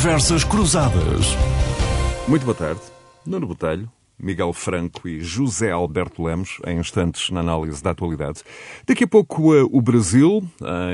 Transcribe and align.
Conversas 0.00 0.44
Cruzadas. 0.44 1.26
Muito 2.26 2.42
boa 2.46 2.54
tarde. 2.54 2.80
Nuno 3.26 3.46
Botelho, 3.46 3.86
Miguel 4.22 4.52
Franco 4.52 5.08
e 5.08 5.20
José 5.20 5.70
Alberto 5.70 6.22
Lemos, 6.22 6.58
em 6.66 6.78
instantes 6.78 7.30
na 7.30 7.40
análise 7.40 7.82
da 7.82 7.90
atualidade. 7.90 8.42
Daqui 8.86 9.04
a 9.04 9.08
pouco 9.08 9.54
eh, 9.54 9.62
o 9.70 9.80
Brasil, 9.80 10.42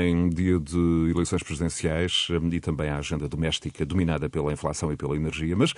em 0.01 0.29
dia 0.29 0.59
de 0.59 1.11
eleições 1.11 1.43
presidenciais 1.43 2.27
eh, 2.31 2.55
e 2.55 2.59
também 2.59 2.89
a 2.89 2.97
agenda 2.97 3.27
doméstica 3.27 3.85
dominada 3.85 4.29
pela 4.29 4.51
inflação 4.51 4.91
e 4.91 4.97
pela 4.97 5.15
energia. 5.15 5.55
Mas 5.55 5.73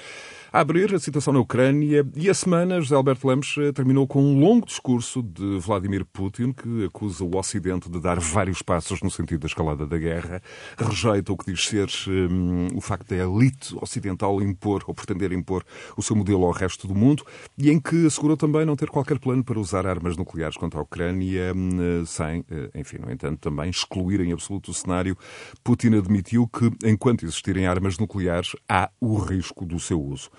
a 0.52 0.60
abrir 0.60 0.94
a 0.94 1.00
situação 1.00 1.34
na 1.34 1.40
Ucrânia 1.40 2.06
e 2.16 2.30
a 2.30 2.34
semana, 2.34 2.80
José 2.82 2.96
Alberto 2.96 3.28
Lemos 3.28 3.56
eh, 3.58 3.72
terminou 3.72 4.08
com 4.08 4.22
um 4.22 4.40
longo 4.40 4.66
discurso 4.66 5.22
de 5.22 5.60
Vladimir 5.60 6.06
Putin 6.06 6.52
que 6.52 6.86
acusa 6.86 7.24
o 7.24 7.38
Ocidente 7.38 7.90
de 7.90 8.00
dar 8.00 8.20
vários 8.20 8.62
passos 8.62 9.02
no 9.02 9.10
sentido 9.10 9.42
da 9.42 9.48
escalada 9.48 9.86
da 9.86 9.98
guerra, 9.98 10.42
rejeita 10.78 11.32
o 11.32 11.38
que 11.38 11.52
diz 11.52 11.66
ser 11.66 11.88
um, 12.08 12.68
o 12.76 12.82
facto 12.82 13.10
da 13.10 13.16
elite 13.16 13.76
ocidental 13.82 14.42
impor 14.42 14.84
ou 14.88 14.94
pretender 14.94 15.32
impor 15.32 15.64
o 15.96 16.02
seu 16.02 16.16
modelo 16.16 16.46
ao 16.46 16.52
resto 16.52 16.88
do 16.88 16.96
mundo 16.96 17.24
e 17.58 17.70
em 17.70 17.80
que 17.80 18.06
assegurou 18.06 18.38
também 18.38 18.66
não 18.66 18.76
ter 18.76 18.90
qualquer 18.90 19.20
plano 19.20 19.44
para 19.44 19.60
usar 19.60 19.86
armas 19.86 20.16
nucleares 20.16 20.58
contra 20.58 20.80
a 20.80 20.84
Ucrânia, 20.84 21.54
hum, 21.56 22.06
sem, 22.06 22.44
eh, 22.50 22.70
enfim, 22.76 22.98
no 22.98 23.12
entanto, 23.12 23.40
também 23.40 23.70
excluir 23.70 24.22
em 24.22 24.32
absoluto 24.32 24.72
o 24.72 24.74
cenário. 24.74 25.18
Putin 25.64 25.96
admitiu 25.96 26.48
que, 26.48 26.72
enquanto 26.86 27.24
existirem 27.24 27.68
armas 27.68 27.98
nucleares, 27.98 28.56
há 28.68 28.90
o 29.00 29.18
risco 29.18 29.66
do 29.66 29.80
seu 29.80 30.02
uso. 30.02 30.30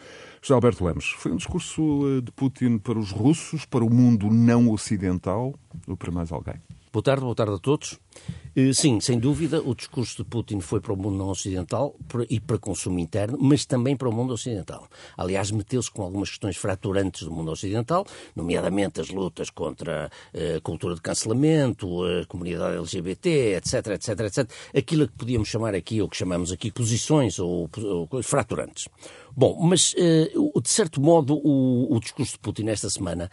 José 0.43 0.55
Alberto 0.55 0.85
Lemos, 0.85 1.15
foi 1.19 1.33
um 1.33 1.37
discurso 1.37 1.83
eh, 2.07 2.21
de 2.21 2.33
Putin 2.33 2.79
para 2.79 2.99
os 2.99 3.11
russos, 3.11 3.67
para 3.67 3.85
o 3.85 3.91
mundo 3.91 4.31
não 4.31 4.71
ocidental 4.71 5.55
ou 5.87 5.97
para 5.97 6.11
mais 6.11 6.33
alguém? 6.33 6.57
Boa 6.93 7.05
tarde, 7.05 7.23
boa 7.23 7.37
tarde 7.37 7.55
a 7.55 7.59
todos. 7.59 8.01
Eh, 8.57 8.73
sim, 8.73 8.99
sem 8.99 9.17
dúvida, 9.17 9.63
o 9.63 9.77
discurso 9.77 10.17
de 10.17 10.29
Putin 10.29 10.59
foi 10.59 10.81
para 10.81 10.93
o 10.93 10.97
mundo 10.97 11.17
não 11.17 11.29
ocidental 11.29 11.95
e 12.29 12.41
para 12.41 12.59
consumo 12.59 12.99
interno, 12.99 13.39
mas 13.41 13.65
também 13.65 13.97
para 13.97 14.09
o 14.09 14.13
mundo 14.13 14.33
ocidental. 14.33 14.89
Aliás, 15.17 15.53
meteu-se 15.53 15.89
com 15.89 16.03
algumas 16.03 16.31
questões 16.31 16.57
fraturantes 16.57 17.23
do 17.23 17.31
mundo 17.31 17.53
ocidental, 17.53 18.05
nomeadamente 18.35 19.01
as 19.01 19.09
lutas 19.11 19.51
contra 19.51 20.11
eh, 20.35 20.57
a 20.57 20.61
cultura 20.61 20.97
de 20.97 21.01
cancelamento, 21.01 21.87
a 22.05 22.27
comunidade 22.27 22.77
LGBT, 22.77 23.55
etc, 23.59 23.87
etc, 23.91 24.21
etc. 24.23 24.51
Aquilo 24.77 25.07
que 25.07 25.15
podíamos 25.15 25.47
chamar 25.47 25.77
aqui, 25.77 26.03
ou 26.03 26.09
que 26.09 26.17
chamamos 26.17 26.51
aqui, 26.51 26.73
posições 26.73 27.39
ou, 27.39 27.71
ou 28.11 28.23
fraturantes. 28.25 28.89
Bom, 29.37 29.59
mas 29.61 29.95
eh, 29.97 30.31
de 30.63 30.69
certo 30.69 31.01
modo 31.01 31.35
o, 31.35 31.99
discurso 32.01 32.33
de 32.33 32.39
Putin 32.41 32.69
esta 32.69 32.91
semana 32.91 33.31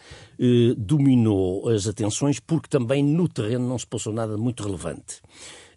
dominou 0.76 1.68
as 1.68 1.86
atenções 1.86 2.40
porque 2.40 2.68
também 2.68 3.02
no 3.02 3.28
terreno 3.28 3.68
não 3.68 3.78
se 3.78 3.86
passou 3.86 4.12
nada 4.12 4.36
muito 4.36 4.62
relevante. 4.62 5.20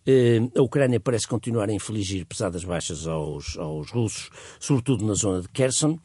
Eh, 0.05 0.41
a 0.55 0.61
Ucrânia 0.61 0.99
parece 0.99 1.27
continuar 1.27 1.69
a 1.69 1.73
infligir 1.73 2.25
pesadas 2.25 2.63
baixas 2.63 3.05
aos, 3.05 3.57
aos 3.57 3.91
russos, 3.91 4.29
sobretudo 4.59 5.05
na 5.05 5.13
zona 5.13 5.41
de 5.41 5.49
Kherson, 5.49 5.99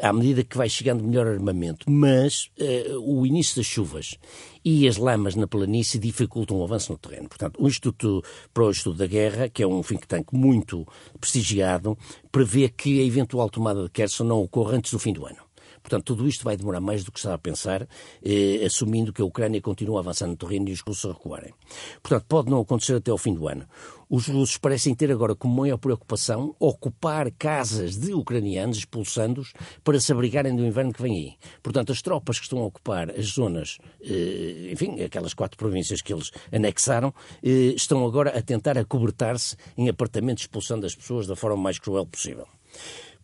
à 0.00 0.12
medida 0.12 0.42
que 0.42 0.56
vai 0.56 0.68
chegando 0.68 1.04
melhor 1.04 1.26
armamento. 1.26 1.90
Mas 1.90 2.50
uh, 2.58 2.98
o 3.00 3.26
início 3.26 3.56
das 3.56 3.66
chuvas 3.66 4.16
e 4.64 4.88
as 4.88 4.96
lamas 4.96 5.34
na 5.34 5.46
planície 5.46 6.00
dificultam 6.00 6.58
o 6.58 6.64
avanço 6.64 6.92
no 6.92 6.98
terreno. 6.98 7.28
Portanto, 7.28 7.62
o 7.62 7.68
Instituto 7.68 8.22
para 8.54 8.64
o 8.64 8.70
Estudo 8.70 8.96
da 8.96 9.06
Guerra, 9.06 9.48
que 9.48 9.62
é 9.62 9.66
um 9.66 9.82
think 9.82 10.06
tank 10.06 10.32
muito 10.32 10.86
prestigiado, 11.20 11.98
prevê 12.32 12.68
que 12.70 13.00
a 13.00 13.04
eventual 13.04 13.50
tomada 13.50 13.82
de 13.82 13.90
Kherson 13.90 14.24
não 14.24 14.42
ocorra 14.42 14.76
antes 14.76 14.92
do 14.92 14.98
fim 14.98 15.12
do 15.12 15.26
ano. 15.26 15.47
Portanto, 15.88 16.04
tudo 16.04 16.28
isto 16.28 16.44
vai 16.44 16.54
demorar 16.54 16.82
mais 16.82 17.02
do 17.02 17.10
que 17.10 17.18
estava 17.18 17.36
a 17.36 17.38
pensar, 17.38 17.88
eh, 18.22 18.62
assumindo 18.62 19.10
que 19.10 19.22
a 19.22 19.24
Ucrânia 19.24 19.58
continua 19.58 20.00
avançando 20.00 20.32
no 20.32 20.36
terreno 20.36 20.68
e 20.68 20.72
os 20.72 20.80
russos 20.80 21.10
recuarem. 21.10 21.54
Portanto, 22.02 22.26
pode 22.28 22.50
não 22.50 22.60
acontecer 22.60 22.96
até 22.96 23.10
ao 23.10 23.16
fim 23.16 23.32
do 23.32 23.48
ano. 23.48 23.66
Os 24.10 24.26
russos 24.26 24.58
parecem 24.58 24.94
ter 24.94 25.10
agora 25.10 25.34
como 25.34 25.62
maior 25.62 25.78
preocupação 25.78 26.54
ocupar 26.60 27.30
casas 27.30 27.96
de 27.96 28.12
ucranianos, 28.12 28.76
expulsando-os, 28.76 29.54
para 29.82 29.98
se 29.98 30.12
abrigarem 30.12 30.54
do 30.54 30.66
inverno 30.66 30.92
que 30.92 31.00
vem 31.00 31.14
aí. 31.14 31.34
Portanto, 31.62 31.90
as 31.90 32.02
tropas 32.02 32.38
que 32.38 32.44
estão 32.44 32.58
a 32.58 32.66
ocupar 32.66 33.10
as 33.10 33.24
zonas, 33.28 33.78
eh, 34.02 34.68
enfim, 34.70 35.00
aquelas 35.00 35.32
quatro 35.32 35.56
províncias 35.56 36.02
que 36.02 36.12
eles 36.12 36.30
anexaram, 36.52 37.14
eh, 37.42 37.72
estão 37.74 38.04
agora 38.04 38.38
a 38.38 38.42
tentar 38.42 38.76
acobertar-se 38.76 39.56
em 39.74 39.88
apartamentos, 39.88 40.42
expulsando 40.42 40.84
as 40.84 40.94
pessoas 40.94 41.26
da 41.26 41.34
forma 41.34 41.56
mais 41.56 41.78
cruel 41.78 42.04
possível. 42.04 42.46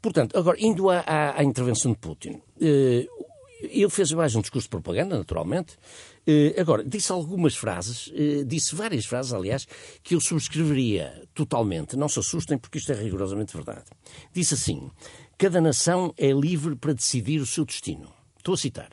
Portanto, 0.05 0.37
agora, 0.39 0.59
indo 0.61 0.91
à, 0.91 0.99
à, 0.99 1.41
à 1.41 1.43
intervenção 1.43 1.93
de 1.93 1.97
Putin, 1.97 2.39
eh, 2.61 3.09
ele 3.63 3.89
fez 3.89 4.13
mais 4.13 4.37
um 4.37 4.43
discurso 4.43 4.67
de 4.67 4.71
propaganda, 4.71 5.17
naturalmente. 5.17 5.79
Eh, 6.27 6.55
agora, 6.61 6.85
disse 6.85 7.11
algumas 7.11 7.57
frases, 7.57 8.13
eh, 8.15 8.45
disse 8.45 8.75
várias 8.75 9.07
frases, 9.07 9.33
aliás, 9.33 9.67
que 10.03 10.15
eu 10.15 10.21
subscreveria 10.21 11.27
totalmente. 11.33 11.97
Não 11.97 12.07
se 12.07 12.19
assustem, 12.19 12.59
porque 12.59 12.77
isto 12.77 12.93
é 12.93 12.95
rigorosamente 12.95 13.57
verdade. 13.57 13.85
Disse 14.31 14.53
assim: 14.53 14.91
cada 15.39 15.59
nação 15.59 16.13
é 16.19 16.31
livre 16.33 16.77
para 16.77 16.93
decidir 16.93 17.41
o 17.41 17.47
seu 17.47 17.65
destino. 17.65 18.13
Estou 18.37 18.53
a 18.53 18.59
citar. 18.59 18.91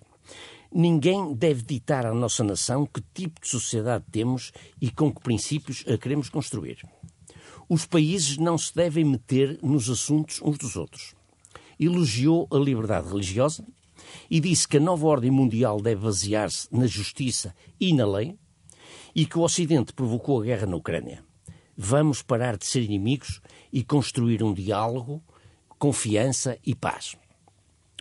Ninguém 0.73 1.33
deve 1.33 1.61
ditar 1.61 2.05
à 2.05 2.13
nossa 2.13 2.41
nação 2.41 2.85
que 2.85 3.03
tipo 3.13 3.41
de 3.41 3.49
sociedade 3.49 4.05
temos 4.09 4.53
e 4.81 4.89
com 4.89 5.13
que 5.13 5.19
princípios 5.19 5.83
a 5.85 5.97
queremos 5.97 6.29
construir. 6.29 6.78
Os 7.73 7.85
países 7.85 8.37
não 8.37 8.57
se 8.57 8.75
devem 8.75 9.05
meter 9.05 9.57
nos 9.63 9.89
assuntos 9.89 10.41
uns 10.41 10.57
dos 10.57 10.75
outros. 10.75 11.15
Elogiou 11.79 12.45
a 12.51 12.57
liberdade 12.57 13.07
religiosa 13.07 13.65
e 14.29 14.41
disse 14.41 14.67
que 14.67 14.75
a 14.75 14.79
nova 14.81 15.07
ordem 15.07 15.31
mundial 15.31 15.79
deve 15.79 16.01
basear-se 16.01 16.67
na 16.69 16.85
justiça 16.85 17.55
e 17.79 17.93
na 17.93 18.05
lei 18.05 18.37
e 19.15 19.25
que 19.25 19.39
o 19.39 19.43
Ocidente 19.43 19.93
provocou 19.93 20.41
a 20.41 20.43
guerra 20.43 20.67
na 20.67 20.75
Ucrânia. 20.75 21.23
Vamos 21.77 22.21
parar 22.21 22.57
de 22.57 22.65
ser 22.65 22.81
inimigos 22.81 23.39
e 23.71 23.85
construir 23.85 24.43
um 24.43 24.53
diálogo, 24.53 25.23
confiança 25.79 26.57
e 26.65 26.75
paz. 26.75 27.15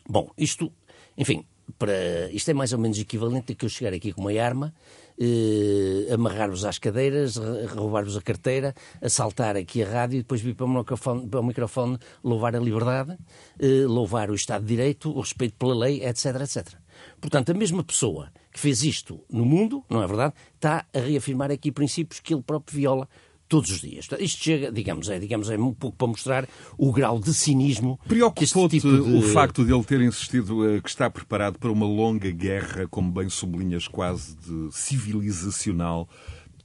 Bom, 0.05 0.33
isto, 0.37 0.73
enfim, 1.17 1.45
para, 1.79 2.29
isto 2.33 2.51
é 2.51 2.55
mais 2.55 2.73
ou 2.73 2.79
menos 2.81 2.99
equivalente 2.99 3.53
a 3.53 3.55
que 3.55 3.65
eu 3.65 3.69
chegar 3.69 3.95
aqui 3.95 4.13
com 4.13 4.23
uma 4.23 4.33
arma 4.33 4.75
eh, 5.21 6.13
amarrar-vos 6.13 6.65
às 6.65 6.79
cadeiras, 6.79 7.37
roubar-vos 7.77 8.17
a 8.17 8.23
carteira, 8.23 8.75
assaltar 9.03 9.55
aqui 9.57 9.83
a 9.83 9.89
rádio 9.89 10.17
e 10.17 10.23
depois 10.23 10.41
vir 10.41 10.55
para 10.55 10.65
o 10.65 10.69
microfone, 10.69 11.29
para 11.29 11.41
o 11.41 11.43
microfone 11.43 11.99
louvar 12.25 12.57
a 12.57 12.59
liberdade, 12.59 13.19
eh, 13.59 13.85
louvar 13.87 14.31
o 14.31 14.35
Estado 14.35 14.63
de 14.63 14.69
Direito, 14.69 15.11
o 15.11 15.21
respeito 15.21 15.55
pela 15.57 15.75
lei, 15.75 16.03
etc, 16.03 16.41
etc. 16.41 16.75
Portanto, 17.21 17.51
a 17.51 17.55
mesma 17.55 17.85
pessoa 17.85 18.33
que 18.51 18.59
fez 18.59 18.83
isto 18.83 19.23
no 19.31 19.45
mundo, 19.45 19.85
não 19.91 20.03
é 20.03 20.07
verdade, 20.07 20.35
está 20.55 20.87
a 20.93 20.99
reafirmar 20.99 21.51
aqui 21.51 21.71
princípios 21.71 22.21
que 22.21 22.33
ele 22.33 22.43
próprio 22.43 22.77
viola 22.77 23.09
todos 23.51 23.69
os 23.71 23.81
dias. 23.81 24.09
Isto 24.21 24.45
chega, 24.45 24.71
digamos, 24.71 25.11
é, 25.11 25.19
digamos, 25.19 25.51
é 25.51 25.59
um 25.59 25.75
pouco 25.75 25.97
para 25.97 26.07
mostrar 26.07 26.49
o 26.79 26.93
grau 26.93 27.19
de 27.19 27.35
cinismo. 27.35 27.99
Preocupou-te 28.07 28.77
tipo 28.77 28.89
de... 28.89 29.17
o 29.17 29.23
facto 29.23 29.65
de 29.65 29.75
ele 29.75 29.83
ter 29.83 30.01
insistido 30.01 30.71
eh, 30.71 30.81
que 30.81 30.89
está 30.89 31.11
preparado 31.11 31.59
para 31.59 31.71
uma 31.71 31.85
longa 31.85 32.31
guerra, 32.31 32.87
como 32.89 33.11
bem 33.11 33.29
sublinhas, 33.29 33.89
quase 33.89 34.37
de 34.37 34.69
civilizacional 34.73 36.09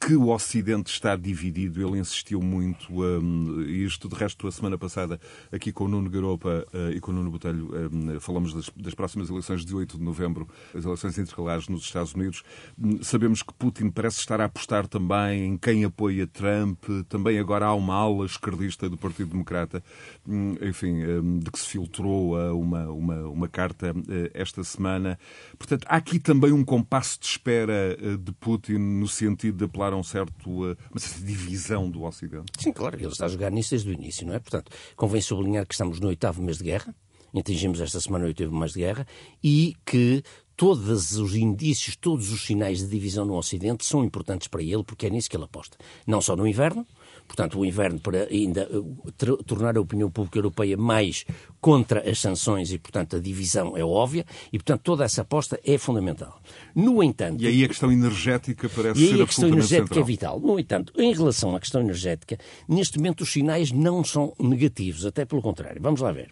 que 0.05 0.15
o 0.15 0.29
Ocidente 0.29 0.91
está 0.91 1.15
dividido. 1.15 1.81
Ele 1.81 1.97
insistiu 1.97 2.39
muito, 2.39 3.01
um, 3.01 3.63
isto 3.63 4.07
de 4.07 4.13
resto, 4.13 4.47
a 4.47 4.51
semana 4.51 4.77
passada, 4.77 5.19
aqui 5.51 5.71
com 5.71 5.85
o 5.85 5.87
Nuno 5.87 6.11
Garopa 6.11 6.63
uh, 6.71 6.91
e 6.91 6.99
com 6.99 7.11
o 7.11 7.15
Nuno 7.15 7.31
Botelho, 7.31 7.71
um, 7.91 8.19
falamos 8.19 8.53
das, 8.53 8.69
das, 8.75 8.93
próximas 8.93 9.31
eleições 9.31 9.65
de 9.65 9.73
8 9.73 9.97
de 9.97 10.03
novembro, 10.03 10.47
as 10.75 10.85
eleições 10.85 11.17
intercalares 11.17 11.67
nos 11.67 11.81
Estados 11.81 12.13
Unidos. 12.13 12.43
Um, 12.77 13.01
sabemos 13.01 13.41
que 13.41 13.51
Putin 13.55 13.89
parece 13.89 14.19
estar 14.19 14.39
a 14.39 14.45
apostar 14.45 14.87
também 14.87 15.43
em 15.43 15.57
quem 15.57 15.83
apoia 15.83 16.27
Trump, 16.27 16.83
também 17.09 17.39
agora 17.39 17.65
há 17.65 17.73
uma 17.73 17.95
ala 17.95 18.27
esquerdista 18.27 18.87
do 18.87 18.97
Partido 18.97 19.31
Democrata, 19.31 19.83
hum, 20.27 20.55
enfim, 20.61 21.03
hum, 21.03 21.39
de 21.39 21.49
que 21.49 21.57
se 21.57 21.67
filtrou 21.67 22.37
uh, 22.37 22.55
uma, 22.55 22.91
uma, 22.91 23.21
uma 23.27 23.47
carta 23.47 23.91
uh, 23.91 24.29
esta 24.35 24.63
semana. 24.63 25.17
Portanto, 25.57 25.87
há 25.89 25.95
aqui 25.95 26.19
também 26.19 26.51
um 26.51 26.63
compasso 26.63 27.19
de 27.19 27.25
espera 27.25 27.97
de 28.19 28.31
Putin 28.33 28.77
no 28.77 29.07
sentido 29.07 29.57
de 29.57 29.63
apelar 29.65 29.94
um 29.95 30.03
certo, 30.03 30.49
uh, 30.49 30.77
uma 30.91 30.99
certa 30.99 31.25
divisão 31.25 31.89
do 31.89 32.03
Ocidente. 32.03 32.51
Sim, 32.59 32.71
claro, 32.71 32.95
ele 32.97 33.07
está 33.07 33.25
a 33.25 33.29
jogar 33.29 33.51
nisso 33.51 33.71
desde 33.71 33.89
o 33.89 33.93
início, 33.93 34.25
não 34.25 34.33
é? 34.33 34.39
Portanto, 34.39 34.71
convém 34.95 35.21
sublinhar 35.21 35.65
que 35.65 35.73
estamos 35.73 35.99
no 35.99 36.07
oitavo 36.07 36.41
mês 36.41 36.57
de 36.57 36.65
guerra, 36.65 36.95
atingimos 37.35 37.81
esta 37.81 37.99
semana 37.99 38.25
o 38.25 38.27
oitavo 38.27 38.55
mês 38.55 38.73
de 38.73 38.79
guerra, 38.79 39.07
e 39.43 39.75
que 39.85 40.23
todos 40.55 41.17
os 41.17 41.35
indícios, 41.35 41.95
todos 41.95 42.31
os 42.31 42.45
sinais 42.45 42.79
de 42.79 42.87
divisão 42.87 43.25
no 43.25 43.35
Ocidente 43.35 43.85
são 43.85 44.03
importantes 44.03 44.47
para 44.47 44.63
ele, 44.63 44.83
porque 44.83 45.07
é 45.07 45.09
nisso 45.09 45.29
que 45.29 45.35
ele 45.35 45.43
aposta. 45.43 45.77
Não 46.07 46.21
só 46.21 46.35
no 46.35 46.47
inverno, 46.47 46.85
portanto, 47.27 47.59
o 47.59 47.65
inverno 47.65 47.99
para 47.99 48.27
ainda 48.29 48.67
uh, 48.71 49.43
tornar 49.43 49.77
a 49.77 49.81
opinião 49.81 50.09
pública 50.09 50.37
europeia 50.37 50.77
mais 50.77 51.25
contra 51.59 52.09
as 52.09 52.19
sanções 52.19 52.71
e, 52.71 52.77
portanto, 52.77 53.15
a 53.15 53.19
divisão 53.19 53.75
é 53.75 53.83
óbvia 53.83 54.25
e, 54.51 54.57
portanto, 54.57 54.81
toda 54.81 55.03
essa 55.03 55.21
aposta 55.21 55.59
é 55.65 55.77
fundamental. 55.77 56.39
No 56.75 57.03
entanto... 57.03 57.43
E 57.43 57.47
aí 57.47 57.63
a 57.63 57.67
questão 57.67 57.91
energética 57.91 58.69
parece 58.69 58.99
e 58.99 59.03
aí 59.03 59.15
ser 59.15 59.21
a 59.21 59.25
questão 59.25 59.47
energética 59.49 59.87
central. 59.87 60.03
é 60.03 60.07
vital. 60.07 60.39
No 60.39 60.59
entanto, 60.59 60.93
em 60.97 61.13
relação 61.13 61.55
à 61.55 61.59
questão 61.59 61.81
energética, 61.81 62.37
neste 62.67 62.97
momento 62.97 63.21
os 63.21 63.31
sinais 63.31 63.71
não 63.71 64.03
são 64.03 64.33
negativos, 64.39 65.05
até 65.05 65.25
pelo 65.25 65.41
contrário. 65.41 65.81
Vamos 65.81 66.01
lá 66.01 66.11
ver. 66.11 66.29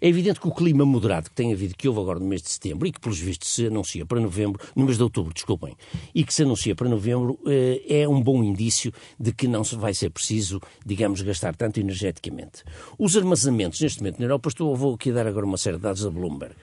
É 0.00 0.08
evidente 0.08 0.40
que 0.40 0.48
o 0.48 0.52
clima 0.52 0.84
moderado 0.84 1.30
que 1.30 1.34
tem 1.34 1.52
havido, 1.52 1.74
que 1.76 1.88
houve 1.88 2.00
agora 2.00 2.18
no 2.18 2.26
mês 2.26 2.42
de 2.42 2.50
setembro 2.50 2.86
e 2.86 2.92
que, 2.92 3.00
pelos 3.00 3.18
vistos, 3.18 3.48
se 3.48 3.66
anuncia 3.66 4.04
para 4.04 4.20
novembro, 4.20 4.60
no 4.74 4.84
mês 4.84 4.96
de 4.96 5.02
outubro, 5.02 5.32
desculpem, 5.32 5.76
e 6.14 6.24
que 6.24 6.32
se 6.32 6.42
anuncia 6.42 6.74
para 6.74 6.88
novembro, 6.88 7.38
eh, 7.46 8.02
é 8.02 8.08
um 8.08 8.22
bom 8.22 8.42
indício 8.42 8.92
de 9.18 9.32
que 9.32 9.46
não 9.48 9.62
vai 9.62 9.94
ser 9.94 10.10
preciso, 10.10 10.60
digamos, 10.84 11.22
gastar 11.22 11.54
tanto 11.54 11.80
energeticamente. 11.80 12.62
Os 12.98 13.16
armazenamentos, 13.16 13.80
neste 13.80 14.00
momento, 14.00 14.18
na 14.18 14.24
Europa, 14.24 14.48
estou, 14.48 14.74
vou 14.76 14.94
aqui 14.94 15.12
dar 15.12 15.26
agora 15.26 15.46
uma 15.46 15.56
série 15.56 15.76
de 15.76 15.82
dados 15.82 16.02
da 16.02 16.10
Bloomberg. 16.10 16.54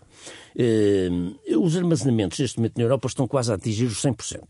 Uh, 0.56 1.64
os 1.64 1.76
armazenamentos 1.78 2.40
neste 2.40 2.58
momento 2.58 2.78
na 2.78 2.84
Europa 2.84 3.08
estão 3.08 3.28
quase 3.28 3.52
a 3.52 3.56
atingir 3.56 3.86
os 3.86 4.02
100%. 4.02 4.42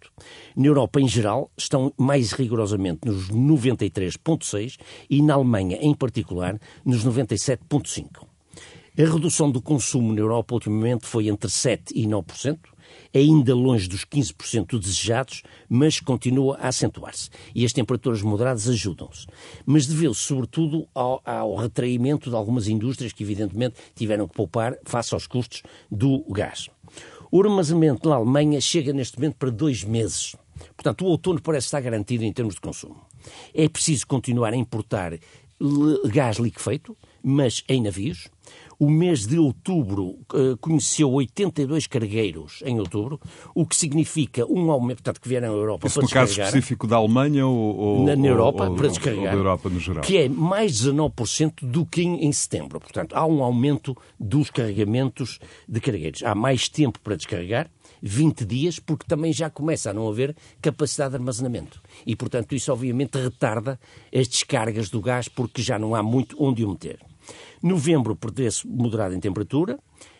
Na 0.55 0.65
Europa, 0.65 0.99
em 0.99 1.07
geral, 1.07 1.51
estão 1.57 1.93
mais 1.97 2.31
rigorosamente 2.31 3.01
nos 3.05 3.29
93,6% 3.29 4.77
e 5.09 5.21
na 5.21 5.35
Alemanha, 5.35 5.77
em 5.81 5.93
particular, 5.93 6.59
nos 6.83 7.05
97,5%. 7.05 8.30
A 8.97 9.03
redução 9.03 9.49
do 9.49 9.61
consumo 9.61 10.13
na 10.13 10.19
Europa 10.19 10.53
ultimamente 10.53 11.05
foi 11.05 11.29
entre 11.29 11.49
7% 11.49 11.91
e 11.95 12.05
9%, 12.05 12.59
ainda 13.15 13.55
longe 13.55 13.87
dos 13.87 14.03
15% 14.03 14.77
desejados, 14.77 15.43
mas 15.69 16.01
continua 16.01 16.57
a 16.57 16.67
acentuar-se. 16.67 17.29
E 17.55 17.63
as 17.63 17.71
temperaturas 17.71 18.21
moderadas 18.21 18.67
ajudam-se. 18.67 19.27
Mas 19.65 19.87
deveu-se, 19.87 20.19
sobretudo, 20.19 20.89
ao, 20.93 21.21
ao 21.25 21.55
retraimento 21.55 22.29
de 22.29 22.35
algumas 22.35 22.67
indústrias 22.67 23.13
que, 23.13 23.23
evidentemente, 23.23 23.75
tiveram 23.95 24.27
que 24.27 24.35
poupar 24.35 24.77
face 24.83 25.13
aos 25.13 25.25
custos 25.25 25.63
do 25.89 26.25
gás. 26.29 26.69
O 27.31 27.41
armazenamento 27.41 28.09
na 28.09 28.15
Alemanha 28.15 28.59
chega 28.59 28.91
neste 28.91 29.17
momento 29.17 29.37
para 29.37 29.49
dois 29.49 29.85
meses. 29.85 30.35
Portanto, 30.75 31.05
o 31.05 31.07
outono 31.07 31.41
parece 31.41 31.67
estar 31.67 31.79
garantido 31.79 32.25
em 32.25 32.33
termos 32.33 32.55
de 32.55 32.61
consumo. 32.61 32.99
É 33.53 33.69
preciso 33.69 34.05
continuar 34.05 34.51
a 34.51 34.57
importar 34.57 35.17
gás 36.09 36.37
liquefeito, 36.37 36.97
mas 37.23 37.63
em 37.69 37.81
navios. 37.81 38.27
O 38.81 38.89
mês 38.89 39.27
de 39.27 39.37
outubro 39.37 40.17
uh, 40.33 40.57
conheceu 40.59 41.11
82 41.11 41.85
cargueiros 41.85 42.63
em 42.65 42.79
outubro, 42.79 43.21
o 43.53 43.63
que 43.63 43.75
significa 43.75 44.43
um 44.51 44.71
aumento, 44.71 45.03
portanto, 45.03 45.21
que 45.21 45.29
vieram 45.29 45.49
à 45.49 45.51
Europa 45.51 45.85
Isso 45.85 45.99
para 45.99 46.01
no 46.01 46.07
descarregar. 46.07 46.35
caso 46.35 46.41
específico 46.47 46.87
da 46.87 46.95
Alemanha 46.95 47.45
ou, 47.45 47.77
ou 47.77 48.05
na, 48.07 48.15
na 48.15 48.27
Europa, 48.27 48.67
ou, 48.67 48.75
para 48.75 48.87
descarregar. 48.87 49.25
Ou 49.25 49.29
da 49.29 49.37
Europa 49.37 49.69
no 49.69 49.79
geral. 49.79 50.03
Que 50.03 50.17
é 50.17 50.27
mais 50.27 50.71
19% 50.81 51.63
do 51.63 51.85
que 51.85 52.01
em, 52.01 52.25
em 52.25 52.31
setembro. 52.31 52.79
Portanto, 52.79 53.13
há 53.13 53.23
um 53.23 53.43
aumento 53.43 53.95
dos 54.19 54.49
carregamentos 54.49 55.37
de 55.69 55.79
cargueiros. 55.79 56.23
Há 56.23 56.33
mais 56.33 56.67
tempo 56.67 56.99
para 57.01 57.15
descarregar. 57.15 57.69
20 58.01 58.45
dias, 58.45 58.79
porque 58.79 59.05
também 59.07 59.31
já 59.31 59.47
começa 59.47 59.91
a 59.91 59.93
não 59.93 60.09
haver 60.09 60.35
capacidade 60.59 61.11
de 61.11 61.17
armazenamento. 61.17 61.79
E, 62.03 62.15
portanto, 62.15 62.55
isso 62.55 62.73
obviamente 62.73 63.15
retarda 63.15 63.79
as 64.11 64.27
descargas 64.27 64.89
do 64.89 64.99
gás, 65.01 65.27
porque 65.27 65.61
já 65.61 65.77
não 65.77 65.93
há 65.93 66.01
muito 66.01 66.35
onde 66.39 66.65
o 66.65 66.69
meter. 66.71 67.10
Novembro 67.61 68.15
prevê-se 68.15 68.67
moderado 68.67 69.13
em 69.13 69.19
temperatura, 69.19 69.79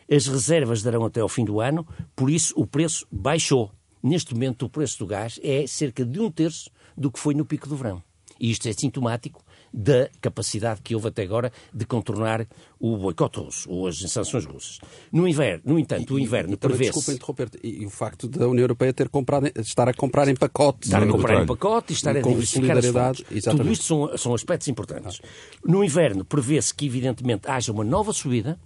as 0.10 0.28
reservas 0.28 0.82
darão 0.84 1.06
até 1.06 1.22
ao 1.22 1.30
fim 1.30 1.46
do 1.46 1.60
ano, 1.60 1.88
por 2.16 2.30
isso 2.30 2.54
o 2.58 2.68
preço 2.68 3.08
baixou. 3.12 3.72
Neste 4.04 4.34
momento, 4.34 4.66
o 4.66 4.70
preço 4.70 5.00
do 5.00 5.06
gás 5.06 5.40
é 5.44 5.66
cerca 5.68 6.04
de 6.04 6.20
um 6.20 6.30
terço 6.30 6.70
do 6.98 7.12
que 7.12 7.20
foi 7.20 7.34
no 7.34 7.46
pico 7.46 7.70
do 7.70 7.76
verão. 7.76 8.04
E 8.40 8.50
isto 8.50 8.68
é 8.68 8.74
sintomático 8.74 9.44
da 9.74 10.10
capacidade 10.20 10.82
que 10.82 10.94
houve 10.94 11.08
até 11.08 11.24
agora 11.24 11.52
de 11.74 11.86
contornar 11.86 12.46
o 12.80 12.98
boicote 12.98 13.40
russo 13.40 13.70
ou 13.70 13.88
as 13.88 14.00
sanções 14.00 14.46
russas. 14.46 14.80
No 15.12 15.28
inverno, 15.28 15.62
no 15.66 15.80
entanto, 15.80 16.16
o 16.16 16.20
inverno 16.20 16.58
prevê-se... 16.58 16.92
Desculpa 16.92 17.14
interromper 17.14 17.50
e, 17.64 17.84
e 17.84 17.86
o 17.86 17.90
facto 17.90 18.28
da 18.28 18.48
União 18.48 18.64
Europeia 18.64 18.92
ter 18.94 19.08
comprado, 19.08 19.52
estar 19.58 19.88
a 19.88 19.94
comprar 19.94 20.28
em 20.28 20.36
pacote. 20.36 20.86
Estar 20.86 21.04
a 21.04 21.08
comprar 21.08 21.36
em 21.36 21.42
detalhe. 21.42 21.48
pacote 21.48 21.94
e 21.94 21.96
estar 21.96 22.18
a 22.18 22.22
diversificar 22.22 22.78
as 22.78 22.86
solidariedade, 22.86 23.18
fontes. 23.20 23.38
exatamente. 23.38 23.64
Tudo 23.64 23.74
isto 23.74 23.86
são, 23.86 24.18
são 24.18 24.34
aspectos 24.34 24.68
importantes. 24.68 25.22
No 25.66 25.84
inverno 25.84 26.26
prevê-se 26.26 26.74
que, 26.74 26.86
evidentemente, 26.86 27.50
haja 27.50 27.72
uma 27.72 27.84
nova 27.84 28.12
subida 28.12 28.60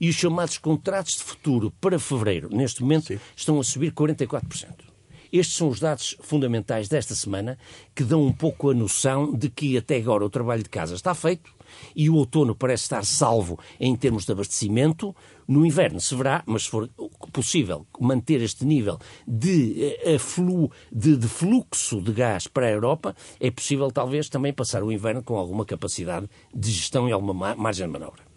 e 0.00 0.08
os 0.08 0.14
chamados 0.14 0.58
contratos 0.58 1.16
de 1.16 1.22
futuro 1.22 1.72
para 1.80 1.98
fevereiro, 1.98 2.48
neste 2.52 2.82
momento, 2.82 3.18
estão 3.34 3.58
a 3.58 3.64
subir 3.64 3.92
44%. 3.92 4.91
Estes 5.32 5.56
são 5.56 5.68
os 5.68 5.80
dados 5.80 6.14
fundamentais 6.20 6.88
desta 6.88 7.14
semana 7.14 7.58
que 7.94 8.04
dão 8.04 8.22
um 8.22 8.32
pouco 8.32 8.70
a 8.70 8.74
noção 8.74 9.32
de 9.32 9.48
que 9.48 9.78
até 9.78 9.96
agora 9.96 10.24
o 10.24 10.30
trabalho 10.30 10.62
de 10.62 10.68
casa 10.68 10.94
está 10.94 11.14
feito 11.14 11.50
e 11.96 12.10
o 12.10 12.16
outono 12.16 12.54
parece 12.54 12.82
estar 12.82 13.02
salvo 13.04 13.58
em 13.80 13.96
termos 13.96 14.26
de 14.26 14.32
abastecimento. 14.32 15.16
No 15.48 15.64
inverno 15.64 16.00
se 16.00 16.14
verá, 16.14 16.42
mas 16.46 16.64
se 16.64 16.70
for 16.70 16.88
possível 17.32 17.86
manter 17.98 18.42
este 18.42 18.64
nível 18.64 18.98
de, 19.26 19.82
eh, 20.04 20.18
de, 20.92 21.16
de 21.16 21.28
fluxo 21.28 22.00
de 22.00 22.12
gás 22.12 22.46
para 22.46 22.66
a 22.66 22.70
Europa, 22.70 23.16
é 23.40 23.50
possível 23.50 23.90
talvez 23.90 24.28
também 24.28 24.52
passar 24.52 24.82
o 24.82 24.92
inverno 24.92 25.22
com 25.22 25.36
alguma 25.36 25.64
capacidade 25.64 26.28
de 26.54 26.70
gestão 26.70 27.08
e 27.08 27.12
alguma 27.12 27.32
ma- 27.32 27.56
margem 27.56 27.86
de 27.86 27.92
manobra. 27.92 28.31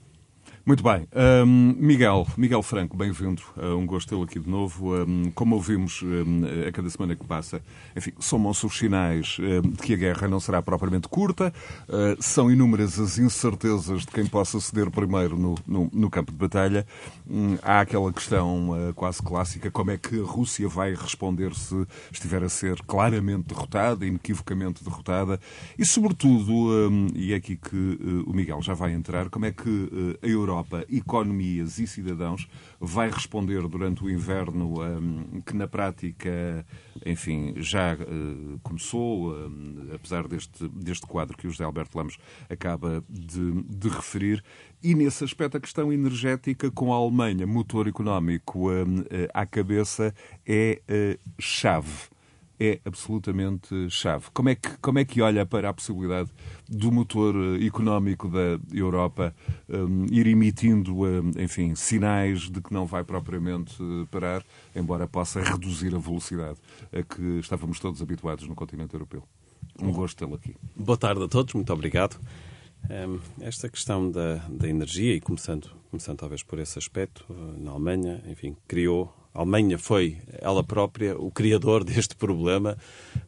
Muito 0.68 0.82
bem. 0.82 1.08
Hum, 1.46 1.76
Miguel, 1.78 2.26
Miguel 2.36 2.64
Franco, 2.64 2.98
bem-vindo. 2.98 3.40
Uh, 3.56 3.78
um 3.78 3.86
gosto 3.86 4.10
tê-lo 4.10 4.24
aqui 4.24 4.40
de 4.40 4.50
novo. 4.50 4.96
Um, 4.96 5.30
como 5.30 5.54
ouvimos 5.54 6.02
um, 6.02 6.42
a 6.68 6.72
cada 6.72 6.90
semana 6.90 7.16
que 7.16 7.24
passa, 7.24 7.62
enfim, 7.96 8.14
somam-se 8.18 8.66
os 8.66 8.76
sinais 8.76 9.38
um, 9.40 9.62
de 9.62 9.78
que 9.78 9.94
a 9.94 9.96
guerra 9.96 10.28
não 10.28 10.40
será 10.40 10.64
propriamente 10.64 11.08
curta. 11.08 11.54
Uh, 11.88 12.20
são 12.20 12.52
inúmeras 12.52 13.00
as 13.00 13.20
incertezas 13.20 14.02
de 14.02 14.08
quem 14.08 14.26
possa 14.26 14.60
ceder 14.60 14.90
primeiro 14.90 15.38
no, 15.38 15.54
no, 15.68 15.88
no 15.94 16.10
campo 16.10 16.32
de 16.32 16.38
batalha. 16.40 16.84
Hum, 17.30 17.60
há 17.62 17.82
aquela 17.82 18.12
questão 18.12 18.72
uh, 18.72 18.92
quase 18.96 19.22
clássica, 19.22 19.70
como 19.70 19.92
é 19.92 19.98
que 19.98 20.20
a 20.20 20.26
Rússia 20.26 20.68
vai 20.68 20.96
responder 20.96 21.54
se 21.54 21.86
estiver 22.12 22.44
a 22.44 22.50
ser 22.50 22.82
claramente 22.88 23.50
derrotada, 23.50 24.04
inequivocamente 24.04 24.84
derrotada. 24.84 25.40
E, 25.78 25.86
sobretudo, 25.86 26.52
um, 26.52 27.06
e 27.14 27.34
é 27.34 27.36
aqui 27.36 27.56
que 27.56 28.24
o 28.26 28.34
Miguel 28.34 28.64
já 28.64 28.74
vai 28.74 28.94
entrar, 28.94 29.30
como 29.30 29.46
é 29.46 29.52
que 29.52 30.18
a 30.24 30.28
Europa, 30.28 30.55
economias 30.90 31.80
e 31.80 31.88
cidadãos, 31.88 32.48
vai 32.80 33.10
responder 33.10 33.68
durante 33.68 34.04
o 34.04 34.10
inverno, 34.10 34.82
um, 34.82 35.42
que 35.42 35.56
na 35.56 35.68
prática, 35.68 36.66
enfim, 37.06 37.54
já 37.58 37.96
uh, 37.96 38.60
começou, 38.62 39.34
um, 39.34 39.90
apesar 39.94 40.28
deste, 40.28 40.68
deste 40.70 41.06
quadro 41.08 41.38
que 41.38 41.48
o 41.48 41.52
José 41.52 41.64
Alberto 41.64 41.98
Lamos 41.98 42.18
acaba 42.50 43.04
de, 43.10 43.64
de 43.64 43.90
referir. 43.90 44.44
E 44.84 44.94
nesse 44.94 45.24
aspecto, 45.24 45.58
a 45.58 45.60
questão 45.60 45.92
energética 45.92 46.70
com 46.70 46.94
a 46.94 46.98
Alemanha, 46.98 47.48
motor 47.48 47.88
económico 47.88 48.72
um, 48.72 49.00
uh, 49.00 49.06
à 49.34 49.46
cabeça, 49.46 50.14
é 50.46 50.82
uh, 50.90 51.20
chave 51.40 52.15
é 52.60 52.80
absolutamente 52.86 53.90
chave. 53.90 54.26
Como 54.34 54.50
é 54.50 54.56
que, 54.56 54.78
como 54.78 55.00
é 55.00 55.06
que 55.06 55.22
olha 55.22 55.46
para 55.46 55.70
a 55.70 55.74
possibilidade 55.74 56.30
do 56.68 56.92
motor 56.92 57.36
eh, 57.36 57.66
económico 57.66 58.30
da 58.30 58.60
Europa 58.74 59.36
um, 59.70 60.06
ir 60.12 60.28
emitindo, 60.28 61.04
um, 61.04 61.32
enfim, 61.38 61.76
sinais 61.76 62.50
de 62.50 62.62
que 62.62 62.74
não 62.74 62.86
vai 62.86 63.04
propriamente 63.04 63.76
eh, 63.82 64.06
parar, 64.10 64.44
embora 64.76 65.08
possa 65.08 65.42
reduzir 65.42 65.94
a 65.96 66.00
velocidade 66.00 66.58
a 66.92 67.04
que 67.04 67.40
estávamos 67.40 67.80
todos 67.80 68.02
habituados 68.02 68.48
no 68.48 68.56
continente 68.56 68.94
europeu? 68.94 69.24
Um 69.82 69.92
gosto 69.92 70.18
tê-lo 70.18 70.36
aqui. 70.36 70.56
Boa 70.76 70.98
tarde 70.98 71.24
a 71.24 71.28
todos, 71.28 71.54
muito 71.54 71.72
obrigado. 71.74 72.20
Hum, 72.90 73.20
Esta 73.42 73.68
questão 73.68 74.10
da, 74.10 74.36
da 74.50 74.70
energia, 74.70 75.16
e 75.16 75.20
começando, 75.20 75.70
começando 75.90 76.20
talvez 76.20 76.44
por 76.44 76.60
esse 76.60 76.78
aspecto, 76.78 77.26
eh, 77.30 77.34
na 77.60 77.72
Alemanha, 77.72 78.24
enfim, 78.28 78.56
criou. 78.68 79.14
A 79.36 79.42
Alemanha 79.42 79.78
foi 79.78 80.18
ela 80.40 80.64
própria 80.64 81.20
o 81.20 81.30
criador 81.30 81.84
deste 81.86 82.16
problema 82.16 82.78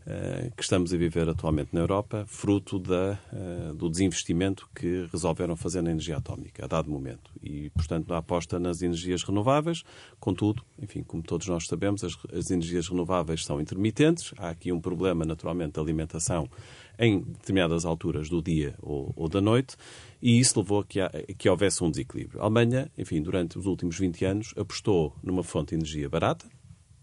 eh, 0.05 0.49
que 0.55 0.63
estamos 0.63 0.93
a 0.93 0.97
viver 0.97 1.27
atualmente 1.27 1.71
na 1.73 1.81
Europa, 1.81 2.23
fruto 2.25 2.79
da, 2.79 3.19
eh, 3.33 3.73
do 3.75 3.89
desinvestimento 3.89 4.69
que 4.73 5.05
resolveram 5.11 5.57
fazer 5.57 5.81
na 5.81 5.91
energia 5.91 6.15
atómica, 6.15 6.63
a 6.63 6.67
dado 6.67 6.89
momento. 6.89 7.29
E, 7.43 7.69
portanto, 7.71 8.13
a 8.13 8.19
aposta 8.19 8.57
nas 8.57 8.81
energias 8.81 9.21
renováveis, 9.21 9.83
contudo, 10.17 10.63
enfim, 10.81 11.03
como 11.03 11.21
todos 11.21 11.45
nós 11.47 11.65
sabemos, 11.67 12.05
as, 12.05 12.13
as 12.33 12.49
energias 12.51 12.87
renováveis 12.87 13.43
são 13.43 13.59
intermitentes. 13.59 14.33
Há 14.37 14.47
aqui 14.47 14.71
um 14.71 14.79
problema, 14.79 15.25
naturalmente, 15.25 15.73
de 15.73 15.81
alimentação 15.81 16.49
em 16.97 17.19
determinadas 17.19 17.83
alturas 17.83 18.29
do 18.29 18.41
dia 18.41 18.75
ou, 18.81 19.11
ou 19.13 19.27
da 19.27 19.41
noite, 19.41 19.75
e 20.21 20.39
isso 20.39 20.59
levou 20.59 20.79
a 20.79 20.85
que, 20.85 20.99
a 20.99 21.11
que 21.37 21.49
houvesse 21.49 21.83
um 21.83 21.89
desequilíbrio. 21.89 22.41
A 22.41 22.45
Alemanha, 22.45 22.91
enfim, 22.97 23.21
durante 23.21 23.57
os 23.57 23.65
últimos 23.65 23.97
20 23.97 24.25
anos, 24.25 24.53
apostou 24.57 25.15
numa 25.21 25.43
fonte 25.43 25.69
de 25.69 25.75
energia 25.75 26.09
barata, 26.09 26.45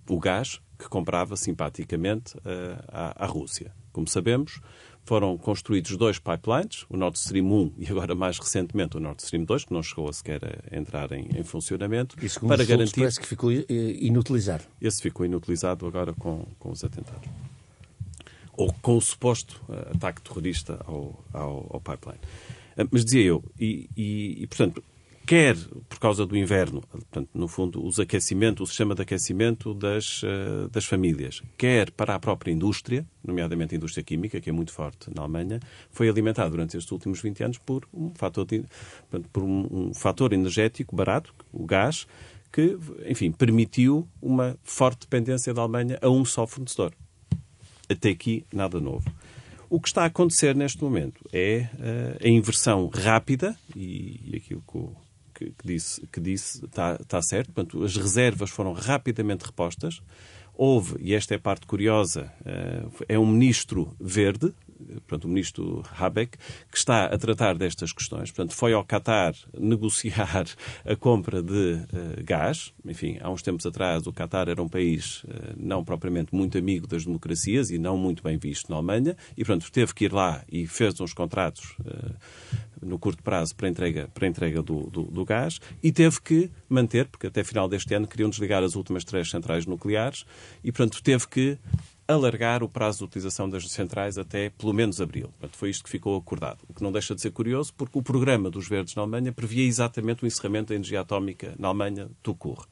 o 0.08 0.18
gás, 0.18 0.60
que 0.78 0.88
comprava 0.88 1.36
simpaticamente 1.36 2.36
uh, 2.38 2.40
à, 2.88 3.24
à 3.24 3.26
Rússia. 3.26 3.72
Como 3.92 4.08
sabemos, 4.08 4.60
foram 5.04 5.36
construídos 5.36 5.96
dois 5.96 6.18
pipelines, 6.18 6.84
o 6.88 6.96
Nord 6.96 7.18
Stream 7.18 7.44
1 7.46 7.72
e 7.78 7.86
agora 7.88 8.14
mais 8.14 8.38
recentemente 8.38 8.96
o 8.96 9.00
Nord 9.00 9.22
Stream 9.22 9.44
2, 9.44 9.66
que 9.66 9.72
não 9.72 9.82
chegou 9.82 10.08
a 10.08 10.12
sequer 10.12 10.40
a 10.44 10.76
entrar 10.76 11.12
em, 11.12 11.28
em 11.36 11.44
funcionamento, 11.44 12.16
E 12.22 12.28
segundo 12.28 12.48
para 12.48 12.62
estudos, 12.62 12.78
garantir... 12.78 13.00
parece 13.00 13.20
que 13.20 13.26
ficou 13.26 13.52
eh, 13.52 13.64
inutilizado. 13.68 14.64
Esse 14.80 15.02
ficou 15.02 15.24
inutilizado 15.26 15.86
agora 15.86 16.12
com, 16.14 16.46
com 16.58 16.70
os 16.70 16.82
atentados. 16.82 17.28
Ou 18.56 18.72
com 18.80 18.96
o 18.96 19.00
suposto 19.00 19.60
eh, 19.68 19.92
ataque 19.94 20.22
terrorista 20.22 20.80
ao, 20.86 21.22
ao, 21.32 21.70
ao 21.70 21.80
pipeline. 21.80 22.20
Eh, 22.76 22.84
Mas 22.90 23.04
dizia 23.04 23.22
eu, 23.22 23.44
e, 23.58 23.88
e- 23.96 24.42
e, 24.42 24.46
portanto, 24.46 24.82
quer 25.26 25.56
por 25.88 25.98
causa 25.98 26.26
do 26.26 26.36
inverno, 26.36 26.82
portanto, 26.82 27.30
no 27.32 27.48
fundo, 27.48 27.84
os 27.84 27.98
aquecimento, 27.98 28.62
o 28.62 28.66
sistema 28.66 28.94
de 28.94 29.02
aquecimento 29.02 29.72
das, 29.72 30.22
uh, 30.22 30.68
das 30.70 30.84
famílias, 30.84 31.42
quer 31.56 31.90
para 31.90 32.14
a 32.14 32.18
própria 32.18 32.52
indústria, 32.52 33.06
nomeadamente 33.26 33.74
a 33.74 33.78
indústria 33.78 34.04
química, 34.04 34.38
que 34.40 34.50
é 34.50 34.52
muito 34.52 34.70
forte 34.72 35.08
na 35.14 35.22
Alemanha, 35.22 35.60
foi 35.90 36.08
alimentado 36.10 36.50
durante 36.50 36.76
estes 36.76 36.92
últimos 36.92 37.22
20 37.22 37.42
anos 37.42 37.58
por 37.58 37.88
um 37.94 38.10
fator, 38.14 38.44
de, 38.44 38.64
portanto, 39.08 39.30
por 39.32 39.42
um, 39.42 39.66
um 39.88 39.94
fator 39.94 40.32
energético 40.34 40.94
barato, 40.94 41.34
o 41.52 41.64
gás, 41.64 42.06
que, 42.52 42.76
enfim, 43.06 43.32
permitiu 43.32 44.06
uma 44.20 44.56
forte 44.62 45.00
dependência 45.00 45.54
da 45.54 45.62
Alemanha 45.62 45.98
a 46.02 46.08
um 46.10 46.24
só 46.24 46.46
fornecedor. 46.46 46.92
Até 47.88 48.10
aqui, 48.10 48.44
nada 48.52 48.78
novo. 48.80 49.10
O 49.68 49.80
que 49.80 49.88
está 49.88 50.02
a 50.02 50.06
acontecer 50.06 50.54
neste 50.54 50.82
momento 50.82 51.24
é 51.32 51.68
uh, 51.74 52.26
a 52.26 52.28
inversão 52.28 52.86
rápida, 52.86 53.56
e, 53.74 54.32
aquilo 54.36 54.62
que, 54.66 54.78
o, 54.78 54.96
que, 55.34 55.52
disse, 55.64 56.06
que 56.06 56.20
disse 56.20 56.64
está, 56.64 56.98
está 57.00 57.20
certo, 57.22 57.52
portanto, 57.52 57.82
as 57.82 57.96
reservas 57.96 58.50
foram 58.50 58.72
rapidamente 58.72 59.44
repostas. 59.44 60.00
Houve, 60.56 60.96
e 61.00 61.14
esta 61.14 61.34
é 61.34 61.36
a 61.36 61.40
parte 61.40 61.66
curiosa, 61.66 62.32
uh, 62.42 63.04
é 63.08 63.18
um 63.18 63.26
ministro 63.26 63.94
verde, 63.98 64.54
portanto, 65.06 65.24
o 65.24 65.28
ministro 65.28 65.82
Habeck, 65.96 66.36
que 66.70 66.76
está 66.76 67.06
a 67.06 67.18
tratar 67.18 67.56
destas 67.56 67.92
questões. 67.92 68.30
Portanto, 68.30 68.54
foi 68.54 68.72
ao 68.72 68.84
Qatar 68.84 69.34
negociar 69.58 70.46
a 70.84 70.96
compra 70.96 71.42
de 71.42 71.52
uh, 71.52 72.24
gás. 72.24 72.72
Enfim, 72.84 73.18
há 73.20 73.30
uns 73.30 73.42
tempos 73.42 73.66
atrás 73.66 74.06
o 74.06 74.12
Qatar 74.12 74.48
era 74.48 74.62
um 74.62 74.68
país 74.68 75.24
uh, 75.24 75.54
não 75.56 75.84
propriamente 75.84 76.34
muito 76.34 76.58
amigo 76.58 76.86
das 76.86 77.04
democracias 77.04 77.70
e 77.70 77.78
não 77.78 77.96
muito 77.96 78.22
bem 78.22 78.36
visto 78.38 78.70
na 78.70 78.76
Alemanha 78.76 79.16
e, 79.36 79.44
portanto, 79.44 79.70
teve 79.70 79.94
que 79.94 80.04
ir 80.06 80.12
lá 80.12 80.44
e 80.50 80.66
fez 80.66 80.98
uns 81.00 81.12
contratos 81.12 81.74
uh, 81.80 82.14
no 82.82 82.98
curto 82.98 83.22
prazo 83.22 83.54
para 83.54 83.68
entrega, 83.68 84.08
para 84.12 84.26
entrega 84.26 84.62
do, 84.62 84.90
do, 84.90 85.04
do, 85.04 85.24
gás 85.24 85.60
e 85.82 85.90
teve 85.90 86.20
que 86.20 86.50
manter, 86.68 87.06
porque 87.06 87.26
até 87.26 87.42
final 87.42 87.68
deste 87.68 87.94
ano 87.94 88.06
queriam 88.06 88.28
desligar 88.28 88.62
as 88.62 88.74
últimas 88.74 89.04
três 89.04 89.30
centrais 89.30 89.66
nucleares 89.66 90.24
e, 90.62 90.70
portanto, 90.70 91.02
teve 91.02 91.26
que 91.28 91.58
alargar 92.06 92.62
o 92.62 92.68
prazo 92.68 92.98
de 92.98 93.04
utilização 93.04 93.48
das 93.48 93.68
centrais 93.70 94.18
até 94.18 94.50
pelo 94.50 94.72
menos 94.72 95.00
abril. 95.00 95.28
Portanto, 95.28 95.56
foi 95.56 95.70
isto 95.70 95.84
que 95.84 95.90
ficou 95.90 96.16
acordado. 96.16 96.58
O 96.68 96.74
que 96.74 96.82
não 96.82 96.92
deixa 96.92 97.14
de 97.14 97.20
ser 97.20 97.30
curioso, 97.30 97.72
porque 97.76 97.98
o 97.98 98.02
programa 98.02 98.50
dos 98.50 98.68
Verdes 98.68 98.94
na 98.94 99.02
Alemanha 99.02 99.32
previa 99.32 99.66
exatamente 99.66 100.24
o 100.24 100.26
encerramento 100.26 100.68
da 100.68 100.74
energia 100.74 101.00
atómica 101.00 101.54
na 101.58 101.68
Alemanha 101.68 102.08
do 102.22 102.34
CUR. 102.34 102.66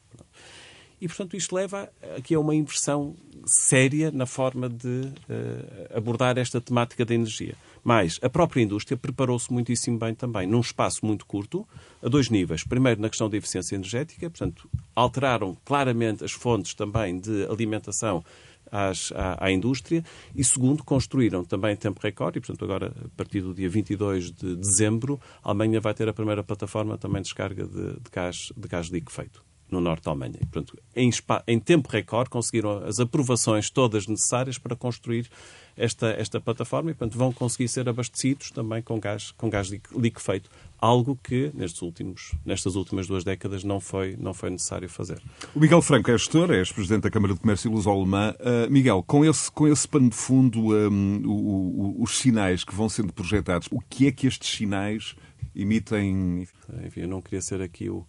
E, 1.03 1.09
portanto, 1.09 1.37
isto 1.37 1.53
leva 1.53 1.91
aqui 2.17 2.33
a 2.33 2.39
uma 2.39 2.55
inversão 2.55 3.17
séria 3.45 4.13
na 4.13 4.25
forma 4.25 4.69
de 4.69 4.87
uh, 4.89 5.97
abordar 5.97 6.39
esta 6.39 6.61
temática 6.61 7.05
da 7.05 7.13
energia. 7.13 7.57
Mas 7.83 8.21
a 8.23 8.31
própria 8.31 8.63
indústria 8.63 8.97
preparou-se 8.97 9.53
muitíssimo 9.53 9.99
bem 9.99 10.15
também, 10.15 10.47
num 10.47 10.61
espaço 10.61 11.05
muito 11.05 11.27
curto, 11.27 11.67
a 12.01 12.09
dois 12.09 12.31
níveis. 12.31 12.63
Primeiro, 12.63 13.01
na 13.01 13.09
questão 13.09 13.29
da 13.29 13.37
eficiência 13.37 13.75
energética, 13.75 14.31
portanto, 14.31 14.71
alteraram 14.95 15.57
claramente 15.65 16.23
as 16.23 16.31
fontes 16.31 16.73
também 16.73 17.19
de 17.19 17.47
alimentação 17.47 18.25
às, 18.73 19.13
à, 19.13 19.47
à, 19.47 19.53
indústria. 19.53 20.03
E, 20.35 20.43
segundo, 20.43 20.83
construíram 20.83 21.45
também 21.45 21.75
em 21.75 21.77
tempo 21.77 22.01
recorde 22.03 22.39
e, 22.39 22.41
portanto, 22.41 22.65
agora, 22.65 22.95
a 23.05 23.09
partir 23.17 23.43
do 23.43 23.53
dia 23.53 23.69
22 23.69 24.33
de 24.33 24.57
dezembro, 24.57 25.21
a 25.45 25.51
Alemanha 25.51 25.81
vai 25.81 25.93
ter 25.93 26.09
a 26.09 26.13
primeira 26.15 26.43
plataforma 26.43 26.97
também 26.97 27.21
de 27.21 27.29
descarga 27.29 27.67
de, 27.67 27.93
de 27.93 28.11
gás, 28.11 28.51
de 28.57 28.69
gás 28.69 28.89
feito 29.11 29.52
no 29.73 29.81
norte 29.81 30.05
da 30.05 30.11
Alemanha. 30.11 30.39
Portanto, 30.39 30.79
em, 30.95 31.11
em, 31.47 31.59
tempo 31.59 31.89
recorde 31.91 32.29
conseguiram 32.29 32.85
as 32.85 33.01
aprovações 33.01 33.71
todas 33.71 34.07
necessárias 34.07 34.59
para 34.59 34.77
construir 34.77 35.29
esta, 35.77 36.09
esta 36.11 36.39
plataforma 36.39 36.91
e, 36.91 36.95
portanto, 36.95 37.17
vão 37.17 37.33
conseguir 37.33 37.67
ser 37.69 37.89
abastecidos 37.89 38.51
também 38.51 38.83
com 38.83 39.01
gás, 39.01 39.31
com 39.33 39.49
gás 39.49 39.71
liquefeito, 39.97 40.51
algo 40.79 41.19
que 41.23 41.51
nestes 41.55 41.81
últimos, 41.81 42.35
nestas 42.45 42.77
últimas 42.77 43.07
duas 43.07 43.25
décadas 43.25 43.65
não 43.65 43.81
foi, 43.81 44.17
não 44.21 44.35
foi 44.35 44.51
necessário 44.51 44.89
fazer. 44.89 45.21
O 45.55 45.61
Miguel 45.61 45.81
Franco 45.81 46.11
é 46.11 46.19
gestor, 46.19 46.51
é 46.51 46.59
ex-presidente 46.59 47.05
da 47.05 47.11
Câmara 47.11 47.33
de 47.33 47.41
Comércio 47.41 47.71
Luso-Alemã. 47.71 48.35
Uh, 48.39 48.71
Miguel, 48.71 49.03
com 49.03 49.25
esse, 49.25 49.51
com 49.51 49.67
esse 49.67 49.89
pano 49.89 50.11
de 50.11 50.17
fundo, 50.17 50.75
um, 50.77 51.23
o, 51.25 52.01
o, 52.01 52.03
os 52.03 52.19
sinais 52.19 52.63
que 52.63 52.75
vão 52.75 52.89
sendo 52.89 53.13
projetados, 53.13 53.69
o 53.71 53.81
que 53.81 54.07
é 54.07 54.13
que 54.13 54.27
estes 54.27 54.55
sinais 54.55 55.17
emitem? 55.57 56.47
Enfim, 56.85 57.01
eu 57.01 57.09
não 57.09 57.23
queria 57.23 57.41
ser 57.41 57.63
aqui 57.63 57.89
o 57.89 58.07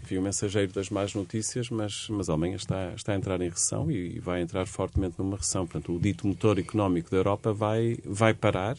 enfim, 0.00 0.18
o 0.18 0.22
mensageiro 0.22 0.72
das 0.72 0.90
más 0.90 1.14
notícias, 1.14 1.68
mas, 1.70 2.08
mas 2.08 2.28
a 2.28 2.32
Alemanha 2.32 2.56
está, 2.56 2.92
está 2.94 3.12
a 3.12 3.16
entrar 3.16 3.40
em 3.40 3.48
recessão 3.48 3.90
e, 3.90 4.18
vai 4.18 4.40
entrar 4.40 4.66
fortemente 4.66 5.16
numa 5.18 5.36
recessão. 5.36 5.66
Portanto, 5.66 5.94
o 5.94 6.00
dito 6.00 6.26
motor 6.26 6.58
económico 6.58 7.10
da 7.10 7.16
Europa 7.16 7.52
vai, 7.52 7.98
vai 8.04 8.34
parar 8.34 8.76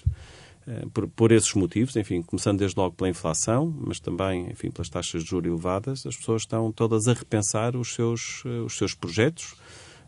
eh, 0.68 0.86
por, 0.94 1.08
por, 1.08 1.32
esses 1.32 1.54
motivos, 1.54 1.96
enfim, 1.96 2.22
começando 2.22 2.60
desde 2.60 2.78
logo 2.78 2.96
pela 2.96 3.10
inflação, 3.10 3.74
mas 3.86 4.00
também, 4.00 4.50
enfim, 4.50 4.72
pelas 4.72 4.90
taxas 4.90 5.24
de 5.24 5.30
juros 5.30 5.50
elevadas, 5.50 6.06
as 6.06 6.16
pessoas 6.16 6.44
estão 6.44 6.72
todas 6.72 7.08
a 7.08 7.14
repensar 7.14 7.76
os 7.76 7.94
seus, 7.94 8.44
eh, 8.46 8.62
os 8.62 8.78
seus 8.78 8.94
projetos, 8.94 9.56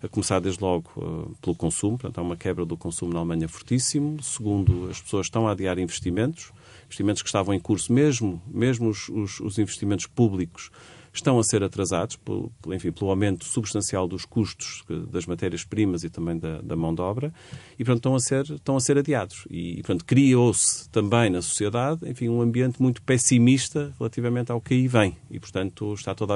a 0.03 0.07
começar 0.07 0.39
desde 0.39 0.61
logo 0.61 0.91
uh, 0.97 1.35
pelo 1.41 1.55
consumo, 1.55 1.97
portanto, 1.97 2.19
há 2.19 2.21
uma 2.21 2.35
quebra 2.35 2.65
do 2.65 2.77
consumo 2.77 3.13
na 3.13 3.19
Alemanha 3.19 3.47
fortíssimo. 3.47 4.21
Segundo, 4.21 4.89
as 4.89 5.01
pessoas 5.01 5.25
estão 5.25 5.47
a 5.47 5.51
adiar 5.51 5.79
investimentos, 5.79 6.51
investimentos 6.85 7.23
que 7.23 7.29
estavam 7.29 7.55
em 7.55 7.59
curso, 7.59 7.91
mesmo, 7.91 8.39
mesmo 8.45 8.89
os, 8.89 9.09
os, 9.09 9.39
os 9.39 9.57
investimentos 9.57 10.05
públicos 10.05 10.69
estão 11.17 11.39
a 11.39 11.43
ser 11.43 11.63
atrasados 11.63 12.15
por, 12.15 12.51
enfim, 12.67 12.91
pelo 12.91 13.09
aumento 13.09 13.45
substancial 13.45 14.07
dos 14.07 14.25
custos 14.25 14.83
das 15.11 15.25
matérias-primas 15.25 16.03
e 16.03 16.09
também 16.09 16.37
da, 16.37 16.61
da, 16.61 16.75
mão 16.75 16.93
de 16.93 17.01
obra 17.01 17.33
e, 17.77 17.83
portanto, 17.83 17.97
estão 17.97 18.15
a 18.15 18.19
ser, 18.19 18.55
estão 18.55 18.77
a 18.77 18.79
ser 18.79 18.97
adiados. 18.97 19.45
E, 19.49 19.75
portanto, 19.77 20.05
criou-se 20.05 20.89
também 20.89 21.29
na 21.29 21.41
sociedade, 21.41 22.07
enfim, 22.09 22.29
um 22.29 22.41
ambiente 22.41 22.81
muito 22.81 23.01
pessimista 23.01 23.93
relativamente 23.97 24.51
ao 24.51 24.61
que 24.61 24.73
aí 24.73 24.87
vem. 24.87 25.17
E, 25.29 25.39
portanto, 25.39 25.93
está 25.93 26.13
toda 26.13 26.35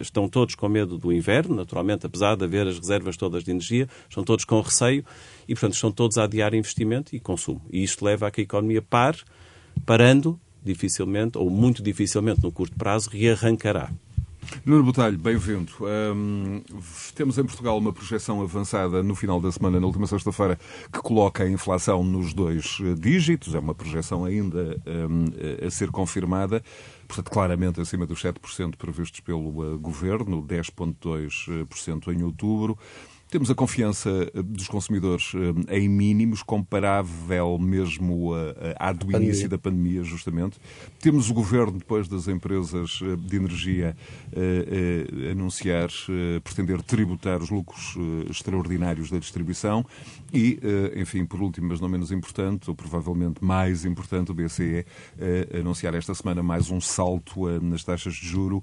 estão 0.00 0.28
todos 0.28 0.54
com 0.54 0.68
medo 0.68 0.98
do 0.98 1.12
inverno, 1.12 1.54
naturalmente, 1.54 2.06
apesar 2.06 2.36
de 2.36 2.44
haver 2.44 2.66
as 2.66 2.78
reservas 2.78 3.16
todas 3.16 3.44
de 3.44 3.50
energia, 3.50 3.88
estão 4.08 4.22
todos 4.22 4.44
com 4.44 4.60
receio 4.60 5.04
e, 5.46 5.54
portanto, 5.54 5.74
estão 5.74 5.90
todos 5.90 6.18
a 6.18 6.24
adiar 6.24 6.54
investimento 6.54 7.14
e 7.14 7.20
consumo. 7.20 7.62
E 7.70 7.82
isto 7.82 8.04
leva 8.04 8.26
a 8.26 8.30
que 8.30 8.40
a 8.40 8.44
economia 8.44 8.82
pare, 8.82 9.18
parando, 9.86 10.38
dificilmente, 10.62 11.38
ou 11.38 11.48
muito 11.48 11.82
dificilmente 11.82 12.42
no 12.42 12.52
curto 12.52 12.76
prazo, 12.76 13.10
rearrancará. 13.10 13.90
Nuno 14.64 14.84
Botalho, 14.84 15.18
bem-vindo. 15.18 15.72
Um, 15.80 16.62
temos 17.14 17.38
em 17.38 17.44
Portugal 17.44 17.78
uma 17.78 17.92
projeção 17.92 18.40
avançada 18.42 19.02
no 19.02 19.14
final 19.14 19.40
da 19.40 19.50
semana, 19.50 19.80
na 19.80 19.86
última 19.86 20.06
sexta-feira, 20.06 20.58
que 20.92 21.00
coloca 21.00 21.42
a 21.42 21.50
inflação 21.50 22.02
nos 22.02 22.32
dois 22.32 22.78
eh, 22.80 22.94
dígitos. 22.94 23.54
É 23.54 23.58
uma 23.58 23.74
projeção 23.74 24.24
ainda 24.24 24.80
um, 24.86 25.66
a 25.66 25.70
ser 25.70 25.90
confirmada. 25.90 26.62
Portanto, 27.06 27.30
claramente 27.30 27.80
acima 27.80 28.06
dos 28.06 28.22
7% 28.22 28.76
previstos 28.76 29.20
pelo 29.20 29.74
uh, 29.74 29.78
Governo, 29.78 30.42
10,2% 30.42 32.12
em 32.12 32.22
outubro. 32.22 32.78
Temos 33.30 33.50
a 33.50 33.54
confiança 33.54 34.08
eh, 34.34 34.42
dos 34.42 34.68
consumidores 34.68 35.32
eh, 35.34 35.76
em 35.76 35.86
mínimos, 35.86 36.42
comparável 36.42 37.58
mesmo 37.58 38.32
à 38.78 38.90
do 38.90 39.14
início 39.14 39.48
da 39.48 39.58
pandemia, 39.58 40.02
justamente. 40.02 40.58
Temos 40.98 41.28
o 41.28 41.34
governo, 41.34 41.78
depois 41.78 42.08
das 42.08 42.26
empresas 42.26 43.00
eh, 43.02 43.16
de 43.16 43.36
energia, 43.36 43.96
anunciar, 45.30 45.88
pretender 46.42 46.82
tributar 46.82 47.42
os 47.42 47.50
lucros 47.50 47.96
extraordinários 48.30 49.10
da 49.10 49.18
distribuição 49.18 49.84
e, 50.32 50.58
enfim, 50.96 51.24
por 51.24 51.40
último, 51.40 51.68
mas 51.68 51.80
não 51.80 51.88
menos 51.88 52.12
importante, 52.12 52.68
ou 52.68 52.76
provavelmente 52.76 53.42
mais 53.42 53.84
importante, 53.84 54.30
o 54.30 54.34
BCE 54.34 54.84
anunciar 55.58 55.94
esta 55.94 56.14
semana 56.14 56.42
mais 56.42 56.70
um 56.70 56.80
salto 56.80 57.46
nas 57.60 57.84
taxas 57.84 58.14
de 58.14 58.26
juro 58.26 58.62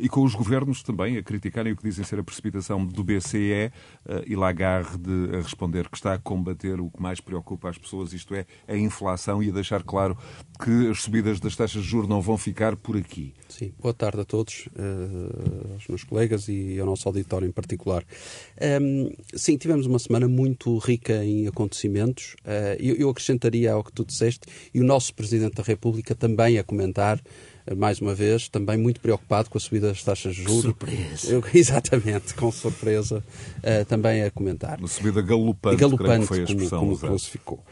e 0.00 0.08
com 0.08 0.22
os 0.22 0.34
governos 0.34 0.82
também 0.82 1.16
a 1.16 1.22
criticarem 1.22 1.72
o 1.72 1.76
que 1.76 1.82
dizem 1.82 2.04
ser 2.04 2.18
a 2.18 2.24
precipitação 2.24 2.84
do 2.84 3.02
BCE 3.02 3.72
e 4.26 4.36
Lagarde 4.36 5.30
a 5.32 5.36
responder 5.36 5.88
que 5.88 5.96
está 5.96 6.14
a 6.14 6.18
combater 6.18 6.80
o 6.80 6.90
que 6.90 7.00
mais 7.00 7.20
preocupa 7.20 7.68
as 7.68 7.78
pessoas, 7.78 8.12
isto 8.12 8.34
é, 8.34 8.46
a 8.66 8.76
inflação, 8.76 9.42
e 9.42 9.48
a 9.48 9.52
deixar 9.52 9.82
claro 9.82 10.16
que 10.62 10.88
as 10.90 11.02
subidas 11.02 11.40
das 11.40 11.54
taxas 11.56 11.82
de 11.82 11.88
juros 11.88 12.08
não 12.08 12.20
vão 12.20 12.36
ficar 12.36 12.76
por 12.76 12.96
aqui. 12.96 13.34
Sim, 13.48 13.72
boa 13.80 13.94
tarde 13.94 14.20
a 14.20 14.24
todos, 14.24 14.68
uh, 14.68 15.72
aos 15.74 15.88
meus 15.88 16.04
colegas 16.04 16.48
e 16.48 16.78
ao 16.78 16.86
nosso 16.86 17.08
auditório 17.08 17.48
em 17.48 17.52
particular. 17.52 18.04
Um, 18.80 19.10
sim, 19.34 19.56
tivemos 19.56 19.86
uma 19.86 19.98
semana 19.98 20.28
muito 20.28 20.76
rica 20.78 21.24
em 21.24 21.46
acontecimentos. 21.46 22.34
Uh, 22.44 22.76
eu, 22.78 22.96
eu 22.96 23.10
acrescentaria 23.10 23.72
ao 23.72 23.82
que 23.82 23.92
tu 23.92 24.04
disseste, 24.04 24.40
e 24.72 24.80
o 24.80 24.84
nosso 24.84 25.14
Presidente 25.14 25.54
da 25.54 25.62
República 25.62 26.14
também 26.14 26.58
a 26.58 26.64
comentar 26.64 27.20
mais 27.76 28.00
uma 28.00 28.14
vez, 28.14 28.48
também 28.48 28.76
muito 28.76 29.00
preocupado 29.00 29.50
com 29.50 29.58
a 29.58 29.60
subida 29.60 29.88
das 29.88 30.02
taxas 30.02 30.34
de 30.34 30.42
juros. 30.42 30.62
Surpresa! 30.62 31.32
Eu, 31.32 31.44
exatamente, 31.52 32.34
com 32.34 32.50
surpresa, 32.50 33.22
uh, 33.58 33.84
também 33.86 34.22
a 34.22 34.30
comentar. 34.30 34.78
Uma 34.78 34.88
subida 34.88 35.20
galopante, 35.22 35.76
galopante 35.76 36.26
foi 36.26 36.40
a 36.40 36.44
expressão 36.44 36.80
como, 36.80 36.96
como 36.96 37.10
classificou. 37.10 37.64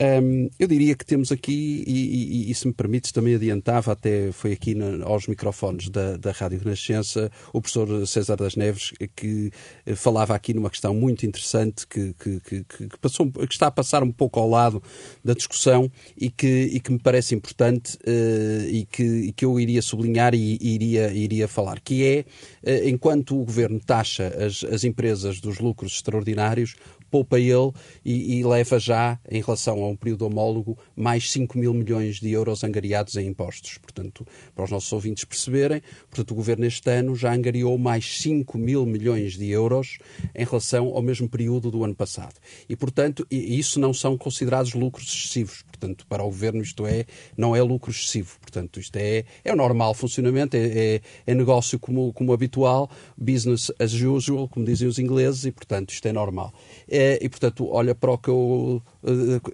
Um, 0.00 0.50
eu 0.58 0.66
diria 0.66 0.94
que 0.96 1.06
temos 1.06 1.30
aqui, 1.30 1.84
e, 1.86 2.46
e, 2.46 2.50
e, 2.50 2.54
se 2.54 2.66
me 2.66 2.72
permites, 2.72 3.12
também 3.12 3.36
adiantava, 3.36 3.92
até 3.92 4.32
foi 4.32 4.52
aqui 4.52 4.74
na, 4.74 5.04
aos 5.04 5.28
microfones 5.28 5.88
da, 5.88 6.16
da 6.16 6.32
Rádio 6.32 6.58
Renascença, 6.58 7.30
o 7.52 7.60
professor 7.60 8.04
César 8.06 8.36
das 8.36 8.56
Neves, 8.56 8.92
que 9.14 9.52
eh, 9.86 9.94
falava 9.94 10.34
aqui 10.34 10.52
numa 10.52 10.68
questão 10.68 10.92
muito 10.94 11.24
interessante 11.24 11.86
que, 11.86 12.12
que, 12.14 12.40
que, 12.40 12.64
que, 12.64 12.98
passou, 13.00 13.30
que 13.30 13.52
está 13.52 13.68
a 13.68 13.70
passar 13.70 14.02
um 14.02 14.10
pouco 14.10 14.40
ao 14.40 14.48
lado 14.48 14.82
da 15.24 15.32
discussão 15.32 15.90
e 16.16 16.28
que, 16.28 16.70
e 16.72 16.80
que 16.80 16.90
me 16.90 16.98
parece 16.98 17.34
importante 17.34 17.96
uh, 17.98 18.68
e, 18.68 18.86
que, 18.90 19.02
e 19.02 19.32
que 19.32 19.44
eu 19.44 19.60
iria 19.60 19.80
sublinhar 19.80 20.34
e 20.34 20.58
iria, 20.60 21.12
iria 21.12 21.46
falar, 21.46 21.78
que 21.80 22.04
é, 22.04 22.24
uh, 22.68 22.88
enquanto 22.88 23.40
o 23.40 23.44
Governo 23.44 23.78
taxa 23.78 24.26
as, 24.44 24.64
as 24.64 24.82
empresas 24.82 25.40
dos 25.40 25.60
lucros 25.60 25.92
extraordinários, 25.92 26.74
poupa 27.14 27.38
ele 27.38 27.70
e, 28.04 28.40
e, 28.40 28.44
leva 28.44 28.76
já, 28.76 29.20
em 29.30 29.40
relação 29.40 29.84
a 29.84 29.86
um 29.86 29.94
período 29.94 30.26
homólogo, 30.26 30.76
mais 30.96 31.30
5 31.30 31.56
mil 31.56 31.72
milhões 31.72 32.18
de 32.18 32.28
euros 32.32 32.64
angariados 32.64 33.14
em 33.14 33.28
impostos. 33.28 33.78
Portanto, 33.78 34.26
para 34.52 34.64
os 34.64 34.70
nossos 34.72 34.92
ouvintes 34.92 35.24
perceberem, 35.24 35.80
portanto, 36.10 36.32
o 36.32 36.34
Governo 36.34 36.64
este 36.64 36.90
ano 36.90 37.14
já 37.14 37.32
angariou 37.32 37.78
mais 37.78 38.18
5 38.20 38.58
mil 38.58 38.84
milhões 38.84 39.38
de 39.38 39.48
euros 39.48 39.98
em 40.34 40.44
relação 40.44 40.88
ao 40.88 41.02
mesmo 41.02 41.28
período 41.28 41.70
do 41.70 41.84
ano 41.84 41.94
passado. 41.94 42.34
E, 42.68 42.74
portanto, 42.74 43.24
isso 43.30 43.78
não 43.78 43.94
são 43.94 44.18
considerados 44.18 44.74
lucros 44.74 45.06
excessivos. 45.06 45.62
Portanto, 45.62 46.06
para 46.08 46.22
o 46.22 46.26
Governo 46.26 46.62
isto 46.62 46.84
é, 46.84 47.04
não 47.36 47.54
é 47.54 47.62
lucro 47.62 47.92
excessivo. 47.92 48.38
Portanto, 48.40 48.80
isto 48.80 48.96
é, 48.96 49.24
é 49.44 49.52
o 49.52 49.56
normal 49.56 49.94
funcionamento, 49.94 50.56
é, 50.56 50.96
é, 50.96 51.00
é 51.28 51.34
negócio 51.34 51.78
como, 51.78 52.12
como 52.12 52.32
habitual, 52.32 52.90
business 53.16 53.70
as 53.78 53.92
usual, 53.92 54.48
como 54.48 54.66
dizem 54.66 54.88
os 54.88 54.98
ingleses, 54.98 55.44
e, 55.44 55.52
portanto, 55.52 55.90
isto 55.90 56.08
é 56.08 56.12
normal. 56.12 56.52
É, 56.88 57.03
e, 57.20 57.28
portanto, 57.28 57.68
olha 57.70 57.94
para 57.94 58.12
o 58.12 58.18
que 58.18 58.28
eu. 58.28 58.82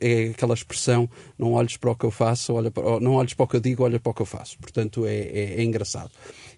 É 0.01 0.29
aquela 0.29 0.55
expressão: 0.55 1.09
não 1.39 1.53
olhes 1.53 1.77
para 1.77 1.91
o 1.91 1.97
que 1.97 2.05
eu 2.05 2.11
faço, 2.11 2.55
olha 2.55 2.71
para, 2.71 3.01
não 3.01 3.15
olhes 3.15 3.35
para 3.35 3.45
o 3.45 3.47
que 3.47 3.57
eu 3.57 3.61
digo, 3.61 3.85
olha 3.85 3.99
para 3.99 4.11
o 4.11 4.15
que 4.15 4.23
eu 4.23 4.27
faço. 4.27 4.59
Portanto, 4.59 5.07
é, 5.07 5.17
é, 5.17 5.55
é 5.59 5.63
engraçado. 5.63 6.11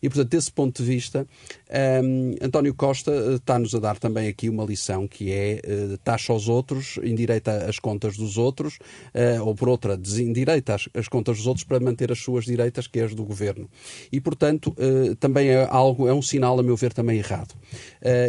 E, 0.02 0.08
portanto, 0.08 0.30
desse 0.30 0.50
ponto 0.50 0.82
de 0.82 0.88
vista, 0.88 1.26
um, 1.72 2.34
António 2.42 2.74
Costa 2.74 3.10
eh, 3.10 3.34
está-nos 3.36 3.74
a 3.74 3.78
dar 3.78 3.98
também 3.98 4.28
aqui 4.28 4.50
uma 4.50 4.62
lição 4.62 5.08
que 5.08 5.32
é 5.32 5.60
uh, 5.64 5.98
taxa 5.98 6.30
aos 6.30 6.46
outros, 6.46 6.98
endireita 7.02 7.64
as 7.64 7.78
contas 7.78 8.14
dos 8.14 8.36
outros, 8.36 8.74
uh, 9.14 9.42
ou 9.42 9.54
por 9.54 9.70
outra, 9.70 9.96
desendireita 9.96 10.74
as, 10.74 10.88
as, 10.92 11.08
contas 11.08 11.38
dos 11.38 11.46
outros 11.46 11.64
para 11.64 11.80
manter 11.80 12.12
as 12.12 12.18
suas 12.18 12.44
direitas, 12.44 12.86
que 12.86 13.00
é 13.00 13.04
as 13.04 13.14
do 13.14 13.24
governo. 13.24 13.70
E, 14.10 14.20
portanto, 14.20 14.76
uh, 14.78 15.16
também 15.16 15.48
é 15.48 15.66
algo, 15.70 16.06
é 16.06 16.12
um 16.12 16.20
sinal, 16.20 16.60
a 16.60 16.62
meu 16.62 16.76
ver, 16.76 16.92
também 16.92 17.18
errado. 17.18 17.54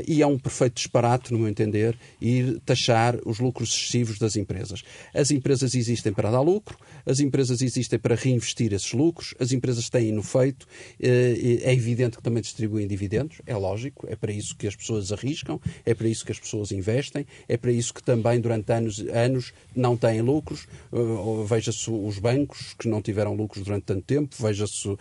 e 0.07 0.21
é 0.21 0.27
um 0.27 0.39
perfeito 0.39 0.75
disparate, 0.75 1.33
no 1.33 1.39
meu 1.39 1.49
entender, 1.49 1.97
ir 2.21 2.61
taxar 2.65 3.19
os 3.25 3.39
lucros 3.39 3.69
excessivos 3.75 4.17
das 4.17 4.37
empresas. 4.37 4.83
As 5.13 5.31
empresas 5.31 5.75
existem 5.75 6.13
para 6.13 6.31
dar 6.31 6.41
lucro, 6.41 6.77
as 7.05 7.19
empresas 7.19 7.61
existem 7.61 7.99
para 7.99 8.15
reinvestir 8.15 8.71
esses 8.73 8.93
lucros, 8.93 9.33
as 9.39 9.51
empresas 9.51 9.89
têm 9.89 10.11
no 10.11 10.23
feito, 10.23 10.65
é 10.99 11.73
evidente 11.73 12.17
que 12.17 12.23
também 12.23 12.41
distribuem 12.41 12.87
dividendos, 12.87 13.32
é 13.45 13.55
lógico, 13.55 14.07
é 14.09 14.15
para 14.15 14.31
isso 14.31 14.55
que 14.55 14.67
as 14.67 14.75
pessoas 14.75 15.11
arriscam, 15.11 15.59
é 15.85 15.93
para 15.93 16.07
isso 16.07 16.25
que 16.25 16.31
as 16.31 16.39
pessoas 16.39 16.71
investem, 16.71 17.25
é 17.47 17.57
para 17.57 17.71
isso 17.71 17.93
que 17.93 18.03
também 18.03 18.39
durante 18.39 18.71
anos, 18.71 18.99
anos 18.99 19.53
não 19.75 19.95
têm 19.95 20.21
lucros. 20.21 20.67
Uh, 20.91 21.43
veja-se 21.43 21.89
os 21.89 22.19
bancos 22.19 22.73
que 22.77 22.87
não 22.87 23.01
tiveram 23.01 23.33
lucros 23.33 23.63
durante 23.63 23.83
tanto 23.83 24.03
tempo, 24.03 24.35
veja-se 24.39 24.87
uh, 24.87 24.97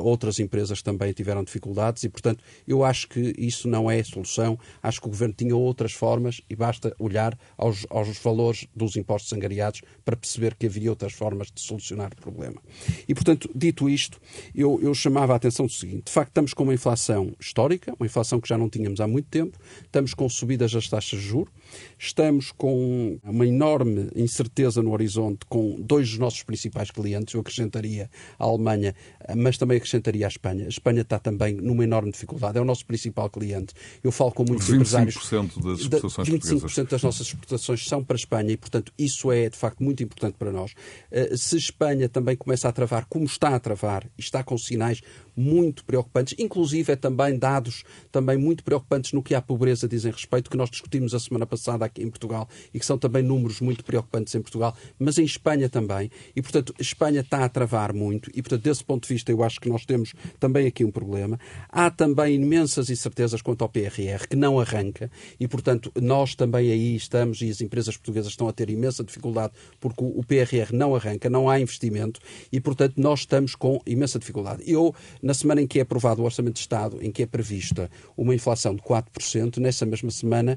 outras 0.00 0.38
empresas 0.38 0.78
que 0.78 0.84
também 0.84 1.12
tiveram 1.12 1.44
dificuldades 1.44 2.04
e, 2.04 2.08
portanto, 2.08 2.42
eu 2.66 2.84
acho 2.84 3.08
que 3.08 3.34
isso 3.38 3.68
não 3.68 3.90
é 3.90 4.00
a 4.00 4.04
solução. 4.04 4.58
Acho 4.82 5.00
que 5.00 5.06
o 5.06 5.10
Governo 5.10 5.34
tinha 5.34 5.56
outras 5.56 5.92
formas 5.92 6.40
e 6.48 6.56
basta 6.56 6.94
olhar 6.98 7.38
aos, 7.56 7.86
aos 7.90 8.18
valores 8.18 8.66
dos 8.74 8.96
impostos 8.96 9.32
angariados 9.32 9.82
para 10.04 10.16
perceber 10.16 10.54
que 10.54 10.66
havia 10.66 10.90
outras 10.90 11.12
formas 11.12 11.48
de 11.52 11.60
solucionar 11.60 12.12
o 12.12 12.16
problema. 12.16 12.60
E, 13.08 13.14
portanto, 13.14 13.50
dito 13.54 13.88
isto, 13.88 14.20
eu, 14.54 14.80
eu 14.82 14.94
chamava 14.94 15.32
a 15.32 15.36
atenção 15.36 15.66
do 15.66 15.72
seguinte: 15.72 16.04
de 16.06 16.12
facto, 16.12 16.30
estamos 16.30 16.54
com 16.54 16.62
uma 16.62 16.74
inflação 16.74 17.32
histórica, 17.38 17.75
uma 17.98 18.06
inflação 18.06 18.40
que 18.40 18.48
já 18.48 18.58
não 18.58 18.68
tínhamos 18.68 19.00
há 19.00 19.06
muito 19.06 19.28
tempo, 19.28 19.58
estamos 19.84 20.14
com 20.14 20.28
subidas 20.28 20.72
das 20.72 20.88
taxas 20.88 21.20
de 21.20 21.26
juros, 21.26 21.52
estamos 21.98 22.52
com 22.52 23.18
uma 23.22 23.46
enorme 23.46 24.08
incerteza 24.14 24.82
no 24.82 24.92
horizonte 24.92 25.40
com 25.48 25.80
dois 25.80 26.10
dos 26.10 26.18
nossos 26.18 26.42
principais 26.42 26.90
clientes, 26.90 27.34
eu 27.34 27.40
acrescentaria 27.40 28.10
a 28.38 28.44
Alemanha, 28.44 28.94
mas 29.36 29.58
também 29.58 29.76
acrescentaria 29.76 30.26
a 30.26 30.28
Espanha. 30.28 30.66
A 30.66 30.68
Espanha 30.68 31.02
está 31.02 31.18
também 31.18 31.54
numa 31.54 31.84
enorme 31.84 32.10
dificuldade, 32.10 32.58
é 32.58 32.60
o 32.60 32.64
nosso 32.64 32.86
principal 32.86 33.28
cliente. 33.30 33.74
Eu 34.02 34.12
falo 34.12 34.32
com 34.32 34.44
muitos 34.44 34.68
25% 34.68 34.74
empresários. 34.74 35.14
25% 35.16 35.62
das 35.62 35.80
exportações 35.80 36.28
25% 36.28 36.90
das 36.90 37.02
nossas 37.02 37.26
exportações 37.26 37.84
são 37.86 38.04
para 38.04 38.14
a 38.14 38.18
Espanha 38.18 38.52
e, 38.52 38.56
portanto, 38.56 38.92
isso 38.98 39.30
é 39.32 39.48
de 39.48 39.56
facto 39.56 39.82
muito 39.82 40.02
importante 40.02 40.34
para 40.38 40.52
nós. 40.52 40.72
Eh, 41.10 41.36
se 41.36 41.56
Espanha 41.56 42.08
também 42.08 42.36
começa 42.36 42.68
a 42.68 42.72
travar, 42.72 43.06
como 43.06 43.24
está 43.24 43.54
a 43.54 43.60
travar, 43.60 44.04
e 44.16 44.20
está 44.20 44.42
com 44.42 44.56
sinais 44.56 45.02
muito 45.36 45.84
preocupantes, 45.84 46.34
inclusive 46.38 46.92
é 46.92 46.96
também 46.96 47.38
dados 47.38 47.84
também 48.10 48.38
muito 48.38 48.64
preocupantes 48.64 49.12
no 49.12 49.22
que 49.22 49.34
à 49.34 49.42
pobreza 49.42 49.86
dizem 49.86 50.10
respeito, 50.10 50.50
que 50.50 50.56
nós 50.56 50.70
discutimos 50.70 51.14
a 51.14 51.20
semana 51.20 51.46
passada 51.46 51.84
aqui 51.84 52.02
em 52.02 52.08
Portugal 52.08 52.48
e 52.72 52.78
que 52.78 52.86
são 52.86 52.96
também 52.96 53.22
números 53.22 53.60
muito 53.60 53.84
preocupantes 53.84 54.34
em 54.34 54.40
Portugal, 54.40 54.76
mas 54.98 55.18
em 55.18 55.24
Espanha 55.24 55.68
também. 55.68 56.10
E, 56.34 56.42
portanto, 56.42 56.74
Espanha 56.78 57.20
está 57.20 57.44
a 57.44 57.48
travar 57.48 57.92
muito 57.92 58.30
e, 58.30 58.42
portanto, 58.42 58.62
desse 58.62 58.84
ponto 58.84 59.06
de 59.06 59.14
vista, 59.14 59.30
eu 59.30 59.42
acho 59.42 59.60
que 59.60 59.68
nós 59.68 59.84
temos 59.84 60.14
também 60.40 60.66
aqui 60.66 60.84
um 60.84 60.90
problema. 60.90 61.38
Há 61.68 61.90
também 61.90 62.36
imensas 62.36 62.90
incertezas 62.90 63.42
quanto 63.42 63.62
ao 63.62 63.68
PRR, 63.68 64.26
que 64.28 64.36
não 64.36 64.58
arranca 64.58 65.10
e, 65.38 65.46
portanto, 65.46 65.92
nós 66.00 66.34
também 66.34 66.70
aí 66.70 66.96
estamos 66.96 67.40
e 67.42 67.50
as 67.50 67.60
empresas 67.60 67.96
portuguesas 67.96 68.32
estão 68.32 68.48
a 68.48 68.52
ter 68.52 68.70
imensa 68.70 69.04
dificuldade 69.04 69.52
porque 69.80 70.02
o 70.02 70.22
PRR 70.24 70.72
não 70.72 70.94
arranca, 70.94 71.28
não 71.28 71.48
há 71.48 71.60
investimento 71.60 72.20
e, 72.50 72.60
portanto, 72.60 72.94
nós 72.96 73.20
estamos 73.20 73.54
com 73.54 73.80
imensa 73.86 74.18
dificuldade. 74.18 74.62
Eu, 74.66 74.94
na 75.26 75.34
semana 75.34 75.60
em 75.60 75.66
que 75.66 75.80
é 75.80 75.82
aprovado 75.82 76.22
o 76.22 76.24
Orçamento 76.24 76.54
de 76.54 76.60
Estado, 76.60 76.98
em 77.02 77.10
que 77.10 77.20
é 77.20 77.26
prevista 77.26 77.90
uma 78.16 78.32
inflação 78.32 78.76
de 78.76 78.80
4%, 78.80 79.58
nessa 79.58 79.84
mesma 79.84 80.08
semana 80.08 80.56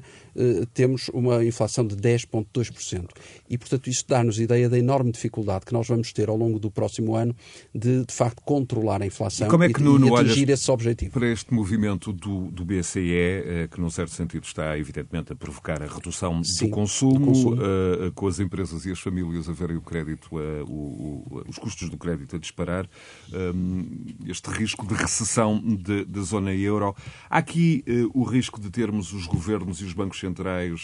temos 0.74 1.08
uma 1.08 1.44
inflação 1.44 1.86
de 1.86 1.96
10,2%. 1.96 3.08
E, 3.48 3.58
portanto, 3.58 3.88
isso 3.88 4.04
dá-nos 4.06 4.38
ideia 4.38 4.68
da 4.68 4.78
enorme 4.78 5.10
dificuldade 5.10 5.66
que 5.66 5.72
nós 5.72 5.88
vamos 5.88 6.12
ter 6.12 6.28
ao 6.28 6.36
longo 6.36 6.58
do 6.58 6.70
próximo 6.70 7.16
ano 7.16 7.34
de, 7.74 8.04
de 8.04 8.12
facto, 8.12 8.42
controlar 8.42 9.02
a 9.02 9.06
inflação 9.06 9.46
e, 9.46 9.50
como 9.50 9.64
é 9.64 9.72
que, 9.72 9.82
Nuno, 9.82 10.08
e 10.08 10.20
atingir 10.20 10.48
esse 10.50 10.70
objetivo. 10.70 11.12
Para 11.12 11.28
este 11.28 11.52
movimento 11.52 12.12
do, 12.12 12.50
do 12.50 12.64
BCE, 12.64 13.12
eh, 13.12 13.68
que, 13.70 13.80
num 13.80 13.90
certo 13.90 14.12
sentido, 14.12 14.44
está, 14.44 14.78
evidentemente, 14.78 15.32
a 15.32 15.36
provocar 15.36 15.82
a 15.82 15.86
redução 15.86 16.42
Sim, 16.44 16.66
do 16.66 16.70
consumo, 16.70 17.18
do 17.18 17.26
consumo. 17.26 17.56
Uh, 17.56 18.12
com 18.14 18.26
as 18.26 18.38
empresas 18.38 18.84
e 18.86 18.92
as 18.92 19.00
famílias 19.00 19.48
a 19.48 19.52
verem 19.52 19.76
o 19.76 19.80
crédito, 19.80 20.28
uh, 20.32 20.64
o, 20.64 21.24
o, 21.30 21.44
os 21.48 21.58
custos 21.58 21.88
do 21.88 21.96
crédito 21.96 22.36
a 22.36 22.38
disparar, 22.38 22.88
um, 23.32 24.04
este 24.26 24.50
risco 24.50 24.86
de 24.86 24.94
recessão 24.94 25.60
da 26.06 26.22
zona 26.22 26.54
euro. 26.54 26.94
Há 27.28 27.38
aqui 27.38 27.84
uh, 27.88 28.10
o 28.14 28.22
risco 28.22 28.60
de 28.60 28.70
termos 28.70 29.12
os 29.12 29.26
governos 29.26 29.80
e 29.80 29.84
os 29.84 29.92
bancos 29.92 30.18
centrais 30.18 30.29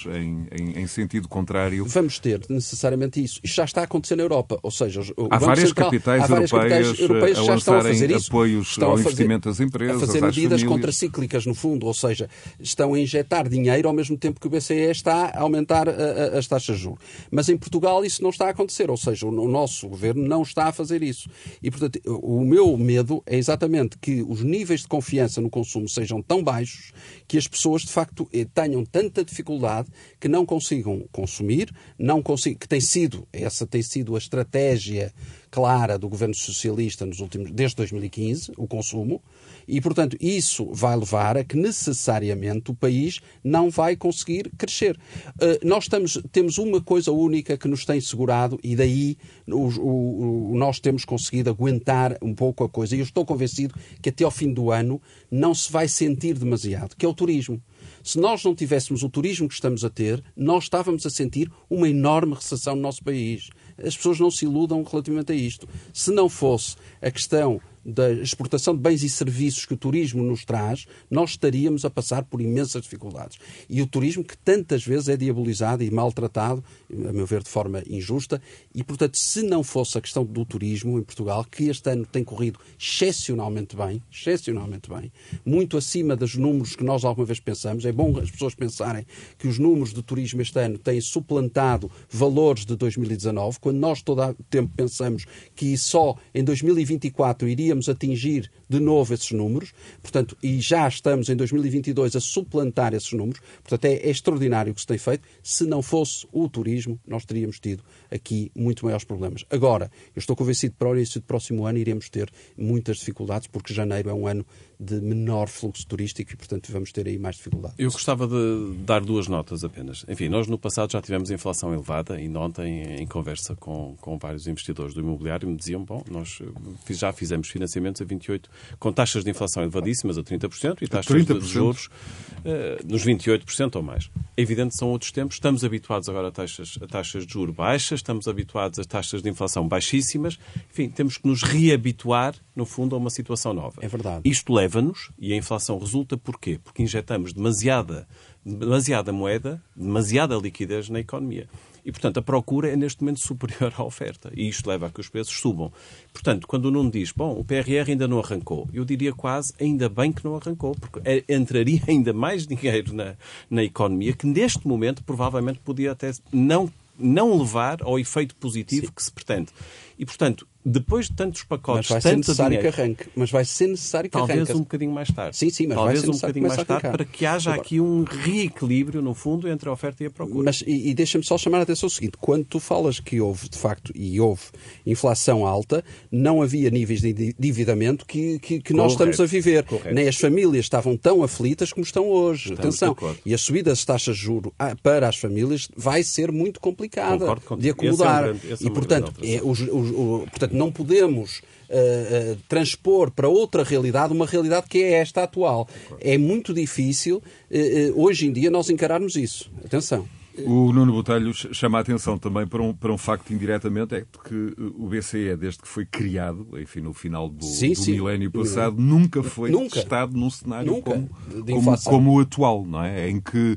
em, 0.06 0.46
em, 0.50 0.80
em, 0.80 0.86
sentido 0.86 1.28
contrário? 1.28 1.84
Vamos 1.86 2.18
ter 2.18 2.40
necessariamente 2.48 3.22
isso. 3.22 3.40
Isto 3.42 3.56
já 3.56 3.64
está 3.64 3.80
a 3.82 3.84
acontecer 3.84 4.16
na 4.16 4.22
Europa. 4.22 4.58
Ou 4.62 4.70
seja, 4.70 5.00
há, 5.30 5.38
várias 5.38 5.68
Central, 5.68 5.90
capitais 5.90 6.22
há 6.24 6.26
várias 6.26 6.52
europeias, 6.52 6.86
capitais 6.86 7.00
europeias 7.00 7.38
a 7.38 7.42
já 7.42 7.54
estão 7.56 7.78
a 7.78 7.82
fazer 7.82 8.10
isso. 8.10 8.28
apoios 8.28 8.68
estão 8.68 8.88
ao 8.88 8.94
a 8.94 8.96
fazer, 8.96 9.08
investimento 9.08 9.48
das 9.48 9.60
empresas, 9.60 10.02
a 10.02 10.06
fazer 10.06 10.20
medidas 10.20 10.62
contracíclicas, 10.62 11.46
no 11.46 11.54
fundo. 11.54 11.86
Ou 11.86 11.94
seja, 11.94 12.28
estão 12.60 12.94
a 12.94 12.98
injetar 12.98 13.48
dinheiro 13.48 13.88
ao 13.88 13.94
mesmo 13.94 14.16
tempo 14.16 14.40
que 14.40 14.46
o 14.46 14.50
BCE 14.50 14.90
está 14.90 15.26
a 15.26 15.40
aumentar 15.40 15.88
a, 15.88 15.92
a, 15.92 16.38
as 16.38 16.46
taxas 16.46 16.76
de 16.76 16.82
juros. 16.82 16.98
Mas 17.30 17.48
em 17.48 17.56
Portugal 17.56 18.04
isso 18.04 18.22
não 18.22 18.30
está 18.30 18.46
a 18.46 18.50
acontecer. 18.50 18.90
Ou 18.90 18.96
seja, 18.96 19.26
o, 19.26 19.30
o 19.30 19.48
nosso 19.48 19.88
governo 19.88 20.26
não 20.26 20.42
está 20.42 20.66
a 20.66 20.72
fazer 20.72 21.02
isso. 21.02 21.28
E, 21.62 21.70
portanto, 21.70 22.00
o 22.06 22.44
meu 22.44 22.76
medo 22.76 23.22
é 23.26 23.36
exatamente 23.36 23.96
que 23.98 24.24
os 24.26 24.42
níveis 24.42 24.80
de 24.80 24.88
confiança 24.88 25.40
no 25.40 25.50
consumo 25.50 25.88
sejam 25.88 26.22
tão 26.22 26.42
baixos 26.42 26.92
que 27.26 27.36
as 27.36 27.46
pessoas, 27.46 27.82
de 27.82 27.92
facto, 27.92 28.28
eh, 28.32 28.46
tenham 28.54 28.84
tanta 28.84 29.24
dificuldade 29.26 29.88
que 30.18 30.28
não 30.28 30.46
consigam 30.46 31.06
consumir, 31.12 31.70
não 31.98 32.22
consigam, 32.22 32.58
que 32.58 32.68
tem 32.68 32.80
sido, 32.80 33.26
essa 33.32 33.66
tem 33.66 33.82
sido 33.82 34.14
a 34.14 34.18
estratégia 34.18 35.12
clara 35.50 35.98
do 35.98 36.08
governo 36.08 36.34
socialista 36.34 37.06
nos 37.06 37.20
últimos, 37.20 37.50
desde 37.50 37.76
2015, 37.76 38.52
o 38.56 38.66
consumo, 38.66 39.22
e, 39.66 39.80
portanto, 39.80 40.16
isso 40.20 40.68
vai 40.72 40.94
levar 40.96 41.36
a 41.36 41.44
que 41.44 41.56
necessariamente 41.56 42.70
o 42.70 42.74
país 42.74 43.20
não 43.42 43.70
vai 43.70 43.96
conseguir 43.96 44.50
crescer. 44.56 44.96
Uh, 45.36 45.66
nós 45.66 45.84
estamos, 45.84 46.20
temos 46.30 46.58
uma 46.58 46.80
coisa 46.80 47.10
única 47.10 47.56
que 47.56 47.66
nos 47.66 47.84
tem 47.84 48.00
segurado 48.00 48.58
e 48.62 48.76
daí 48.76 49.16
o, 49.48 49.66
o, 49.80 50.56
nós 50.56 50.78
temos 50.78 51.04
conseguido 51.04 51.50
aguentar 51.50 52.16
um 52.22 52.34
pouco 52.34 52.62
a 52.62 52.68
coisa. 52.68 52.94
E 52.94 53.00
eu 53.00 53.04
estou 53.04 53.24
convencido 53.24 53.74
que 54.00 54.10
até 54.10 54.24
ao 54.24 54.30
fim 54.30 54.52
do 54.52 54.70
ano 54.70 55.00
não 55.30 55.54
se 55.54 55.70
vai 55.70 55.88
sentir 55.88 56.38
demasiado, 56.38 56.94
que 56.96 57.04
é 57.04 57.08
o 57.08 57.14
turismo. 57.14 57.60
Se 58.06 58.20
nós 58.20 58.44
não 58.44 58.54
tivéssemos 58.54 59.02
o 59.02 59.08
turismo 59.08 59.48
que 59.48 59.54
estamos 59.54 59.84
a 59.84 59.90
ter, 59.90 60.22
nós 60.36 60.62
estávamos 60.62 61.04
a 61.04 61.10
sentir 61.10 61.50
uma 61.68 61.88
enorme 61.88 62.34
recessão 62.34 62.76
no 62.76 62.82
nosso 62.82 63.02
país. 63.02 63.50
As 63.76 63.96
pessoas 63.96 64.20
não 64.20 64.30
se 64.30 64.44
iludam 64.44 64.84
relativamente 64.84 65.32
a 65.32 65.34
isto. 65.34 65.68
Se 65.92 66.12
não 66.12 66.28
fosse 66.28 66.76
a 67.02 67.10
questão 67.10 67.60
da 67.86 68.12
exportação 68.12 68.74
de 68.74 68.80
bens 68.80 69.04
e 69.04 69.08
serviços 69.08 69.64
que 69.64 69.74
o 69.74 69.76
turismo 69.76 70.22
nos 70.24 70.44
traz, 70.44 70.86
nós 71.08 71.30
estaríamos 71.30 71.84
a 71.84 71.90
passar 71.90 72.24
por 72.24 72.40
imensas 72.40 72.82
dificuldades. 72.82 73.38
E 73.70 73.80
o 73.80 73.86
turismo 73.86 74.24
que 74.24 74.36
tantas 74.36 74.84
vezes 74.84 75.08
é 75.08 75.16
diabolizado 75.16 75.84
e 75.84 75.90
maltratado, 75.90 76.64
a 76.92 77.12
meu 77.12 77.24
ver, 77.26 77.44
de 77.44 77.48
forma 77.48 77.82
injusta, 77.88 78.42
e 78.74 78.82
portanto, 78.82 79.16
se 79.16 79.42
não 79.42 79.62
fosse 79.62 79.96
a 79.96 80.00
questão 80.00 80.24
do 80.24 80.44
turismo 80.44 80.98
em 80.98 81.02
Portugal, 81.02 81.44
que 81.44 81.68
este 81.68 81.88
ano 81.88 82.04
tem 82.04 82.24
corrido 82.24 82.58
excepcionalmente 82.78 83.76
bem, 83.76 84.02
excepcionalmente 84.10 84.90
bem, 84.90 85.12
muito 85.44 85.76
acima 85.76 86.16
dos 86.16 86.34
números 86.34 86.74
que 86.74 86.82
nós 86.82 87.04
alguma 87.04 87.26
vez 87.26 87.38
pensamos, 87.38 87.84
é 87.84 87.92
bom 87.92 88.18
as 88.18 88.30
pessoas 88.30 88.54
pensarem 88.54 89.06
que 89.38 89.46
os 89.46 89.58
números 89.58 89.92
do 89.92 90.02
turismo 90.02 90.42
este 90.42 90.58
ano 90.58 90.78
têm 90.78 91.00
suplantado 91.00 91.90
valores 92.10 92.64
de 92.64 92.74
2019, 92.74 93.60
quando 93.60 93.76
nós 93.76 94.02
todo 94.02 94.22
o 94.22 94.34
tempo 94.50 94.72
pensamos 94.76 95.24
que 95.54 95.76
só 95.78 96.16
em 96.34 96.42
2024 96.42 97.48
iríamos 97.48 97.75
atingir 97.88 98.50
de 98.68 98.80
novo 98.80 99.14
esses 99.14 99.30
números, 99.32 99.72
portanto, 100.02 100.36
e 100.42 100.60
já 100.60 100.88
estamos 100.88 101.28
em 101.28 101.36
2022 101.36 102.16
a 102.16 102.20
suplantar 102.20 102.94
esses 102.94 103.12
números, 103.12 103.40
portanto, 103.62 103.84
é, 103.84 103.94
é 103.94 104.10
extraordinário 104.10 104.72
o 104.72 104.74
que 104.74 104.80
se 104.80 104.86
tem 104.86 104.98
feito. 104.98 105.26
Se 105.42 105.64
não 105.64 105.82
fosse 105.82 106.26
o 106.32 106.48
turismo, 106.48 106.98
nós 107.06 107.24
teríamos 107.24 107.60
tido 107.60 107.84
aqui 108.10 108.50
muito 108.54 108.84
maiores 108.84 109.04
problemas. 109.04 109.44
Agora, 109.50 109.90
eu 110.14 110.20
estou 110.20 110.34
convencido 110.34 110.72
que 110.72 110.78
para 110.78 110.88
o 110.88 110.96
início 110.96 111.20
do 111.20 111.24
próximo 111.24 111.66
ano 111.66 111.78
iremos 111.78 112.08
ter 112.08 112.30
muitas 112.56 112.98
dificuldades, 112.98 113.46
porque 113.46 113.72
janeiro 113.72 114.08
é 114.10 114.14
um 114.14 114.26
ano 114.26 114.44
de 114.78 115.00
menor 115.00 115.48
fluxo 115.48 115.86
turístico 115.86 116.32
e, 116.32 116.36
portanto, 116.36 116.70
vamos 116.70 116.92
ter 116.92 117.06
aí 117.06 117.18
mais 117.18 117.36
dificuldades. 117.36 117.76
Eu 117.78 117.90
gostava 117.90 118.26
de 118.26 118.74
dar 118.84 119.00
duas 119.00 119.26
notas 119.26 119.64
apenas. 119.64 120.04
Enfim, 120.08 120.28
nós 120.28 120.46
no 120.46 120.58
passado 120.58 120.92
já 120.92 121.00
tivemos 121.00 121.30
inflação 121.30 121.72
elevada 121.72 122.20
e 122.20 122.28
ontem, 122.36 123.00
em 123.00 123.06
conversa 123.06 123.56
com, 123.56 123.96
com 124.00 124.18
vários 124.18 124.46
investidores 124.46 124.94
do 124.94 125.00
imobiliário, 125.00 125.48
me 125.48 125.56
diziam, 125.56 125.82
bom, 125.82 126.04
nós 126.10 126.38
eh, 126.40 126.92
já 126.92 127.12
fizemos 127.12 127.48
financiamentos 127.48 128.02
a 128.02 128.04
28, 128.04 128.50
com 128.78 128.92
taxas 128.92 129.24
de 129.24 129.30
inflação 129.30 129.62
elevadíssimas 129.62 130.18
a 130.18 130.22
30% 130.22 130.82
e 130.82 130.88
taxas 130.88 131.16
30%. 131.16 131.40
de 131.40 131.46
juros 131.46 131.86
uh, 131.86 132.86
nos 132.86 133.04
28% 133.04 133.76
ou 133.76 133.82
mais. 133.82 134.10
É 134.36 134.42
evidente 134.42 134.70
que 134.70 134.76
são 134.76 134.90
outros 134.90 135.10
tempos, 135.10 135.36
estamos 135.36 135.64
habituados 135.64 136.08
agora 136.08 136.28
a 136.28 136.32
taxas, 136.32 136.78
a 136.82 136.86
taxas 136.86 137.26
de 137.26 137.32
juros 137.32 137.54
baixas, 137.54 138.00
estamos 138.00 138.28
habituados 138.28 138.78
a 138.78 138.84
taxas 138.84 139.22
de 139.22 139.30
inflação 139.30 139.66
baixíssimas, 139.66 140.38
enfim, 140.70 140.90
temos 140.90 141.16
que 141.16 141.26
nos 141.26 141.42
reabituar, 141.42 142.34
no 142.54 142.66
fundo, 142.66 142.94
a 142.94 142.98
uma 142.98 143.10
situação 143.10 143.52
nova. 143.54 143.80
É 143.80 143.88
verdade. 143.88 144.28
Isto 144.28 144.52
leva 144.52 144.65
leva-nos, 144.66 145.10
e 145.18 145.32
a 145.32 145.36
inflação 145.36 145.78
resulta 145.78 146.16
porquê? 146.16 146.58
Porque 146.62 146.82
injetamos 146.82 147.32
demasiada, 147.32 148.06
demasiada 148.44 149.12
moeda, 149.12 149.62
demasiada 149.76 150.36
liquidez 150.36 150.88
na 150.88 151.00
economia. 151.00 151.48
E, 151.84 151.92
portanto, 151.92 152.18
a 152.18 152.22
procura 152.22 152.68
é 152.68 152.74
neste 152.74 153.00
momento 153.00 153.20
superior 153.20 153.72
à 153.78 153.84
oferta. 153.84 154.32
E 154.34 154.48
isto 154.48 154.68
leva 154.68 154.88
a 154.88 154.90
que 154.90 155.00
os 155.00 155.08
preços 155.08 155.38
subam. 155.38 155.72
Portanto, 156.12 156.48
quando 156.48 156.64
o 156.64 156.70
Nuno 156.72 156.90
diz, 156.90 157.12
bom, 157.12 157.38
o 157.38 157.44
PRR 157.44 157.88
ainda 157.88 158.08
não 158.08 158.18
arrancou, 158.18 158.68
eu 158.74 158.84
diria 158.84 159.12
quase, 159.12 159.54
ainda 159.60 159.88
bem 159.88 160.10
que 160.12 160.24
não 160.24 160.34
arrancou, 160.34 160.74
porque 160.74 161.00
é, 161.04 161.22
entraria 161.32 161.80
ainda 161.86 162.12
mais 162.12 162.44
dinheiro 162.44 162.92
na, 162.92 163.14
na 163.48 163.62
economia 163.62 164.12
que 164.14 164.26
neste 164.26 164.66
momento 164.66 165.04
provavelmente 165.04 165.60
podia 165.60 165.92
até 165.92 166.10
não, 166.32 166.68
não 166.98 167.38
levar 167.38 167.78
ao 167.82 168.00
efeito 168.00 168.34
positivo 168.34 168.86
Sim. 168.86 168.92
que 168.92 169.02
se 169.04 169.12
pretende. 169.12 169.50
E, 169.98 170.04
portanto, 170.04 170.46
depois 170.68 171.06
de 171.06 171.12
tantos 171.12 171.44
pacotes, 171.44 171.88
mas 171.88 172.02
vai 172.02 172.12
ser 172.12 172.16
necessário 172.16 172.58
dinheiro, 172.58 172.74
que 172.74 172.80
arranque. 172.82 173.06
Mas 173.14 173.30
vai 173.30 173.44
ser 173.44 173.68
necessário 173.68 174.10
que 174.10 174.16
talvez 174.16 174.36
arranque. 174.36 174.46
Talvez 174.48 174.60
um 174.60 174.64
bocadinho 174.64 174.92
mais 174.92 175.08
tarde. 175.08 175.36
Sim, 175.36 175.48
sim, 175.48 175.66
mas 175.68 175.76
talvez 175.76 176.00
vai 176.00 176.04
ser 176.04 176.10
um 176.10 176.20
bocadinho 176.20 176.48
mais 176.48 176.64
tarde 176.64 176.88
para 176.90 177.04
que 177.04 177.24
haja 177.24 177.50
Agora, 177.50 177.62
aqui 177.62 177.80
um 177.80 178.02
reequilíbrio, 178.02 179.00
no 179.00 179.14
fundo, 179.14 179.48
entre 179.48 179.68
a 179.68 179.72
oferta 179.72 180.02
e 180.02 180.06
a 180.08 180.10
procura. 180.10 180.44
Mas, 180.44 180.64
e, 180.66 180.90
e 180.90 180.94
deixa-me 180.94 181.24
só 181.24 181.38
chamar 181.38 181.58
a 181.58 181.62
atenção 181.62 181.86
ao 181.86 181.90
seguinte: 181.90 182.16
quando 182.20 182.44
tu 182.44 182.58
falas 182.58 182.98
que 182.98 183.20
houve, 183.20 183.48
de 183.48 183.56
facto, 183.56 183.92
e 183.94 184.20
houve 184.20 184.42
inflação 184.84 185.46
alta, 185.46 185.84
não 186.10 186.42
havia 186.42 186.68
níveis 186.68 187.00
de 187.00 187.34
endividamento 187.38 188.04
que, 188.04 188.40
que, 188.40 188.60
que 188.60 188.72
nós 188.72 188.92
estamos 188.92 189.20
a 189.20 189.24
viver. 189.24 189.62
Correto. 189.62 189.94
Nem 189.94 190.08
as 190.08 190.16
famílias 190.16 190.64
estavam 190.64 190.96
tão 190.96 191.22
aflitas 191.22 191.72
como 191.72 191.84
estão 191.84 192.08
hoje. 192.08 192.54
Estamos 192.54 192.82
Atenção. 192.82 193.16
E 193.24 193.32
a 193.32 193.38
subida 193.38 193.70
das 193.70 193.84
taxas 193.84 194.16
de 194.16 194.22
juros 194.22 194.52
para 194.82 195.08
as 195.08 195.16
famílias 195.16 195.68
vai 195.76 196.02
ser 196.02 196.32
muito 196.32 196.58
complicada 196.58 197.24
de 197.56 197.70
acomodar. 197.70 198.24
É 198.24 198.30
um 198.30 198.38
grande, 198.38 198.52
é 198.52 198.66
e, 198.66 198.70
portanto, 198.70 199.12
é, 199.22 199.40
os, 199.42 199.60
os, 199.60 199.85
os, 199.90 200.28
portanto, 200.30 200.52
não 200.52 200.70
podemos 200.70 201.38
uh, 201.38 202.32
uh, 202.32 202.38
transpor 202.48 203.10
para 203.10 203.28
outra 203.28 203.62
realidade 203.62 204.12
uma 204.12 204.26
realidade 204.26 204.66
que 204.68 204.82
é 204.82 204.92
esta 204.94 205.22
atual. 205.22 205.68
É 206.00 206.16
muito 206.18 206.52
difícil, 206.52 207.18
uh, 207.50 208.02
hoje 208.02 208.26
em 208.26 208.32
dia, 208.32 208.50
nós 208.50 208.70
encararmos 208.70 209.16
isso. 209.16 209.50
Atenção. 209.64 210.06
O 210.44 210.70
Nuno 210.70 210.92
Botelho 210.92 211.32
chama 211.32 211.78
a 211.78 211.80
atenção 211.80 212.18
também 212.18 212.46
para 212.46 212.62
um, 212.62 212.74
para 212.74 212.92
um 212.92 212.98
facto 212.98 213.32
indiretamente, 213.32 213.94
é 213.94 214.04
que 214.24 214.54
o 214.76 214.86
BCE, 214.86 215.34
desde 215.34 215.60
que 215.62 215.68
foi 215.68 215.86
criado, 215.86 216.46
enfim, 216.60 216.80
no 216.80 216.92
final 216.92 217.28
do, 217.28 217.42
sim, 217.42 217.72
do 217.72 217.76
sim. 217.76 217.92
milénio 217.92 218.30
passado, 218.30 218.76
nunca 218.78 219.22
foi 219.22 219.50
nunca. 219.50 219.76
testado 219.76 220.14
num 220.16 220.28
cenário 220.28 220.70
nunca. 220.70 220.90
como, 220.90 221.08
como, 221.46 221.82
como, 221.82 222.16
o 222.16 222.20
atual, 222.20 222.66
não 222.66 222.82
é? 222.82 223.08
Em 223.08 223.18
que 223.18 223.56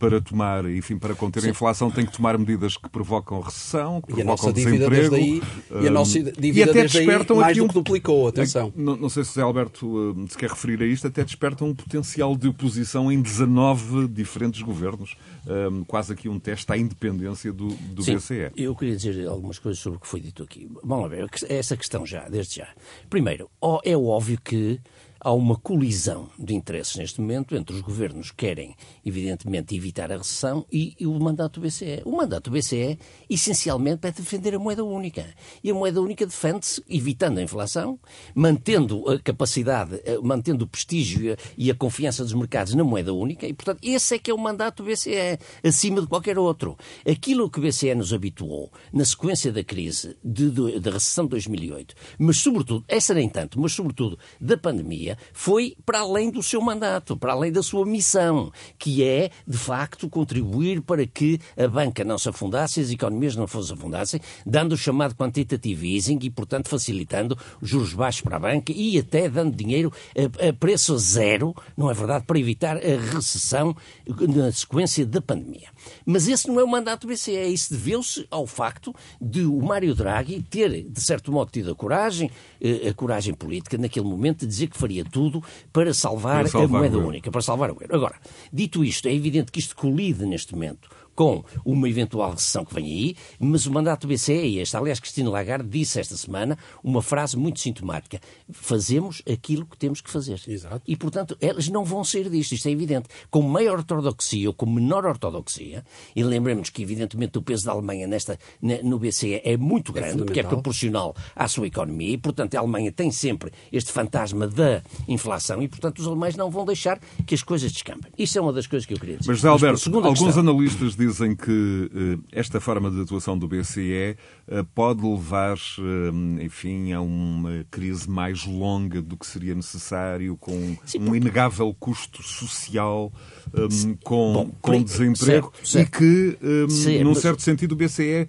para 0.00 0.18
tomar, 0.18 0.64
enfim, 0.64 0.96
para 0.96 1.14
conter 1.14 1.42
Sim. 1.42 1.48
a 1.48 1.50
inflação, 1.50 1.90
tem 1.90 2.06
que 2.06 2.12
tomar 2.12 2.38
medidas 2.38 2.74
que 2.78 2.88
provocam 2.88 3.38
recessão, 3.40 4.00
que 4.00 4.14
provocam 4.14 4.50
desemprego. 4.50 5.14
Aí, 5.14 5.42
e 5.82 5.86
a 5.86 5.90
nossa 5.90 6.18
dívida 6.18 6.58
e 6.58 6.62
até 6.62 6.82
despertam 6.84 7.36
aí 7.36 7.42
mais 7.42 7.52
aqui 7.52 7.60
um, 7.60 7.66
do 7.66 7.68
que 7.68 7.74
duplicou, 7.74 8.26
atenção. 8.26 8.72
Não, 8.74 8.96
não, 8.96 9.10
sei 9.10 9.24
se 9.24 9.30
o 9.30 9.34
Zé 9.34 9.42
Alberto 9.42 9.86
uh, 9.86 10.26
se 10.26 10.38
quer 10.38 10.48
referir 10.48 10.82
a 10.82 10.86
isto, 10.86 11.06
até 11.06 11.22
despertam 11.22 11.68
um 11.68 11.74
potencial 11.74 12.34
de 12.34 12.48
oposição 12.48 13.12
em 13.12 13.20
19 13.20 14.08
diferentes 14.08 14.62
governos. 14.62 15.16
Um, 15.46 15.84
quase 15.84 16.14
aqui 16.14 16.30
um 16.30 16.38
teste 16.38 16.72
à 16.72 16.78
independência 16.78 17.52
do, 17.52 17.68
do 17.68 18.02
Sim, 18.02 18.16
BCE. 18.16 18.52
Eu 18.56 18.74
queria 18.74 18.96
dizer 18.96 19.28
algumas 19.28 19.58
coisas 19.58 19.78
sobre 19.82 19.98
o 19.98 20.00
que 20.00 20.08
foi 20.08 20.20
dito 20.20 20.42
aqui. 20.42 20.66
Vamos 20.82 21.10
ver, 21.10 21.28
essa 21.46 21.76
questão 21.76 22.06
já, 22.06 22.26
desde 22.26 22.56
já. 22.56 22.68
Primeiro, 23.10 23.50
é 23.84 23.94
óbvio 23.94 24.40
que 24.42 24.80
há 25.20 25.32
uma 25.32 25.56
colisão 25.56 26.28
de 26.38 26.54
interesses 26.54 26.96
neste 26.96 27.20
momento 27.20 27.54
entre 27.54 27.74
os 27.74 27.82
governos 27.82 28.30
que 28.30 28.38
querem, 28.46 28.74
evidentemente, 29.04 29.76
evitar 29.76 30.10
a 30.10 30.16
recessão 30.16 30.64
e, 30.72 30.96
e 30.98 31.06
o 31.06 31.20
mandato 31.20 31.60
do 31.60 31.66
BCE. 31.66 32.02
O 32.04 32.16
mandato 32.16 32.50
do 32.50 32.58
BCE, 32.58 32.98
essencialmente, 33.28 34.06
é 34.06 34.10
defender 34.10 34.54
a 34.54 34.58
moeda 34.58 34.82
única. 34.82 35.26
E 35.62 35.70
a 35.70 35.74
moeda 35.74 36.00
única 36.00 36.24
defende-se 36.24 36.82
evitando 36.88 37.38
a 37.38 37.42
inflação, 37.42 37.98
mantendo 38.34 39.08
a 39.10 39.18
capacidade, 39.18 40.00
eh, 40.04 40.18
mantendo 40.22 40.64
o 40.64 40.68
prestígio 40.68 41.36
e 41.56 41.70
a 41.70 41.74
confiança 41.74 42.24
dos 42.24 42.32
mercados 42.32 42.74
na 42.74 42.82
moeda 42.82 43.12
única. 43.12 43.46
E, 43.46 43.52
portanto, 43.52 43.80
esse 43.82 44.14
é 44.14 44.18
que 44.18 44.30
é 44.30 44.34
o 44.34 44.38
mandato 44.38 44.82
do 44.82 44.90
BCE, 44.90 45.38
acima 45.62 46.00
de 46.00 46.06
qualquer 46.06 46.38
outro. 46.38 46.78
Aquilo 47.06 47.50
que 47.50 47.58
o 47.58 47.62
BCE 47.62 47.94
nos 47.94 48.14
habituou 48.14 48.72
na 48.92 49.04
sequência 49.04 49.52
da 49.52 49.62
crise, 49.62 50.16
da 50.24 50.90
recessão 50.90 51.24
de 51.24 51.30
2008, 51.30 51.94
mas, 52.18 52.38
sobretudo, 52.38 52.84
essa 52.88 53.12
nem 53.12 53.28
tanto, 53.28 53.60
mas, 53.60 53.72
sobretudo, 53.72 54.18
da 54.40 54.56
pandemia, 54.56 55.09
foi 55.32 55.76
para 55.84 56.00
além 56.00 56.30
do 56.30 56.42
seu 56.42 56.60
mandato, 56.60 57.16
para 57.16 57.32
além 57.32 57.52
da 57.52 57.62
sua 57.62 57.84
missão, 57.86 58.52
que 58.78 59.04
é, 59.04 59.30
de 59.46 59.58
facto, 59.58 60.08
contribuir 60.08 60.80
para 60.82 61.06
que 61.06 61.38
a 61.56 61.68
banca 61.68 62.04
não 62.04 62.18
se 62.18 62.28
afundasse 62.28 62.80
as 62.80 62.90
economias 62.90 63.36
não 63.36 63.46
se 63.46 63.72
afundassem, 63.72 64.20
dando 64.44 64.72
o 64.72 64.76
chamado 64.76 65.14
quantitative 65.14 65.94
easing 65.94 66.18
e, 66.22 66.30
portanto, 66.30 66.68
facilitando 66.68 67.36
juros 67.62 67.94
baixos 67.94 68.22
para 68.22 68.36
a 68.36 68.40
banca 68.40 68.72
e 68.72 68.98
até 68.98 69.28
dando 69.28 69.54
dinheiro 69.54 69.92
a, 70.16 70.48
a 70.48 70.52
preço 70.52 70.96
zero, 70.98 71.54
não 71.76 71.90
é 71.90 71.94
verdade, 71.94 72.24
para 72.26 72.38
evitar 72.38 72.76
a 72.76 73.14
recessão 73.14 73.76
na 74.06 74.50
sequência 74.52 75.04
da 75.06 75.20
pandemia. 75.20 75.68
Mas 76.04 76.28
esse 76.28 76.48
não 76.48 76.60
é 76.60 76.64
o 76.64 76.68
mandato 76.68 77.06
do 77.06 77.12
BCE, 77.12 77.52
isso 77.52 77.72
deveu-se 77.72 78.26
ao 78.30 78.46
facto 78.46 78.94
de 79.20 79.42
o 79.42 79.60
Mário 79.60 79.94
Draghi 79.94 80.42
ter, 80.42 80.82
de 80.82 81.00
certo 81.00 81.32
modo, 81.32 81.50
tido 81.50 81.70
a 81.70 81.74
coragem, 81.74 82.30
eh, 82.60 82.88
a 82.88 82.94
coragem 82.94 83.34
política, 83.34 83.78
naquele 83.78 84.06
momento, 84.06 84.40
de 84.40 84.46
dizer 84.46 84.68
que 84.68 84.76
faria 84.76 84.99
tudo 85.04 85.42
para 85.72 85.92
salvar, 85.94 86.40
para 86.40 86.48
salvar 86.48 86.66
a 86.66 86.78
moeda 86.78 86.98
única, 86.98 87.30
para 87.30 87.42
salvar 87.42 87.70
o 87.70 87.76
euro. 87.80 87.94
Agora, 87.94 88.16
dito 88.52 88.84
isto, 88.84 89.08
é 89.08 89.14
evidente 89.14 89.52
que 89.52 89.58
isto 89.58 89.76
colide 89.76 90.26
neste 90.26 90.54
momento 90.54 90.88
com 91.14 91.44
uma 91.64 91.88
eventual 91.88 92.32
recessão 92.32 92.64
que 92.64 92.74
vem 92.74 92.84
aí, 92.84 93.16
mas 93.38 93.66
o 93.66 93.72
mandato 93.72 94.06
do 94.06 94.12
BCE 94.12 94.32
é 94.32 94.62
este. 94.62 94.76
Aliás, 94.76 95.00
Cristina 95.00 95.30
Lagarde 95.30 95.68
disse 95.68 96.00
esta 96.00 96.16
semana 96.16 96.58
uma 96.82 97.02
frase 97.02 97.36
muito 97.36 97.60
sintomática: 97.60 98.20
fazemos 98.50 99.22
aquilo 99.30 99.66
que 99.66 99.76
temos 99.76 100.00
que 100.00 100.10
fazer. 100.10 100.40
Exato. 100.46 100.82
E, 100.86 100.96
portanto, 100.96 101.36
elas 101.40 101.68
não 101.68 101.84
vão 101.84 102.04
sair 102.04 102.28
disto, 102.30 102.52
isto 102.52 102.68
é 102.68 102.70
evidente. 102.70 103.08
Com 103.30 103.42
maior 103.42 103.78
ortodoxia 103.78 104.48
ou 104.48 104.54
com 104.54 104.66
menor 104.66 105.04
ortodoxia, 105.04 105.84
e 106.14 106.22
lembremos 106.22 106.70
que, 106.70 106.82
evidentemente, 106.82 107.38
o 107.38 107.42
peso 107.42 107.66
da 107.66 107.72
Alemanha 107.72 108.06
nesta, 108.06 108.38
no 108.82 108.98
BCE 108.98 109.40
é 109.44 109.56
muito 109.56 109.92
é 109.92 110.00
grande, 110.00 110.22
é 110.22 110.24
porque 110.24 110.40
é 110.40 110.42
proporcional 110.42 111.14
à 111.34 111.48
sua 111.48 111.66
economia, 111.66 112.14
e, 112.14 112.18
portanto, 112.18 112.54
a 112.54 112.60
Alemanha 112.60 112.92
tem 112.92 113.10
sempre 113.10 113.52
este 113.72 113.92
fantasma 113.92 114.46
da 114.46 114.82
inflação, 115.08 115.62
e, 115.62 115.68
portanto, 115.68 115.98
os 115.98 116.06
alemães 116.06 116.36
não 116.36 116.50
vão 116.50 116.64
deixar 116.64 117.00
que 117.26 117.34
as 117.34 117.42
coisas 117.42 117.72
descampem. 117.72 118.10
Isso 118.18 118.38
é 118.38 118.40
uma 118.40 118.52
das 118.52 118.66
coisas 118.66 118.86
que 118.86 118.94
eu 118.94 118.98
queria 118.98 119.16
dizer. 119.16 119.30
Mas, 119.30 119.44
Alberto, 119.44 119.96
alguns 119.96 120.18
questão... 120.20 120.40
analistas 120.40 120.94
dizem 121.00 121.34
que 121.34 121.50
uh, 121.50 122.22
esta 122.30 122.60
forma 122.60 122.90
de 122.90 123.00
atuação 123.00 123.38
do 123.38 123.48
BCE 123.48 124.16
uh, 124.46 124.64
pode 124.74 125.02
levar, 125.02 125.56
uh, 125.56 126.42
enfim, 126.42 126.92
a 126.92 127.00
uma 127.00 127.64
crise 127.70 128.08
mais 128.08 128.44
longa 128.44 129.00
do 129.00 129.16
que 129.16 129.26
seria 129.26 129.54
necessário, 129.54 130.36
com 130.36 130.76
Sim, 130.84 130.98
um 131.00 131.14
inegável 131.14 131.74
custo 131.80 132.22
social, 132.22 133.10
um, 133.54 133.94
com, 134.04 134.32
Bom, 134.32 134.50
com 134.60 134.82
desemprego, 134.82 135.52
certo, 135.62 135.68
certo. 135.68 135.88
e 135.88 135.98
que, 135.98 136.38
um, 136.42 136.68
Sim, 136.68 137.02
num 137.02 137.10
mas... 137.10 137.18
certo 137.18 137.40
sentido, 137.40 137.72
o 137.72 137.76
BCE 137.76 138.28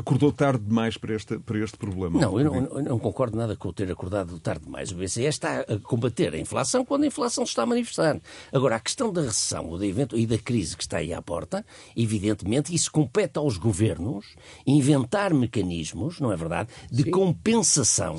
acordou 0.00 0.32
tarde 0.32 0.64
demais 0.64 0.96
para 0.96 1.14
este, 1.14 1.38
para 1.38 1.58
este 1.58 1.76
problema. 1.76 2.20
Não, 2.20 2.38
eu 2.38 2.44
não, 2.44 2.78
eu 2.78 2.82
não, 2.82 2.98
concordo 2.98 3.36
nada 3.36 3.56
com 3.56 3.68
o 3.68 3.72
ter 3.72 3.90
acordado 3.90 4.38
tarde 4.40 4.64
demais. 4.64 4.90
O 4.90 4.96
BCE 4.96 5.24
está 5.24 5.60
a 5.60 5.78
combater 5.78 6.34
a 6.34 6.38
inflação 6.38 6.84
quando 6.84 7.04
a 7.04 7.06
inflação 7.06 7.46
se 7.46 7.50
está 7.50 7.62
a 7.62 7.66
manifestar. 7.66 8.20
Agora, 8.52 8.76
a 8.76 8.80
questão 8.80 9.12
da 9.12 9.22
recessão 9.22 9.68
ou 9.68 9.78
da 9.78 9.86
evento, 9.86 10.18
e 10.18 10.26
da 10.26 10.38
crise 10.38 10.76
que 10.76 10.82
está 10.82 10.98
aí 10.98 11.12
à 11.12 11.22
porta, 11.22 11.64
evidentemente, 11.96 12.74
isso 12.74 12.90
compete 12.90 13.38
aos 13.38 13.56
governos 13.56 14.26
inventar 14.66 15.32
mecanismos, 15.32 16.20
não 16.20 16.32
é 16.32 16.36
verdade, 16.36 16.68
de 16.90 17.04
Sim. 17.04 17.10
compensação 17.10 18.16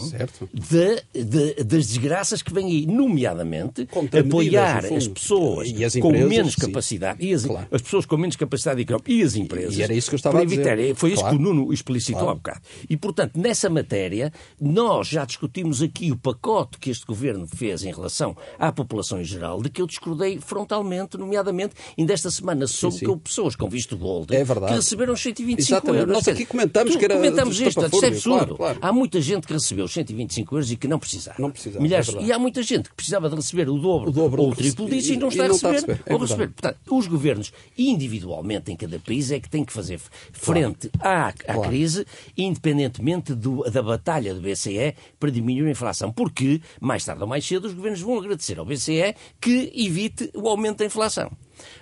de, 0.54 1.24
de, 1.24 1.64
das 1.64 1.88
desgraças 1.88 2.42
que 2.42 2.54
vêm 2.54 2.66
aí, 2.66 2.86
nomeadamente 2.86 3.88
apoiar 4.18 4.84
medidas, 4.84 5.04
as 5.04 5.08
pessoas 5.08 5.70
as 5.84 5.96
com 5.96 6.12
menos 6.12 6.56
capacidade, 6.56 7.24
e 7.24 7.34
as, 7.34 7.46
claro. 7.46 7.68
as 7.72 7.82
pessoas 7.82 8.06
com 8.06 8.18
menos 8.18 8.36
capacidade 8.36 8.82
económica 8.82 9.12
e 9.12 9.22
as 9.22 9.36
empresas. 9.36 9.78
E 9.78 9.82
era 9.82 9.94
isso 9.94 10.10
que 10.10 10.16
eu 10.16 10.18
estava 10.18 10.40
a 10.40 10.46
dizer. 10.46 10.68
Evitar, 10.68 10.96
foi 10.96 11.12
isso 11.12 11.22
claro. 11.22 11.38
que 11.38 11.42
o 11.42 11.46
Nuno 11.46 11.71
o 11.72 11.74
explicitou 11.74 12.30
há 12.30 12.36
bocado. 12.36 12.62
E, 12.90 12.96
portanto, 12.98 13.38
nessa 13.40 13.70
matéria, 13.70 14.32
nós 14.60 15.08
já 15.08 15.26
discutimos 15.26 15.82
aqui 15.82 16.12
o 16.12 16.18
pacote 16.18 16.78
que 16.78 16.90
este 16.90 17.06
governo 17.06 17.48
fez 17.48 17.84
em 17.84 17.92
relação 17.92 18.36
à 18.60 18.72
população 18.72 19.20
em 19.20 19.24
geral, 19.24 19.62
de 19.62 19.70
que 19.70 19.82
eu 19.82 19.88
discordei 19.88 20.40
frontalmente, 20.40 21.18
nomeadamente, 21.18 21.74
ainda 21.98 22.14
esta 22.14 22.30
semana 22.30 22.68
soube 22.68 23.00
que 23.00 23.08
houve 23.08 23.22
pessoas 23.22 23.56
com 23.56 23.68
visto 23.70 23.98
gold 23.98 24.36
É 24.36 24.44
que 24.46 24.74
receberam 24.74 25.16
125 25.16 25.62
Exatamente. 25.74 26.00
euros. 26.00 26.14
Nós 26.16 26.28
aqui 26.28 26.46
comentamos 26.46 26.94
tu- 26.94 27.00
que 27.00 27.06
era 27.06 27.16
Comentamos 27.16 27.60
isto, 27.60 27.68
isto 27.68 28.04
é 28.04 28.08
absurdo. 28.08 28.22
claro, 28.38 28.56
claro. 28.58 28.80
Há 28.82 28.92
muita 28.94 29.22
gente 29.22 29.48
que 29.48 29.54
recebeu 29.54 29.88
125 29.88 30.56
euros 30.56 30.72
e 30.72 30.76
que 30.76 30.88
não 30.88 31.00
precisava. 31.00 31.36
Não 31.42 31.52
precisava, 31.52 31.82
Milhares, 31.82 32.10
é 32.16 32.22
e 32.22 32.32
há 32.32 32.38
muita 32.40 32.62
gente 32.64 32.90
que 32.90 32.96
precisava 32.96 33.30
de 33.30 33.36
receber 33.36 33.70
o 33.70 33.78
dobro, 33.80 34.10
O 34.10 34.14
dobro 34.14 34.42
ou 34.42 34.52
o 34.52 34.56
triplo 34.56 34.90
disso 34.90 35.12
e, 35.12 35.16
e- 35.16 35.18
não 35.18 35.28
e 35.28 35.32
está 35.32 35.46
a 35.46 35.48
não 35.48 35.56
está 35.56 35.70
a 35.70 35.72
receber. 35.72 35.94
receber, 35.94 36.14
é 36.14 36.18
receber. 36.18 36.48
Portanto, 36.50 36.78
os 36.90 37.08
governos, 37.08 37.54
individualmente 37.78 38.72
em 38.72 38.76
cada 38.76 39.00
país, 39.00 39.32
é 39.32 39.40
que 39.40 39.50
têm 39.50 39.64
que 39.64 39.74
fazer 39.74 40.00
frente 40.32 40.90
à, 41.00 41.34
à 41.52 41.54
Claro. 41.56 41.70
crise, 41.70 42.06
independentemente 42.38 43.34
do- 43.34 43.64
da 43.70 43.82
batalha 43.82 44.34
do 44.34 44.42
BCE 44.42 44.96
para 45.20 45.30
diminuir 45.32 45.68
a 45.68 45.72
inflação. 45.72 46.12
Porque, 46.12 46.62
mais 46.80 47.06
tarde 47.06 47.22
ou 47.22 47.28
mais 47.28 47.46
cedo, 47.46 47.66
os 47.66 47.74
governos 47.74 48.02
vão 48.02 48.18
agradecer 48.18 48.60
ao 48.60 48.66
BCE 48.66 49.16
que 49.40 49.72
evite 49.76 50.30
o 50.36 50.48
aumento 50.48 50.80
da 50.80 50.86
inflação. 50.86 51.32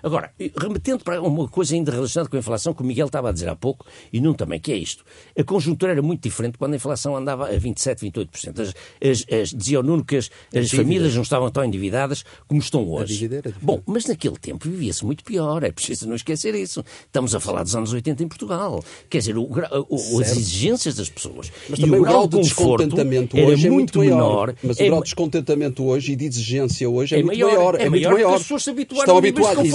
Agora, 0.03 0.31
remetendo 0.57 1.03
para 1.03 1.21
uma 1.21 1.47
coisa 1.47 1.75
ainda 1.75 1.91
relacionada 1.91 2.29
com 2.29 2.35
a 2.35 2.39
inflação, 2.39 2.73
que 2.73 2.81
o 2.81 2.85
Miguel 2.85 3.07
estava 3.07 3.29
a 3.29 3.31
dizer 3.31 3.49
há 3.49 3.55
pouco, 3.55 3.85
e 4.11 4.19
não 4.21 4.33
também, 4.33 4.59
que 4.59 4.71
é 4.71 4.75
isto. 4.77 5.03
A 5.37 5.43
conjuntura 5.43 5.91
era 5.91 6.01
muito 6.01 6.21
diferente 6.23 6.57
quando 6.57 6.73
a 6.73 6.75
inflação 6.75 7.15
andava 7.15 7.47
a 7.49 7.57
27, 7.57 8.05
28%. 8.09 8.59
As, 8.59 8.73
as, 9.01 9.25
as, 9.41 9.49
dizia 9.49 9.79
o 9.79 9.83
Nuno 9.83 10.03
que 10.03 10.17
as, 10.17 10.29
as 10.55 10.69
famílias 10.71 11.15
não 11.15 11.21
estavam 11.21 11.49
tão 11.51 11.63
endividadas 11.63 12.23
como 12.47 12.59
estão 12.59 12.87
hoje. 12.89 13.13
Bom, 13.61 13.81
mas 13.85 14.05
naquele 14.05 14.37
tempo 14.37 14.69
vivia-se 14.69 15.05
muito 15.05 15.23
pior, 15.23 15.63
é 15.63 15.71
preciso 15.71 16.07
não 16.07 16.15
esquecer 16.15 16.55
isso. 16.55 16.83
Estamos 17.05 17.33
a 17.35 17.39
falar 17.39 17.63
dos 17.63 17.75
anos 17.75 17.91
80 17.93 18.23
em 18.23 18.27
Portugal. 18.27 18.83
Quer 19.09 19.19
dizer, 19.19 19.37
o 19.37 19.43
o- 19.89 20.19
as 20.19 20.31
exigências 20.37 20.95
das 20.95 21.09
pessoas 21.09 21.51
Mas 21.69 21.79
e 21.79 21.83
o 21.83 22.01
grau 22.01 22.27
de 22.27 22.39
descontentamento 22.41 23.37
hoje 23.37 23.67
é 23.67 23.69
muito 23.69 23.99
menor. 23.99 24.53
Mas 24.63 24.77
o 24.77 24.83
É 24.83 24.85
grau 24.87 24.99
de 24.99 25.05
descontentamento 25.05 25.83
hoje 25.85 26.13
e 26.13 26.15
de 26.15 26.25
exigência 26.25 26.89
hoje 26.89 27.15
é, 27.15 27.19
É 27.19 27.23
muito 27.23 27.39
maior, 27.39 27.75
é 27.75 27.83
É, 27.83 27.89
muito 27.89 28.01
maior 28.03 28.09
porque 28.11 28.23
maior. 28.23 28.35
as 28.35 28.41
pessoas 28.43 28.63
se 28.63 28.69
habituaram 28.69 29.03
Estão 29.03 29.17
a 29.17 29.19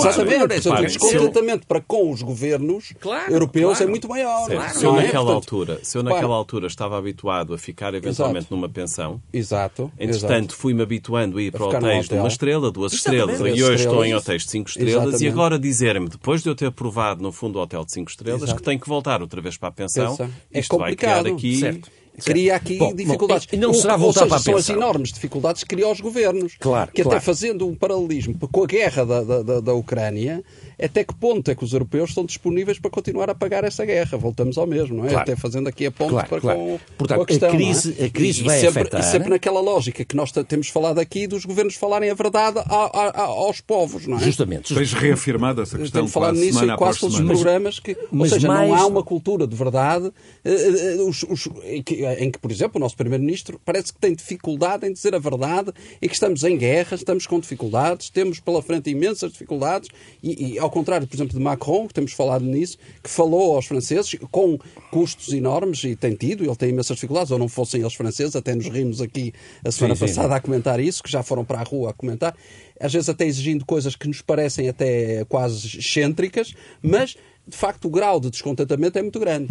Exatamente. 0.01 0.39
Portanto, 0.39 0.59
o 0.61 0.69
Claro, 0.69 0.87
descontentamento 0.87 1.67
para 1.67 1.81
com 1.81 2.11
os 2.11 2.23
governos 2.23 2.93
Claro, 3.01 3.33
europeus 3.33 3.73
claro. 3.79 3.85
é 3.85 3.87
muito 3.91 4.09
maior. 4.09 4.47
Claro. 4.47 4.75
Se 4.79 4.85
eu 4.85 4.93
é? 4.93 5.03
naquela 5.03 5.25
Portanto, 5.25 5.35
altura, 5.35 5.81
se 5.83 5.97
eu 5.99 6.03
claro. 6.03 6.17
naquela 6.17 6.35
altura 6.37 6.67
estava 6.67 6.99
habituado 6.99 7.55
a 7.55 7.59
ficar 7.59 7.95
eventualmente 7.95 8.39
Exato. 8.47 8.55
numa 8.57 8.69
pensão, 8.69 9.21
Exato. 9.33 9.93
entretanto 9.99 10.55
fui-me 10.57 10.83
habituando 10.83 11.39
a 11.39 11.43
ir 11.43 11.51
para 11.53 11.65
hotéis 11.65 12.09
de 12.09 12.15
uma 12.15 12.29
estrela, 12.29 12.71
duas 12.71 12.93
estrelas, 12.93 13.39
e 13.41 13.63
hoje 13.63 13.85
estou 13.85 14.05
em 14.05 14.15
hotéis 14.15 14.45
de 14.45 14.51
cinco 14.51 14.69
estrelas, 14.69 14.95
Exatamente. 14.95 15.25
e 15.25 15.29
agora 15.29 15.59
dizer-me, 15.59 16.09
depois 16.09 16.43
de 16.43 16.49
eu 16.49 16.55
ter 16.55 16.71
provado 16.73 17.23
no 17.23 17.33
fundo 17.33 17.59
o 17.59 17.63
hotel 17.63 17.85
de 17.85 17.93
cinco 17.93 18.11
estrelas, 18.11 18.43
Exato. 18.43 18.57
que 18.57 18.63
tenho 18.63 18.81
que 18.81 18.89
voltar 18.89 19.21
outra 19.23 19.41
vez 19.41 19.57
para 19.57 19.69
a 19.69 19.73
pensão, 19.73 20.17
Pensa. 20.17 20.31
É 20.53 20.61
isto 20.61 20.77
vai 20.79 20.95
criar 20.95 21.17
complicado. 21.19 21.37
aqui... 21.37 21.57
Certo. 21.57 22.04
Cria 22.25 22.55
aqui 22.55 22.77
Bom, 22.79 22.91
bom, 22.91 22.95
dificuldades. 22.95 23.49
e 23.53 23.57
não 23.57 23.71
O- 23.71 23.75
será 23.75 23.95
ou 23.95 23.99
voltar 24.01 24.21
seja, 24.21 24.29
para 24.29 24.37
a 24.37 24.41
são 24.41 24.57
as 24.57 24.69
enormes 24.69 25.13
dificuldades 25.13 25.65
que 25.65 25.69
criam 25.75 25.91
os 25.91 26.01
governos. 26.01 26.53
Claro, 26.61 26.93
que 26.93 27.03
claro. 27.03 27.17
até 27.17 27.25
fazendo 27.25 27.67
um 27.67 27.75
paralelismo 27.75 28.35
com 28.53 28.63
a 28.63 28.67
guerra 28.67 29.05
da, 29.05 29.23
da, 29.25 29.43
da- 29.43 29.61
da 29.61 29.75
Ucrânia, 29.75 30.45
até 30.81 31.03
que 31.03 31.13
ponto 31.15 31.51
é 31.51 31.55
que 31.57 31.65
os 31.65 31.73
europeus 31.73 32.11
estão 32.11 32.25
disponíveis 32.25 32.79
para 32.79 32.91
continuar 32.91 33.29
a 33.31 33.35
pagar 33.35 33.65
essa 33.65 33.85
guerra? 33.85 34.17
Voltamos 34.17 34.57
ao 34.57 34.67
mesmo, 34.67 34.97
não 34.99 35.07
é? 35.07 35.09
Claro. 35.09 35.23
Até 35.23 35.35
fazendo 35.37 35.69
aqui 35.69 35.87
a 35.87 35.91
ponte 35.91 36.11
Claro, 36.11 36.29
para 36.29 36.41
claro. 36.41 36.59
com, 36.59 36.81
Portanto, 36.97 37.17
com 37.19 37.23
a 37.25 37.27
questão. 37.27 37.49
a 37.49 37.53
crise- 37.53 37.95
não 37.99 38.05
é? 38.05 38.07
a 38.07 38.11
crise 38.11 38.41
e, 38.41 38.45
vai 38.45 38.61
sempre, 38.61 38.81
afetar- 38.83 39.01
E 39.01 39.05
sempre 39.05 39.31
naquela 39.31 39.61
lógica 39.61 40.05
que 40.05 40.15
nós 40.15 40.31
temos 40.47 40.69
falado 40.69 41.01
aqui 41.01 41.27
dos 41.27 41.45
governos 41.45 41.75
falarem 41.75 42.11
a 42.11 42.15
verdade 42.15 42.61
a- 42.61 42.63
a- 42.63 43.11
a- 43.23 43.27
aos 43.27 43.61
povos, 43.61 44.07
não 44.07 44.19
é? 44.19 44.21
Justamente. 44.21 44.73
Tens 44.73 44.93
reafirmado 44.93 45.63
essa 45.63 45.77
questão 45.77 46.03
tenho 46.03 46.13
falado 46.13 46.37
nisso 46.37 46.55
semana 46.61 46.75
em 46.75 46.77
quase 46.77 47.01
todos 47.01 47.19
os 47.19 47.27
programas. 47.27 47.81
Que, 47.81 47.91
ou 47.93 48.07
mas 48.13 48.31
seja, 48.31 48.47
mais- 48.47 48.69
não 48.71 48.77
há 48.77 48.87
uma 48.87 49.03
cultura 49.03 49.47
de 49.49 49.57
verdade 49.57 50.13
eh, 50.45 50.51
eh, 50.53 51.03
os- 51.03 51.25
os- 51.25 51.49
em, 51.65 51.83
que, 51.83 52.04
em 52.05 52.31
que, 52.31 52.39
por 52.39 52.51
exemplo, 52.51 52.79
o 52.79 52.81
nosso 52.81 52.97
Primeiro-Ministro 52.97 53.61
parece 53.65 53.93
que 53.93 53.99
tem 53.99 54.15
dificuldade 54.15 54.87
em 54.87 54.93
dizer 54.93 55.15
a 55.15 55.19
verdade 55.19 55.73
e 56.01 56.09
que 56.09 56.15
estamos 56.15 56.43
em 56.45 56.57
guerra, 56.57 56.95
estamos 56.95 57.27
com 57.27 57.41
dificuldades, 57.41 58.11
temos 58.11 58.41
pela 58.41 58.63
frente 58.63 58.91
imensas 58.91 59.33
dificuldades 59.33 59.89
e, 60.23 60.55
e, 60.55 60.59
ao 60.59 60.71
contrário, 60.71 61.07
por 61.07 61.17
exemplo, 61.17 61.37
de 61.37 61.43
Macron, 61.43 61.87
que 61.89 61.95
temos 61.95 62.13
falado 62.13 62.45
nisso, 62.45 62.79
que 63.03 63.11
falou 63.11 63.55
aos 63.55 63.67
franceses 63.67 64.17
com 64.31 64.59
custos 64.91 65.33
enormes 65.33 65.83
e 65.85 65.97
tem 65.97 66.15
tido, 66.15 66.45
ele 66.45 66.57
tem 66.57 66.71
imensas 66.71 66.97
dificuldades, 66.97 67.31
ou 67.31 67.39
não 67.39 67.49
fossem 67.49 67.81
eles 67.81 67.95
franceses, 67.95 68.37
até 68.37 68.55
nos 68.55 68.67
rimos 68.67 69.01
aqui 69.01 69.33
a 69.65 69.71
semana 69.71 69.95
Sim, 69.95 70.07
sim, 70.07 70.15
passada 70.15 70.37
a 70.37 70.41
comentar 70.41 70.81
isso, 70.81 71.03
que 71.03 71.11
já 71.11 71.23
foram 71.23 71.45
para 71.45 71.61
a 71.61 71.65
rua 71.65 71.91
a 71.91 71.93
comentar, 71.93 72.37
às 72.79 72.93
vezes 72.93 73.09
até 73.09 73.27
exigindo 73.27 73.65
coisas 73.65 73.97
que 73.97 74.09
nos 74.09 74.21
parecem 74.21 74.69
até 74.69 75.25
quase 75.27 75.79
excêntricas, 75.79 76.55
mas 76.83 77.17
de 77.47 77.57
facto 77.57 77.87
o 77.87 77.91
grau 77.91 78.19
de 78.19 78.31
descontentamento 78.31 78.99
é 78.99 79.03
muito 79.03 79.19
grande. 79.19 79.51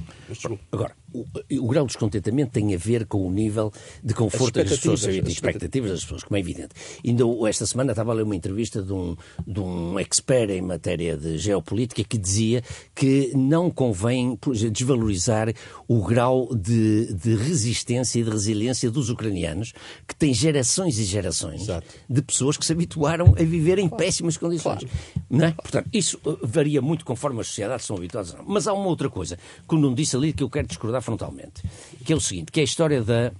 Agora, 0.71 0.95
o, 1.13 1.25
o 1.59 1.67
grau 1.67 1.85
de 1.85 1.93
descontentamento 1.93 2.51
tem 2.51 2.73
a 2.73 2.77
ver 2.77 3.05
com 3.05 3.27
o 3.27 3.31
nível 3.31 3.71
de 4.03 4.13
conforto 4.13 4.55
das 4.55 4.69
pessoas, 4.77 5.05
as 5.05 5.15
expectativas 5.15 5.91
das 5.91 6.01
pessoas, 6.01 6.23
como 6.23 6.37
é 6.37 6.39
evidente. 6.39 6.73
Ainda 7.05 7.23
esta 7.47 7.65
semana 7.65 7.91
estava 7.91 8.11
a 8.11 8.15
ler 8.15 8.23
uma 8.23 8.35
entrevista 8.35 8.81
de 8.81 8.91
um, 8.91 9.15
de 9.45 9.59
um 9.59 9.99
expert 9.99 10.49
em 10.49 10.61
matéria 10.61 11.15
de 11.15 11.37
geopolítica 11.37 12.03
que 12.03 12.17
dizia 12.17 12.63
que 12.95 13.31
não 13.35 13.69
convém 13.69 14.37
desvalorizar 14.71 15.53
o 15.87 16.03
grau 16.03 16.53
de, 16.55 17.13
de 17.13 17.35
resistência 17.35 18.19
e 18.19 18.23
de 18.23 18.29
resiliência 18.29 18.89
dos 18.89 19.09
ucranianos, 19.09 19.73
que 20.07 20.15
têm 20.15 20.33
gerações 20.33 20.97
e 20.97 21.03
gerações 21.03 21.61
Exato. 21.61 21.87
de 22.09 22.21
pessoas 22.21 22.57
que 22.57 22.65
se 22.65 22.71
habituaram 22.71 23.35
a 23.37 23.43
viver 23.43 23.77
em 23.77 23.87
péssimas 23.87 24.37
condições. 24.37 24.85
Não 25.29 25.45
é? 25.45 25.51
Portanto, 25.51 25.89
isso 25.93 26.19
uh, 26.25 26.39
varia 26.41 26.81
muito 26.81 27.05
conforme 27.05 27.41
as 27.41 27.47
sociedades 27.47 27.82
são 27.83 27.97
não. 28.33 28.43
Mas 28.45 28.67
há 28.67 28.73
uma 28.73 28.87
outra 28.87 29.09
coisa 29.09 29.37
que 29.67 29.75
o 29.75 29.77
Nuno 29.77 29.95
disse 29.95 30.15
ali 30.15 30.33
que 30.33 30.43
eu 30.43 30.49
quero 30.49 30.67
discordar 30.67 31.01
frontalmente, 31.01 31.63
que 32.05 32.13
é 32.13 32.15
o 32.15 32.19
seguinte, 32.19 32.51
que 32.51 32.59
é 32.59 32.61
a 32.61 32.65
história 32.65 33.01
da 33.01 33.31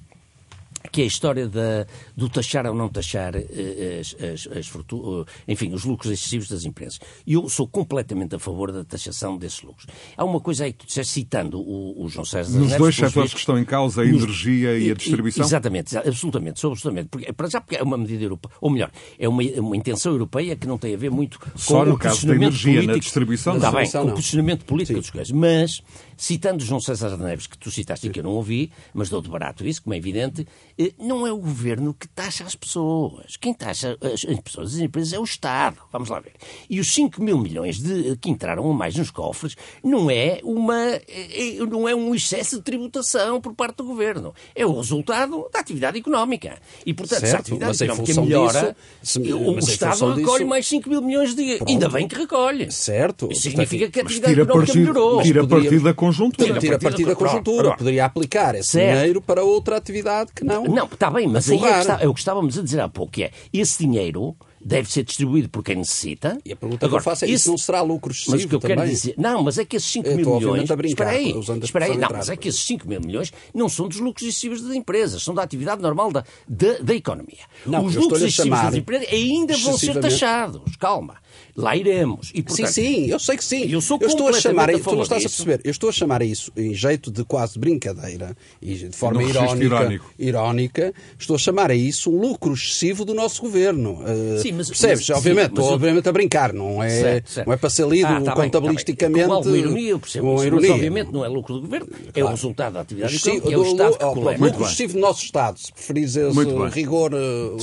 que 0.91 1.01
é 1.01 1.03
a 1.05 1.07
história 1.07 1.47
da, 1.47 1.87
do 2.15 2.27
taxar 2.29 2.65
ou 2.65 2.75
não 2.75 2.89
taxar 2.89 3.35
eh, 3.35 3.99
as, 4.01 4.15
as, 4.47 4.57
as 4.57 4.67
fortu- 4.67 5.25
eh, 5.47 5.51
enfim, 5.53 5.73
os 5.73 5.85
lucros 5.85 6.11
excessivos 6.11 6.47
das 6.49 6.65
empresas. 6.65 6.99
E 7.25 7.33
eu 7.33 7.47
sou 7.49 7.67
completamente 7.67 8.35
a 8.35 8.39
favor 8.39 8.71
da 8.71 8.83
taxação 8.83 9.37
desses 9.37 9.61
lucros. 9.61 9.87
Há 10.17 10.23
uma 10.25 10.39
coisa 10.39 10.65
aí 10.65 10.73
que 10.73 10.79
tu 10.79 10.87
disseste, 10.87 11.13
citando 11.13 11.59
o, 11.59 12.03
o 12.03 12.09
João 12.09 12.25
César 12.25 12.57
Nos 12.59 12.75
dois 12.75 12.95
setores 12.95 13.33
que 13.33 13.39
estão 13.39 13.57
em 13.57 13.65
causa, 13.65 14.01
a 14.01 14.05
nos- 14.05 14.23
energia 14.23 14.77
e 14.77 14.89
a 14.89 14.93
e- 14.93 14.95
distribuição? 14.95 15.45
Exatamente, 15.45 15.87
exa- 15.91 16.03
absolutamente, 16.05 16.59
sou 16.59 16.71
absolutamente. 16.71 17.09
Porque, 17.09 17.31
para 17.33 17.49
já 17.49 17.61
porque 17.61 17.77
é 17.77 17.83
uma 17.83 17.97
medida 17.97 18.23
europeia, 18.23 18.53
ou 18.61 18.69
melhor, 18.69 18.91
é 19.17 19.27
uma, 19.27 19.41
uma 19.41 19.77
intenção 19.77 20.11
europeia 20.11 20.55
que 20.55 20.67
não 20.67 20.77
tem 20.77 20.93
a 20.93 20.97
ver 20.97 21.09
muito 21.09 21.39
com 21.39 21.57
Só 21.57 21.85
no 21.85 21.93
o 21.93 21.97
caso 21.97 22.27
da 22.27 22.33
posicionamento 22.33 22.43
energia, 22.51 22.73
na 22.73 22.79
político. 22.81 22.99
distribuição, 22.99 23.55
Está 23.55 23.71
não. 23.71 23.79
bem, 23.79 23.89
com 23.89 23.97
o 23.99 24.03
não. 24.05 24.13
posicionamento 24.15 24.65
político 24.65 24.99
dos 24.99 25.09
coisas. 25.09 25.31
Mas, 25.31 25.81
citando 26.17 26.63
João 26.63 26.79
César 26.79 27.17
Neves, 27.17 27.47
que 27.47 27.57
tu 27.57 27.69
citaste 27.71 28.07
e 28.07 28.09
que 28.09 28.19
eu 28.19 28.23
não 28.23 28.31
ouvi, 28.31 28.71
mas 28.93 29.09
dou 29.09 29.21
de 29.21 29.29
barato 29.29 29.65
isso, 29.65 29.81
como 29.83 29.93
é 29.93 29.97
evidente, 29.97 30.47
eh, 30.77 30.93
não 30.99 31.25
é 31.27 31.31
o 31.31 31.37
governo 31.37 31.93
que 31.93 32.07
taxa 32.07 32.43
as 32.43 32.55
pessoas. 32.55 33.37
Quem 33.37 33.53
taxa 33.53 33.97
as, 34.01 34.25
as 34.25 34.39
pessoas, 34.39 34.73
as 34.75 34.79
empresas, 34.79 35.13
é 35.13 35.19
o 35.19 35.23
Estado. 35.23 35.77
Vamos 35.91 36.09
lá 36.09 36.19
ver. 36.19 36.33
E 36.69 36.79
os 36.79 36.93
5 36.93 37.21
mil 37.21 37.37
milhões 37.37 37.79
de, 37.81 38.15
que 38.17 38.29
entraram 38.29 38.69
a 38.69 38.73
mais 38.73 38.95
nos 38.95 39.11
cofres 39.11 39.55
não 39.83 40.09
é, 40.09 40.39
uma, 40.43 40.79
é- 41.07 41.57
não 41.69 41.87
é 41.87 41.95
um 41.95 42.13
excesso 42.15 42.57
de 42.57 42.61
tributação 42.63 43.39
por 43.41 43.53
parte 43.53 43.77
do 43.77 43.83
governo. 43.85 44.33
É 44.55 44.65
o 44.65 44.75
resultado 44.77 45.47
da 45.51 45.59
atividade 45.59 45.97
económica. 45.97 46.57
E, 46.85 46.93
portanto, 46.93 47.19
se 47.19 47.25
a 47.25 47.29
Certo, 47.29 47.41
atividade 47.41 47.69
mas 47.71 47.81
económica 47.81 48.21
melhora, 48.21 48.75
disso, 49.01 49.21
se- 49.21 49.33
o, 49.33 49.59
Estado 49.59 50.13
recolhe 50.13 50.37
disso- 50.39 50.47
mais 50.47 50.67
5 50.67 50.89
mil 50.89 51.01
milhões 51.01 51.35
de. 51.35 51.59
Ainda 51.67 51.89
bem 51.89 52.07
que 52.07 52.15
recolhe. 52.15 52.71
Certo. 52.71 53.29
Isso 53.31 53.41
significa 53.41 53.89
que 53.89 53.99
a 53.99 54.03
atividade 54.03 54.39
económica 54.41 54.73
melhorou. 54.73 55.21
tira 55.21 55.47
partido 55.47 55.83
da 55.83 55.93
conjuntura. 56.05 56.47
Tira 56.47 56.59
Tira 56.59 56.75
a 56.75 56.79
partir 56.79 57.05
da 57.05 57.15
conjuntura. 57.15 57.63
pronto. 57.63 57.77
Poderia 57.79 58.05
aplicar 58.05 58.55
esse 58.55 58.69
Certo. 58.71 58.97
dinheiro 58.97 59.21
para 59.21 59.43
outra 59.43 59.77
atividade 59.77 60.31
que 60.35 60.43
não. 60.43 60.63
Não, 60.65 60.85
está 60.85 61.09
bem, 61.09 61.27
mas 61.27 61.49
aí 61.49 61.55
é, 61.55 61.59
que 61.59 61.65
afogar. 61.65 61.81
está- 61.81 61.97
é 62.03 62.07
o 62.07 62.13
que 62.13 62.19
estávamos 62.19 62.57
a 62.57 62.61
dizer 62.61 62.79
há 62.81 62.89
pouco, 62.89 63.11
que 63.13 63.23
é 63.23 63.31
esse 63.51 63.79
dinheiro 63.85 64.35
deve 64.65 64.89
ser 64.89 65.03
distribuído 65.03 65.49
por 65.49 65.61
quem 65.61 65.75
necessita. 65.75 66.37
E 66.45 66.53
a 66.53 66.55
pergunta 66.55 66.87
que 66.87 66.95
eu 66.95 67.01
faço 67.01 67.25
é: 67.25 67.27
esse- 67.27 67.35
isso 67.35 67.49
não 67.49 67.57
será 67.57 67.81
lucro 67.81 68.11
excessivo 68.13 68.31
Mas 68.37 68.45
o 68.45 68.47
que 68.47 68.55
eu 68.55 68.59
também? 68.59 68.77
quero 68.77 68.89
dizer. 68.89 69.13
Não, 69.17 69.43
mas 69.43 69.57
é 69.57 69.65
que 69.65 69.75
esses 69.75 69.91
5 69.91 70.07
Eu 70.07 70.15
mil 70.15 70.35
milhões. 70.35 70.71
a 70.71 70.75
brincar, 70.75 71.13
espera 71.13 71.17
aí, 71.17 71.59
espera 71.63 71.85
aí, 71.85 71.97
não, 71.97 72.09
mas 72.11 72.29
é 72.29 72.35
que 72.37 72.47
esses 72.47 72.63
5 72.63 72.87
mil 72.87 73.01
milhões 73.01 73.31
não 73.53 73.67
são 73.67 73.87
dos 73.89 73.99
lucros 73.99 74.25
excessivos 74.27 74.61
das 74.61 74.73
empresas, 74.75 75.21
são 75.21 75.33
da 75.33 75.43
atividade 75.43 75.81
normal 75.81 76.11
da, 76.11 76.23
da, 76.47 76.77
da 76.81 76.95
economia. 76.95 77.39
Não, 77.65 77.83
Os 77.85 77.95
lucros 77.95 78.21
excessivos 78.21 78.61
das 78.61 78.75
empresas 78.75 79.07
ainda 79.11 79.57
vão 79.57 79.77
ser 79.77 79.99
taxados. 79.99 80.61
Calma. 80.77 81.15
Lá 81.55 81.75
iremos. 81.75 82.31
E, 82.33 82.37
Sim, 82.37 82.43
portanto, 82.43 82.67
sim, 82.71 83.05
eu 83.11 83.19
sei 83.19 83.37
que 83.37 83.43
sim. 83.45 83.71
Eu 83.71 83.79
sou 83.79 83.99
estou 84.01 84.27
a 84.27 84.33
chamar, 84.33 84.71
a 84.71 84.79
tu 84.79 84.95
não 84.95 85.03
estás 85.03 85.23
a 85.23 85.27
disso. 85.27 85.43
perceber, 85.45 85.61
eu 85.63 85.69
estou 85.69 85.87
a 85.89 85.93
chamar 85.93 86.21
a 86.23 86.25
isso 86.25 86.51
em 86.57 86.73
jeito 86.73 87.11
de 87.11 87.23
quase 87.23 87.59
brincadeira 87.59 88.35
e 88.59 88.73
de 88.73 88.89
forma 88.97 89.21
irónica, 89.23 89.99
irónica, 90.17 90.93
estou 91.19 91.35
a 91.35 91.39
chamar 91.39 91.69
a 91.69 91.75
isso 91.75 92.09
um 92.11 92.19
lucro 92.19 92.53
excessivo 92.53 93.05
do 93.05 93.13
nosso 93.13 93.39
governo. 93.41 93.99
Uh, 94.01 94.39
Sim, 94.41 94.53
mas- 94.53 94.67
percebes? 94.67 95.07
mas- 95.07 95.17
obviamente, 95.17 95.43
sim, 95.43 95.49
mas 95.51 95.59
estou 95.59 95.65
eu- 95.67 95.73
obviamente 95.75 96.09
a 96.09 96.11
brincar, 96.11 96.53
não 96.53 96.81
é, 96.81 96.89
Certo, 96.89 97.29
certo. 97.29 97.47
Não 97.47 97.53
é 97.53 97.57
para 97.57 97.69
ser 97.69 97.87
lido 97.87 98.07
Ah, 98.07 98.21
tá 98.21 98.33
bem, 98.35 98.43
contabilisticamente. 98.49 99.27
tá 99.27 99.35
bem. 99.35 99.43
Com 99.43 99.55
ironia, 99.55 99.89
eu 99.91 99.99
percebo. 99.99 100.25
com 100.27 100.35
isso, 100.37 100.45
ironia. 100.47 100.69
Mas, 100.69 100.75
obviamente, 100.77 101.11
não 101.11 101.23
é 101.23 101.27
lucro 101.27 101.53
do 101.53 101.61
governo, 101.61 101.87
é 102.15 102.23
o 102.23 102.27
resultado 102.29 102.73
da 102.73 102.81
atividade 102.81 103.15
Excessivo- 103.15 103.47
económica, 103.49 103.53
é 103.53 103.57
o 103.59 103.63
do- 103.63 103.71
Estado 103.71 103.97
que 103.99 104.05
oh, 104.05 104.13
coleta. 104.15 104.43
lucro 104.43 104.63
excessivo 104.65 104.93
do 104.93 104.99
nosso 104.99 105.23
Estado, 105.23 105.59
se 105.59 105.71
preferires 105.71 106.15
esse 106.15 106.69
rigor 106.71 107.13
uh, 107.13 107.57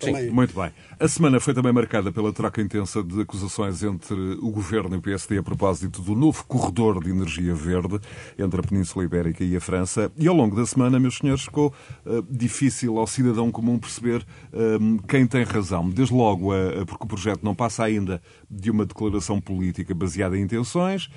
Sim. 0.00 0.12
Também... 0.12 0.30
Muito 0.30 0.54
bem. 0.54 0.70
A 1.00 1.08
semana 1.08 1.40
foi 1.40 1.54
também 1.54 1.72
marcada 1.72 2.12
pela 2.12 2.32
troca 2.32 2.60
intensa 2.60 3.02
de 3.02 3.20
acusações 3.20 3.82
entre 3.82 4.14
o 4.40 4.50
Governo 4.50 4.94
e 4.94 4.98
o 4.98 5.02
PSD 5.02 5.38
a 5.38 5.42
propósito 5.42 6.02
do 6.02 6.14
novo 6.14 6.44
corredor 6.44 7.02
de 7.02 7.10
energia 7.10 7.54
verde 7.54 8.00
entre 8.38 8.60
a 8.60 8.62
Península 8.62 9.04
Ibérica 9.04 9.44
e 9.44 9.56
a 9.56 9.60
França. 9.60 10.10
E 10.16 10.26
ao 10.28 10.34
longo 10.34 10.56
da 10.56 10.66
semana, 10.66 10.98
meus 10.98 11.18
senhores, 11.18 11.44
ficou 11.44 11.72
uh, 12.04 12.22
difícil 12.30 12.98
ao 12.98 13.06
cidadão 13.06 13.50
comum 13.50 13.78
perceber 13.78 14.26
uh, 14.52 15.02
quem 15.06 15.26
tem 15.26 15.44
razão. 15.44 15.88
Desde 15.88 16.14
logo, 16.14 16.52
uh, 16.52 16.84
porque 16.86 17.04
o 17.04 17.06
projeto 17.06 17.40
não 17.42 17.54
passa 17.54 17.84
ainda 17.84 18.20
de 18.50 18.70
uma 18.70 18.84
declaração 18.84 19.40
política 19.40 19.94
baseada 19.94 20.36
em 20.36 20.42
intenções 20.42 21.10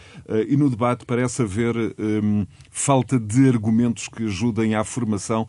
e 0.48 0.58
no 0.58 0.70
debate 0.70 1.06
parece 1.06 1.42
haver 1.42 1.76
um, 1.98 2.46
falta 2.70 3.18
de 3.18 3.48
argumentos 3.48 4.08
que 4.10 4.26
ajudem 4.26 4.76
à 4.76 4.84
formação 4.84 5.48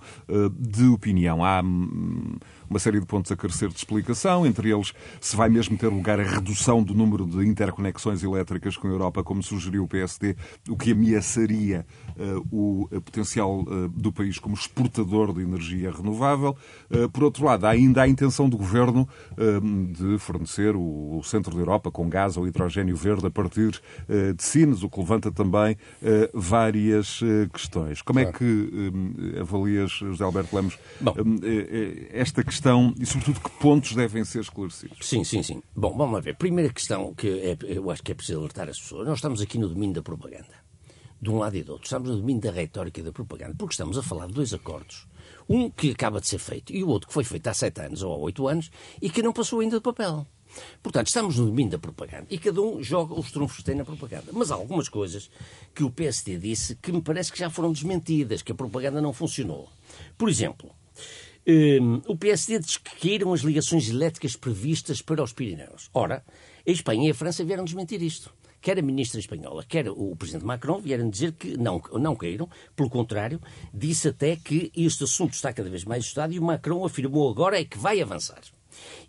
de 0.57 0.87
opinião. 0.87 1.45
Há 1.45 1.61
hum, 1.61 2.37
uma 2.73 2.79
série 2.79 3.01
de 3.01 3.07
pontos 3.07 3.22
a 3.31 3.37
carecer 3.37 3.69
de 3.69 3.77
explicação, 3.77 4.47
entre 4.47 4.71
eles 4.71 4.93
se 5.21 5.37
vai 5.37 5.49
mesmo 5.49 5.77
ter 5.77 5.89
lugar 5.89 6.19
a 6.19 6.25
redução 6.25 6.83
do 6.83 6.95
número 6.95 7.27
de 7.27 7.47
interconexões 7.47 8.23
elétricas 8.23 8.77
com 8.77 8.89
a 8.89 8.91
Europa, 8.91 9.23
como 9.23 9.43
sugeriu 9.43 9.85
o 9.85 9.89
PSD, 9.89 10.37
o 10.69 10.77
que 10.77 10.93
ameaçaria 10.93 11.87
uh, 12.17 12.47
o 12.51 12.89
potencial 13.01 13.61
uh, 13.61 13.89
do 13.89 14.13
país 14.13 14.39
como 14.39 14.55
exportador 14.55 15.33
de 15.33 15.43
energia 15.43 15.91
renovável. 15.91 16.57
Uh, 16.91 17.09
por 17.11 17.25
outro 17.25 17.45
lado, 17.45 17.67
há 17.67 17.71
ainda 17.71 18.03
a 18.03 18.09
intenção 18.09 18.49
do 18.49 18.57
governo 18.57 19.09
de 19.93 20.19
fornecer 20.19 20.75
o, 20.75 21.19
o, 21.19 21.23
centro 21.23 21.55
da 21.55 21.61
Europa 21.61 21.91
com 21.91 22.09
gás 22.09 22.37
ou 22.37 22.47
hidrogênio 22.47 22.97
verde 22.97 23.27
a 23.27 23.31
partir 23.31 23.81
de 24.35 24.43
Sines, 24.43 24.83
o 24.83 24.89
que 24.89 25.01
levanta 25.01 25.31
também 25.31 25.77
várias 26.33 27.21
questões. 27.53 28.03
Como 28.03 28.19
é 28.19 28.25
claro. 28.25 28.37
é 28.37 28.39
que 28.39 29.39
avalias, 29.41 29.91
José 29.93 30.25
Alberto 30.25 30.55
Lemos, 30.55 30.79
Bom, 31.01 31.15
esta 32.11 32.43
questão? 32.43 32.95
Sobretudo, 33.13 33.41
que 33.41 33.51
pontos 33.59 33.95
devem 33.95 34.25
ser 34.25 34.41
esclarecidos? 34.41 35.07
Sim, 35.07 35.23
sim, 35.23 35.43
sim. 35.43 35.63
Bom, 35.77 35.95
vamos 35.97 36.25
ver. 36.25 36.35
Primeira 36.37 36.73
questão 36.73 37.15
que 37.15 37.29
é, 37.29 37.57
eu 37.63 37.91
acho 37.91 38.03
que 38.03 38.13
é 38.13 38.15
preciso 38.15 38.39
alertar 38.39 38.69
as 38.69 38.81
pessoas. 38.81 39.07
Nós 39.07 39.19
estamos 39.19 39.41
aqui 39.43 39.59
no 39.59 39.69
domínio 39.69 39.95
da 39.95 40.03
propaganda. 40.03 40.63
De 41.21 41.31
um 41.31 41.39
lado 41.39 41.57
e 41.57 41.63
do 41.63 41.73
outro. 41.73 41.85
Estamos 41.85 42.09
no 42.09 42.17
domínio 42.17 42.43
da 42.43 42.51
retórica 42.51 43.01
e 43.01 43.03
da 43.03 43.13
propaganda. 43.13 43.55
Porque 43.57 43.75
estamos 43.75 43.99
a 43.99 44.03
falar 44.03 44.27
de 44.27 44.33
dois 44.33 44.55
acordos. 44.55 45.07
Um 45.49 45.71
que 45.71 45.91
acaba 45.91 46.21
de 46.21 46.29
ser 46.29 46.39
feito 46.39 46.73
e 46.73 46.83
o 46.83 46.89
outro 46.89 47.09
que 47.09 47.15
foi 47.15 47.25
feito 47.25 47.47
há 47.49 47.55
sete 47.55 47.81
anos 47.83 48.03
ou 48.03 48.13
há 48.13 48.17
oito 48.17 48.49
anos 48.49 48.71
e 49.01 49.11
que 49.11 49.23
não 49.23 49.33
passou 49.33 49.61
ainda 49.61 49.77
de 49.77 49.83
papel. 49.83 50.27
Portanto, 50.83 51.07
estamos 51.07 51.39
no 51.39 51.47
domínio 51.47 51.73
da 51.73 51.79
propaganda 51.79 52.27
e 52.31 52.39
cada 52.39 52.61
um 52.61 52.83
joga 52.83 53.19
os 53.19 53.31
trunfos 53.31 53.59
que 53.59 53.65
tem 53.65 53.75
na 53.75 53.85
propaganda. 53.85 54.27
Mas 54.33 54.51
há 54.51 54.55
algumas 54.55 54.89
coisas 54.89 55.31
que 55.75 55.85
o 55.85 55.91
PSD 55.91 56.39
disse 56.39 56.77
que 56.77 56.93
me 56.93 57.01
parece 57.01 57.31
que 57.31 57.39
já 57.39 57.51
foram 57.51 57.73
desmentidas, 57.73 58.43
que 58.43 58.53
a 58.53 58.55
propaganda 58.55 59.01
não 59.01 59.13
funcionou. 59.13 59.69
Por 60.19 60.29
exemplo, 60.29 60.71
um, 61.47 62.03
o 62.07 62.17
PSD 62.17 62.59
diz 62.59 62.77
que 62.77 62.97
queiram 62.97 63.33
as 63.33 63.41
ligações 63.41 63.89
elétricas 63.89 64.37
previstas 64.37 65.03
para 65.03 65.23
os 65.23 65.33
Pirineus. 65.33 65.91
Ora, 65.93 66.25
a 66.67 66.71
Espanha 66.71 67.09
e 67.09 67.11
a 67.11 67.15
França 67.15 67.45
vieram 67.45 67.65
desmentir 67.65 68.03
isto. 68.03 68.33
Quer 68.61 68.79
a 68.79 68.83
ministra 68.83 69.19
espanhola, 69.19 69.65
quer 69.65 69.89
o 69.91 70.15
presidente 70.15 70.45
Macron 70.45 70.81
vieram 70.81 71.11
dizer 71.11 71.33
que 71.33 71.57
não, 71.57 71.83
não 71.95 72.15
queiram. 72.15 72.49
Pelo 72.77 72.89
contrário, 72.89 73.41
disse 73.75 74.09
até 74.09 74.37
que 74.37 74.71
este 74.77 75.03
assunto 75.03 75.33
está 75.33 75.53
cada 75.53 75.69
vez 75.69 75.85
mais 75.85 76.05
estudado 76.05 76.33
e 76.33 76.39
o 76.39 76.45
Macron 76.45 76.85
afirmou 76.85 77.29
agora 77.29 77.61
é 77.61 77.65
que 77.65 77.77
vai 77.77 78.01
avançar. 78.01 78.41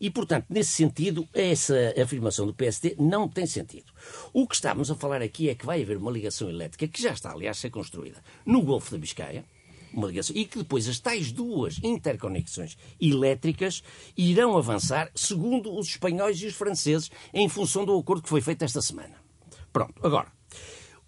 E, 0.01 0.09
portanto, 0.09 0.47
nesse 0.49 0.71
sentido, 0.71 1.27
essa 1.33 1.93
afirmação 2.01 2.47
do 2.47 2.53
PSD 2.53 2.95
não 2.97 3.29
tem 3.29 3.45
sentido. 3.45 3.91
O 4.33 4.47
que 4.47 4.55
estamos 4.55 4.89
a 4.89 4.95
falar 4.95 5.21
aqui 5.21 5.49
é 5.49 5.55
que 5.55 5.65
vai 5.65 5.83
haver 5.83 5.97
uma 5.97 6.11
ligação 6.11 6.49
elétrica, 6.49 6.87
que 6.87 7.01
já 7.01 7.11
está, 7.11 7.31
aliás, 7.31 7.57
a 7.57 7.61
ser 7.61 7.69
construída, 7.69 8.23
no 8.45 8.63
Golfo 8.63 8.91
da 8.91 8.97
Biscaia, 8.97 9.45
uma 9.93 10.07
ligação, 10.07 10.35
e 10.35 10.45
que 10.45 10.57
depois 10.57 10.87
as 10.87 10.99
tais 10.99 11.31
duas 11.31 11.79
interconexões 11.83 12.77
elétricas 12.99 13.83
irão 14.17 14.57
avançar 14.57 15.11
segundo 15.15 15.77
os 15.77 15.87
espanhóis 15.87 16.41
e 16.41 16.47
os 16.47 16.55
franceses 16.55 17.11
em 17.33 17.47
função 17.47 17.85
do 17.85 17.97
acordo 17.97 18.23
que 18.23 18.29
foi 18.29 18.41
feito 18.41 18.63
esta 18.63 18.81
semana. 18.81 19.15
Pronto, 19.71 20.05
agora, 20.05 20.31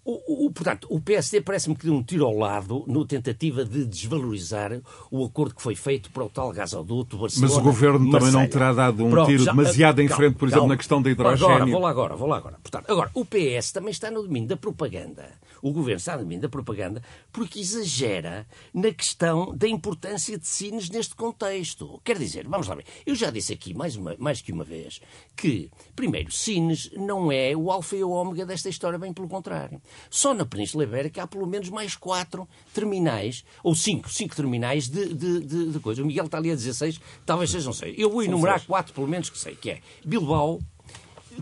o, 0.06 0.46
o, 0.46 0.50
portanto, 0.52 0.86
o 0.88 1.00
PSD 1.00 1.40
parece-me 1.40 1.74
que 1.74 1.84
deu 1.84 1.94
um 1.94 2.02
tiro 2.02 2.24
ao 2.24 2.36
lado 2.36 2.84
no 2.86 3.04
tentativa 3.04 3.64
de 3.64 3.84
desvalorizar 3.84 4.80
o 5.10 5.24
acordo 5.24 5.56
que 5.56 5.62
foi 5.62 5.74
feito 5.74 6.10
para 6.12 6.24
o 6.24 6.28
tal 6.28 6.52
gasoduto 6.52 7.18
Barcelona. 7.18 7.52
Mas 7.52 7.58
o 7.58 7.60
governo 7.60 7.98
Marselha. 7.98 8.20
também 8.20 8.32
não 8.32 8.48
terá 8.48 8.72
dado 8.72 9.04
um 9.04 9.10
Pronto, 9.10 9.26
tiro 9.26 9.42
já, 9.42 9.50
demasiado 9.50 10.00
em 10.00 10.08
frente, 10.08 10.36
por 10.36 10.46
exemplo, 10.46 10.68
na 10.68 10.76
questão 10.76 11.02
da 11.02 11.10
hidrogênio. 11.10 11.52
Agora, 11.52 11.66
vou 11.66 11.80
lá 11.80 11.90
agora, 11.90 12.16
vou 12.16 12.28
lá 12.28 12.36
agora. 12.36 12.58
Portanto, 12.62 12.88
agora, 12.88 13.10
o 13.14 13.24
PS 13.24 13.72
também 13.72 13.90
está 13.90 14.08
no 14.08 14.22
domínio 14.22 14.48
da 14.48 14.56
propaganda. 14.56 15.28
O 15.60 15.72
governo 15.72 15.98
está 15.98 16.12
no 16.12 16.22
domínio 16.22 16.42
da 16.42 16.48
propaganda 16.48 17.02
porque 17.32 17.58
exagera 17.58 18.46
na 18.72 18.92
questão 18.92 19.56
da 19.56 19.66
importância 19.66 20.38
de 20.38 20.46
Sines 20.46 20.88
neste 20.88 21.16
contexto. 21.16 22.00
Quer 22.04 22.16
dizer, 22.18 22.46
vamos 22.46 22.68
lá 22.68 22.76
ver, 22.76 22.84
eu 23.04 23.14
já 23.16 23.30
disse 23.30 23.52
aqui 23.52 23.74
mais, 23.74 23.96
uma, 23.96 24.14
mais 24.18 24.40
que 24.40 24.52
uma 24.52 24.62
vez 24.62 25.00
que, 25.34 25.68
primeiro, 25.96 26.30
Sines 26.30 26.90
não 26.92 27.32
é 27.32 27.56
o 27.56 27.72
alfa 27.72 27.96
e 27.96 28.04
o 28.04 28.10
ômega 28.10 28.46
desta 28.46 28.68
história, 28.68 28.98
bem 28.98 29.12
pelo 29.12 29.28
contrário. 29.28 29.80
Só 30.10 30.34
na 30.34 30.44
Península 30.44 30.84
Ibérica 30.84 31.22
há 31.22 31.26
pelo 31.26 31.46
menos 31.46 31.68
mais 31.70 31.96
quatro 31.96 32.48
terminais, 32.72 33.44
ou 33.62 33.74
cinco, 33.74 34.10
cinco 34.10 34.34
terminais 34.34 34.88
de, 34.88 35.14
de, 35.14 35.40
de, 35.40 35.72
de 35.72 35.80
coisa. 35.80 36.02
O 36.02 36.06
Miguel 36.06 36.26
está 36.26 36.38
ali 36.38 36.50
a 36.50 36.54
16, 36.54 37.00
talvez 37.24 37.50
seja, 37.50 37.66
não 37.66 37.72
sei. 37.72 37.94
Eu 37.96 38.10
vou 38.10 38.22
enumerar 38.22 38.64
quatro, 38.66 38.92
pelo 38.92 39.08
menos, 39.08 39.30
que 39.30 39.38
sei, 39.38 39.54
que 39.54 39.70
é 39.70 39.80
Bilbao, 40.04 40.60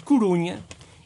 Corunha 0.05 0.63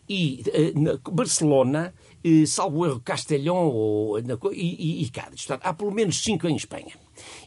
e 0.08 0.42
uh, 0.74 1.11
Barcelona, 1.11 1.94
uh, 2.24 2.46
salvo 2.46 2.87
erro, 2.87 3.00
Castelhão 3.00 3.68
ou, 3.68 4.18
e, 4.18 4.22
e, 4.52 5.02
e 5.02 5.11
Cádiz. 5.11 5.44
Portanto, 5.44 5.66
há 5.66 5.72
pelo 5.74 5.92
menos 5.92 6.22
cinco 6.22 6.48
em 6.48 6.56
Espanha. 6.56 6.94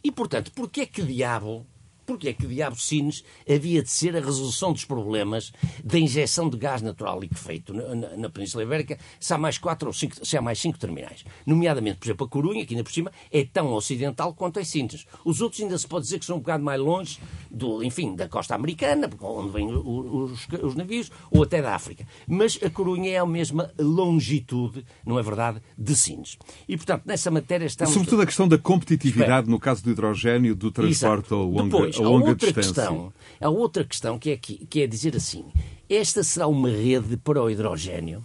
E, 0.03 0.11
portanto, 0.11 0.51
porquê 0.51 0.81
é 0.81 0.85
que 0.85 1.01
diabo 1.01 1.65
porque 2.11 2.29
é 2.29 2.33
que 2.33 2.45
diabo 2.45 2.75
Sines 2.75 3.23
havia 3.49 3.81
de 3.81 3.89
ser 3.89 4.15
a 4.17 4.19
resolução 4.19 4.73
dos 4.73 4.83
problemas 4.83 5.53
da 5.83 5.97
injeção 5.97 6.49
de 6.49 6.57
gás 6.57 6.81
natural 6.81 7.19
liquefeito 7.19 7.73
na, 7.73 7.95
na, 7.95 8.17
na 8.17 8.29
Península 8.29 8.63
Ibérica 8.63 8.97
se 9.19 9.33
há 9.33 9.37
mais 9.37 9.57
quatro 9.57 9.87
ou 9.87 9.93
cinco, 9.93 10.25
se 10.25 10.35
há 10.37 10.41
mais 10.41 10.59
cinco 10.59 10.77
terminais. 10.77 11.23
Nomeadamente, 11.45 11.99
por 11.99 12.05
exemplo, 12.07 12.25
a 12.25 12.29
Corunha, 12.29 12.65
que 12.65 12.73
ainda 12.73 12.83
por 12.83 12.91
cima 12.91 13.11
é 13.31 13.45
tão 13.45 13.73
ocidental 13.73 14.33
quanto 14.33 14.59
a 14.59 14.65
Sines. 14.65 15.05
Os 15.23 15.41
outros 15.41 15.61
ainda 15.61 15.77
se 15.77 15.87
pode 15.87 16.03
dizer 16.03 16.19
que 16.19 16.25
são 16.25 16.35
um 16.35 16.39
bocado 16.39 16.63
mais 16.63 16.79
longe, 16.81 17.19
do, 17.49 17.83
enfim, 17.83 18.15
da 18.15 18.27
costa 18.27 18.55
americana, 18.55 19.09
onde 19.21 19.51
vêm 19.51 19.67
os, 19.71 20.47
os 20.61 20.75
navios, 20.75 21.09
ou 21.31 21.43
até 21.43 21.61
da 21.61 21.73
África. 21.73 22.05
Mas 22.27 22.59
a 22.61 22.69
Corunha 22.69 23.09
é 23.11 23.17
a 23.17 23.25
mesma 23.25 23.71
longitude, 23.79 24.85
não 25.05 25.17
é 25.17 25.23
verdade, 25.23 25.61
de 25.77 25.95
Sines. 25.95 26.37
E, 26.67 26.75
portanto, 26.75 27.03
nessa 27.05 27.31
matéria 27.31 27.65
estamos... 27.65 27.93
Sobretudo 27.93 28.21
a 28.21 28.25
questão 28.25 28.47
da 28.47 28.57
competitividade, 28.57 29.31
Espera. 29.31 29.51
no 29.51 29.59
caso 29.59 29.83
do 29.83 29.91
hidrogênio, 29.91 30.55
do 30.55 30.71
transporte 30.71 31.33
ao 31.33 31.45
longo 31.45 31.63
Depois, 31.63 31.99
a 32.03 32.09
outra 32.09 32.35
distância. 32.35 32.61
Questão, 32.61 33.13
há 33.39 33.49
outra 33.49 33.83
questão 33.83 34.19
que 34.19 34.31
é, 34.31 34.37
que, 34.37 34.65
que 34.65 34.81
é 34.81 34.87
dizer 34.87 35.15
assim: 35.15 35.45
esta 35.89 36.23
será 36.23 36.47
uma 36.47 36.69
rede 36.69 37.17
para 37.17 37.41
o 37.41 37.49
hidrogênio 37.49 38.23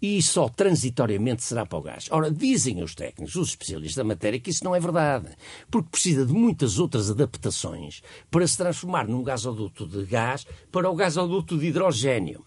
e 0.00 0.20
só 0.22 0.48
transitoriamente 0.48 1.42
será 1.42 1.64
para 1.64 1.78
o 1.78 1.82
gás. 1.82 2.08
Ora, 2.10 2.30
dizem 2.30 2.82
os 2.82 2.94
técnicos, 2.94 3.34
os 3.34 3.50
especialistas 3.50 3.96
da 3.96 4.04
matéria, 4.04 4.38
que 4.38 4.50
isso 4.50 4.64
não 4.64 4.74
é 4.74 4.80
verdade, 4.80 5.28
porque 5.70 5.88
precisa 5.90 6.26
de 6.26 6.32
muitas 6.32 6.78
outras 6.78 7.10
adaptações 7.10 8.02
para 8.30 8.46
se 8.46 8.56
transformar 8.56 9.08
num 9.08 9.22
gasoduto 9.22 9.86
de 9.86 10.04
gás 10.04 10.46
para 10.70 10.90
o 10.90 10.94
gasoduto 10.94 11.58
de 11.58 11.66
hidrogênio. 11.66 12.44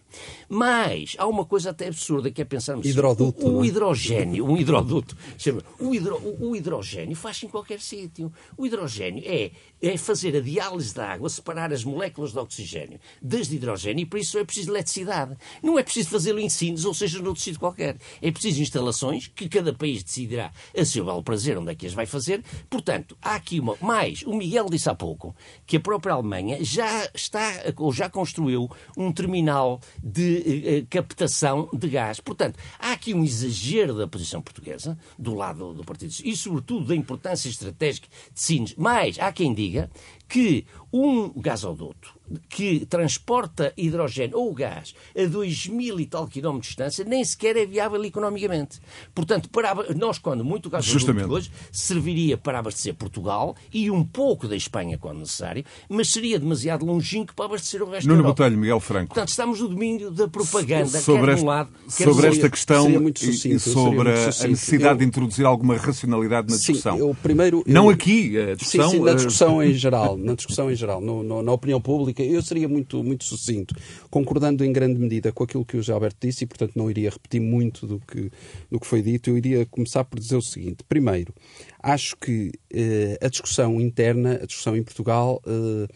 Mas 0.48 1.16
há 1.18 1.28
uma 1.28 1.46
coisa 1.46 1.70
até 1.72 1.88
absurda 1.88 2.32
que 2.32 2.42
é 2.42 2.46
pensarmos 2.46 2.86
hidroduto, 2.86 3.48
o, 3.48 3.58
o 3.60 3.64
é? 3.64 3.68
hidrogênio, 3.68 4.46
um 4.46 4.58
hidroduto, 4.58 5.16
chama, 5.38 5.62
o, 5.80 5.94
hidro, 5.94 6.16
o, 6.18 6.50
o 6.50 6.56
hidrogênio 6.56 7.16
faz-se 7.16 7.46
em 7.46 7.50
qualquer 7.50 7.80
sítio. 7.80 8.32
O 8.58 8.66
hidrogênio 8.66 9.24
é, 9.26 9.52
é 9.82 9.98
fazer 9.98 10.36
a 10.36 10.42
diálise 10.42 10.94
da 10.94 11.12
água, 11.12 11.30
separar 11.30 11.72
as 11.72 11.84
moléculas 11.84 12.32
de 12.32 12.40
oxigênio 12.40 13.00
das 13.22 13.48
de 13.48 13.56
hidrogênio 13.56 14.04
e 14.04 14.06
por 14.06 14.20
isso 14.20 14.38
é 14.38 14.44
preciso 14.44 14.72
eletricidade. 14.72 15.38
Não 15.62 15.78
é 15.78 15.84
preciso 15.84 16.10
fazê-lo 16.10 16.40
em 16.40 16.50
Sines, 16.50 16.86
ou 16.86 16.94
seja, 16.94 17.22
noutro 17.22 17.42
sítio 17.42 17.60
qualquer. 17.60 17.98
É 18.22 18.32
preciso 18.32 18.62
instalações 18.62 19.28
que 19.28 19.48
cada 19.48 19.74
país 19.74 20.04
decidirá 20.04 20.52
a 20.78 20.86
seu 20.86 21.06
belo 21.06 21.24
prazer 21.24 21.58
onde 21.58 21.72
é 21.72 21.76
que 21.76 21.86
as 21.86 21.94
vai 21.94 22.06
fazer. 22.06 22.44
Portanto, 22.70 23.18
há 23.22 23.36
aqui 23.36 23.60
uma. 23.60 23.78
Mais, 23.82 24.24
o 24.24 24.34
Miguel 24.34 24.68
disse 24.70 24.90
há 24.90 24.96
pouco 24.96 25.36
que 25.66 25.78
a 25.78 25.80
própria 25.80 26.14
Alemanha 26.14 26.64
já 26.64 27.10
está, 27.14 27.52
ou 27.78 27.92
já 27.92 28.10
construiu 28.10 28.70
um 28.98 29.12
terminal 29.12 29.80
de 30.04 30.38
eh, 30.38 30.78
eh, 30.78 30.86
captação 30.90 31.70
de 31.74 31.88
gás. 31.90 32.20
Portanto, 32.20 32.58
há 32.78 32.94
aqui 32.94 33.14
um 33.14 33.24
exagero 33.24 33.94
da 33.94 34.08
posição 34.08 34.42
portuguesa, 34.42 34.98
do 35.18 35.34
lado 35.34 35.74
do 35.74 35.84
Partido 35.84 36.14
e, 36.24 36.36
sobretudo, 36.36 36.88
da 36.88 36.96
importância 36.96 37.50
estratégica 37.50 38.08
de 38.34 38.42
Sines. 38.42 38.74
Mas 38.78 39.20
há 39.20 39.32
quem 39.32 39.54
diga 39.54 39.90
que 40.30 40.66
um 40.94 41.30
gasoduto 41.36 42.20
que 42.48 42.86
transporta 42.86 43.74
hidrogênio 43.76 44.38
ou 44.38 44.54
gás 44.54 44.94
a 45.18 45.26
2 45.26 45.68
mil 45.68 46.00
e 46.00 46.06
tal 46.06 46.28
quilómetros 46.28 46.68
de 46.68 46.70
distância 46.70 47.06
nem 47.06 47.24
sequer 47.24 47.58
é 47.58 47.66
viável 47.66 48.04
economicamente. 48.06 48.80
Portanto, 49.16 49.50
para, 49.50 49.74
nós, 49.96 50.20
quando 50.20 50.46
muito 50.46 50.70
gasoduto 50.70 51.34
hoje, 51.34 51.52
serviria 51.72 52.38
para 52.38 52.60
abastecer 52.60 52.94
Portugal 52.94 53.56
e 53.74 53.90
um 53.90 54.04
pouco 54.04 54.48
da 54.48 54.56
Espanha, 54.56 54.98
quando 54.98 55.20
necessário, 55.20 55.64
mas 55.88 56.10
seria 56.10 56.40
demasiado 56.40 56.86
longínquo 56.86 57.34
para 57.34 57.46
abastecer 57.46 57.82
o 57.82 57.90
resto 57.90 58.08
Nuno 58.08 58.22
da 58.22 58.28
Europa. 58.28 58.44
Botelho, 58.44 58.60
Miguel 58.60 58.80
Franco. 58.80 59.08
Portanto, 59.08 59.30
estamos 59.30 59.60
no 59.60 59.68
domínio 59.68 60.12
da 60.12 60.28
propaganda, 60.28 61.00
sobre 61.00 61.22
quer 61.22 61.32
esta, 61.32 61.36
de 61.36 61.44
um 61.44 61.48
lado, 61.48 61.70
quer 61.98 62.04
sobre 62.04 62.28
esta 62.28 62.50
questão 62.50 62.86
sucinto, 63.16 63.56
e 63.56 63.60
sobre 63.60 64.10
a 64.10 64.48
necessidade 64.48 64.94
eu, 64.94 64.98
de 64.98 65.06
introduzir 65.06 65.46
alguma 65.46 65.76
racionalidade 65.78 66.52
na 66.52 66.58
discussão. 66.58 66.96
Sim, 66.96 67.02
eu 67.02 67.16
primeiro, 67.22 67.64
eu, 67.66 67.74
não 67.74 67.90
aqui, 67.90 68.38
a 68.38 68.56
discussão... 68.56 68.90
Sim, 68.92 68.98
sim, 68.98 69.04
na 69.04 69.14
discussão 69.14 69.64
em 69.64 69.74
geral. 69.74 70.19
Na 70.20 70.36
discussão 70.36 70.72
em 70.72 70.76
geral, 70.76 71.02
no, 71.02 71.24
no, 71.24 71.42
na 71.42 71.52
opinião 71.52 71.82
pública, 71.82 72.24
eu 72.24 72.42
seria 72.42 72.68
muito, 72.68 73.04
muito 73.04 73.24
sucinto, 73.24 73.76
concordando 74.10 74.64
em 74.64 74.72
grande 74.72 75.00
medida 75.00 75.32
com 75.32 75.44
aquilo 75.44 75.66
que 75.66 75.78
o 75.78 75.80
José 75.82 75.94
Alberto 75.94 76.18
disse 76.28 76.44
e, 76.44 76.48
portanto, 76.48 76.74
não 76.76 76.90
iria 76.90 77.10
repetir 77.10 77.42
muito 77.42 77.88
do 77.88 78.00
que, 78.00 78.32
do 78.70 78.80
que 78.80 78.86
foi 78.86 79.02
dito. 79.02 79.30
Eu 79.30 79.38
iria 79.38 79.66
começar 79.66 80.04
por 80.04 80.20
dizer 80.20 80.36
o 80.36 80.42
seguinte. 80.42 80.84
Primeiro, 80.88 81.34
acho 81.82 82.16
que 82.18 82.52
eh, 82.74 83.18
a 83.22 83.28
discussão 83.28 83.80
interna, 83.80 84.40
a 84.42 84.46
discussão 84.46 84.76
em 84.76 84.84
Portugal, 84.84 85.42
eh, 85.46 85.88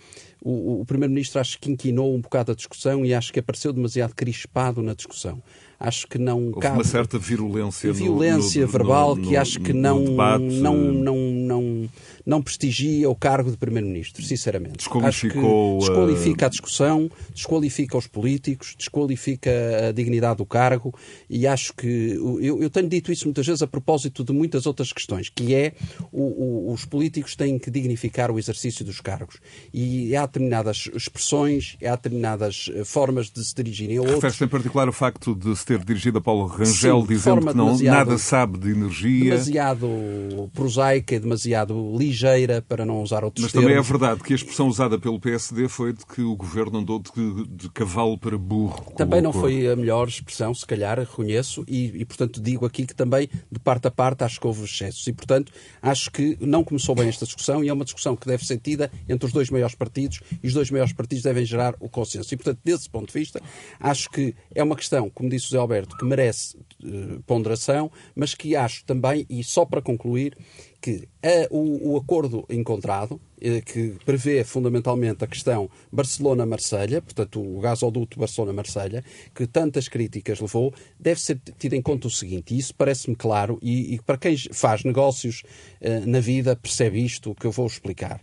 o, 0.44 0.82
o 0.82 0.86
Primeiro-Ministro 0.86 1.40
acho 1.40 1.60
que 1.60 1.72
inquinou 1.72 2.14
um 2.14 2.22
bocado 2.22 2.52
a 2.52 2.56
discussão 2.56 3.06
e 3.06 3.14
acho 3.14 3.32
que 3.32 3.40
apareceu 3.40 3.72
demasiado 3.72 4.14
crispado 4.14 4.82
na 4.82 4.94
discussão 4.94 5.42
acho 5.84 6.08
que 6.08 6.18
não 6.18 6.46
Houve 6.46 6.62
cabe... 6.62 6.78
uma 6.78 6.84
certa 6.84 7.20
virulência, 7.20 7.92
violência 7.92 8.62
no, 8.62 8.68
no, 8.68 8.72
verbal 8.72 9.16
no, 9.18 9.28
que 9.28 9.36
acho 9.36 9.60
que 9.60 9.74
não, 9.74 10.00
não, 10.00 10.78
não, 10.78 11.18
não, 11.18 11.90
não 12.26 12.42
prestigia 12.42 13.10
o 13.10 13.16
cargo 13.16 13.52
de 13.52 13.58
Primeiro-Ministro, 13.58 14.24
sinceramente. 14.24 14.78
Desqualificou... 14.78 15.78
Acho 15.78 15.88
que 15.88 15.92
desqualifica 15.92 16.46
a 16.46 16.50
discussão, 16.50 17.12
desqualifica 17.36 17.98
os 17.98 18.08
políticos, 18.08 18.76
desqualifica 18.78 19.52
a 19.90 19.92
dignidade 19.92 20.38
do 20.38 20.46
cargo 20.46 20.94
e 21.30 21.46
acho 21.46 21.74
que... 21.74 22.14
Eu, 22.42 22.62
eu 22.62 22.70
tenho 22.70 22.88
dito 22.88 23.12
isso 23.12 23.26
muitas 23.26 23.46
vezes 23.46 23.62
a 23.62 23.68
propósito 23.68 24.24
de 24.24 24.32
muitas 24.32 24.66
outras 24.66 24.94
questões, 24.94 25.30
que 25.30 25.54
é 25.54 25.74
o, 26.14 26.70
o, 26.70 26.74
os 26.74 26.86
políticos 26.86 27.36
têm 27.36 27.60
que 27.60 27.70
dignificar 27.70 28.32
o 28.32 28.40
exercício 28.40 28.86
dos 28.86 29.02
cargos. 29.02 29.38
E 29.74 30.16
há 30.16 30.26
determinadas 30.26 30.90
expressões, 30.96 31.76
há 31.84 31.96
determinadas 31.98 32.70
eh, 32.74 32.86
formas 32.86 33.30
de 33.30 33.44
se 33.44 33.54
dirigirem 33.54 33.98
a 33.98 34.02
outros. 34.02 34.16
Refere-se 34.16 34.44
em 34.46 34.48
particular 34.48 34.88
o 34.88 34.94
facto 34.94 35.36
de 35.36 35.54
se 35.58 35.66
ter 35.66 35.73
dirigido 35.80 36.18
a 36.18 36.22
Paulo 36.22 36.46
Rangel 36.46 37.02
Sim, 37.02 37.08
dizendo 37.08 37.48
que 37.48 37.54
não, 37.54 37.78
nada 37.78 38.18
sabe 38.18 38.58
de 38.58 38.70
energia. 38.72 39.32
Demasiado 39.32 40.50
prosaica 40.54 41.16
e 41.16 41.20
demasiado 41.20 41.98
ligeira, 41.98 42.62
para 42.62 42.86
não 42.86 43.02
usar 43.02 43.24
outros 43.24 43.44
Mas 43.44 43.52
termos. 43.52 43.68
também 43.68 43.80
é 43.80 43.82
verdade 43.82 44.22
que 44.22 44.34
a 44.34 44.36
expressão 44.36 44.68
usada 44.68 45.00
pelo 45.00 45.20
PSD 45.20 45.68
foi 45.68 45.94
de 45.94 46.06
que 46.06 46.22
o 46.22 46.36
governo 46.36 46.80
andou 46.80 47.00
de, 47.00 47.48
de 47.48 47.70
cavalo 47.70 48.18
para 48.18 48.38
burro. 48.38 48.94
Também 48.96 49.22
não 49.22 49.34
foi 49.34 49.68
a 49.68 49.76
melhor 49.76 50.08
expressão, 50.08 50.54
se 50.54 50.66
calhar, 50.66 51.00
reconheço, 51.00 51.64
e, 51.68 52.02
e, 52.02 52.06
portanto 52.06 52.42
digo 52.42 52.66
aqui 52.66 52.86
que 52.86 52.96
também, 52.96 53.30
de 53.52 53.60
parte 53.60 53.88
a 53.88 53.92
parte, 53.92 54.24
acho 54.24 54.40
que 54.40 54.48
houve 54.48 54.64
excessos. 54.64 55.06
E, 55.08 55.14
portanto, 55.14 55.52
acho 55.82 56.12
que 56.12 56.38
não 56.40 56.64
começou 56.64 56.96
bem 56.96 57.08
esta 57.08 57.26
discussão 57.26 57.64
e 57.64 57.70
é 57.70 57.74
uma 57.74 57.84
discussão 57.84 58.16
que 58.16 58.28
deve 58.28 58.46
ser 58.46 58.58
tida 58.58 58.92
entre 59.08 59.26
os 59.26 59.34
dois 59.34 59.50
maiores 59.50 59.76
partidos 59.76 60.22
e 60.42 60.48
os 60.48 60.54
dois 60.54 60.70
maiores 60.70 60.94
partidos 60.94 61.24
devem 61.24 61.46
gerar 61.46 61.76
o 61.80 61.90
consenso. 61.90 62.34
E, 62.34 62.38
portanto, 62.38 62.60
desse 62.64 62.90
ponto 62.90 63.08
de 63.08 63.20
vista, 63.20 63.42
acho 63.80 64.10
que 64.10 64.36
é 64.54 64.64
uma 64.64 64.76
questão, 64.76 65.10
como 65.10 65.30
disse 65.30 65.48
o 65.48 65.52
José 65.54 65.58
Alberto, 65.58 65.96
que 65.96 66.06
merece 66.06 66.58
uh, 66.58 67.22
ponderação, 67.26 67.92
mas 68.16 68.34
que 68.34 68.56
acho 68.56 68.84
também, 68.86 69.26
e 69.30 69.44
só 69.44 69.66
para 69.66 69.82
concluir, 69.82 70.36
que 70.82 71.08
a, 71.22 71.48
o, 71.50 71.94
o, 71.94 71.98
acordo 71.98 72.46
encontrado, 72.50 73.22
eh, 73.40 73.62
que 73.62 73.96
prevê 74.04 74.44
fundamentalmente 74.44 75.24
a 75.24 75.28
questão 75.28 75.70
Barcelona-Marselha, 75.90 77.02
portanto 77.02 77.42
o 77.42 77.62
gasoduto 77.62 78.20
Barcelona-Marselha, 78.20 79.02
que 79.34 79.48
tantas 79.48 79.88
críticas 79.88 80.42
levou, 80.42 80.74
deve 81.00 81.22
ser 81.22 81.40
tido 81.58 81.74
em 81.74 81.82
conta 81.82 82.08
o 82.08 82.12
seguinte, 82.12 82.54
e 82.54 82.58
isso 82.58 82.76
parece-me 82.76 83.16
claro, 83.16 83.58
e, 83.62 83.96
e, 83.96 84.02
para 84.02 84.18
quem 84.18 84.36
faz 84.52 84.84
negócios 84.84 85.44
eh, 85.80 86.02
na 86.02 86.20
vida 86.20 86.54
percebe 86.54 87.02
isto 87.02 87.34
que 87.34 87.48
eu 87.48 87.52
vou 87.52 87.68
explicar. 87.68 88.20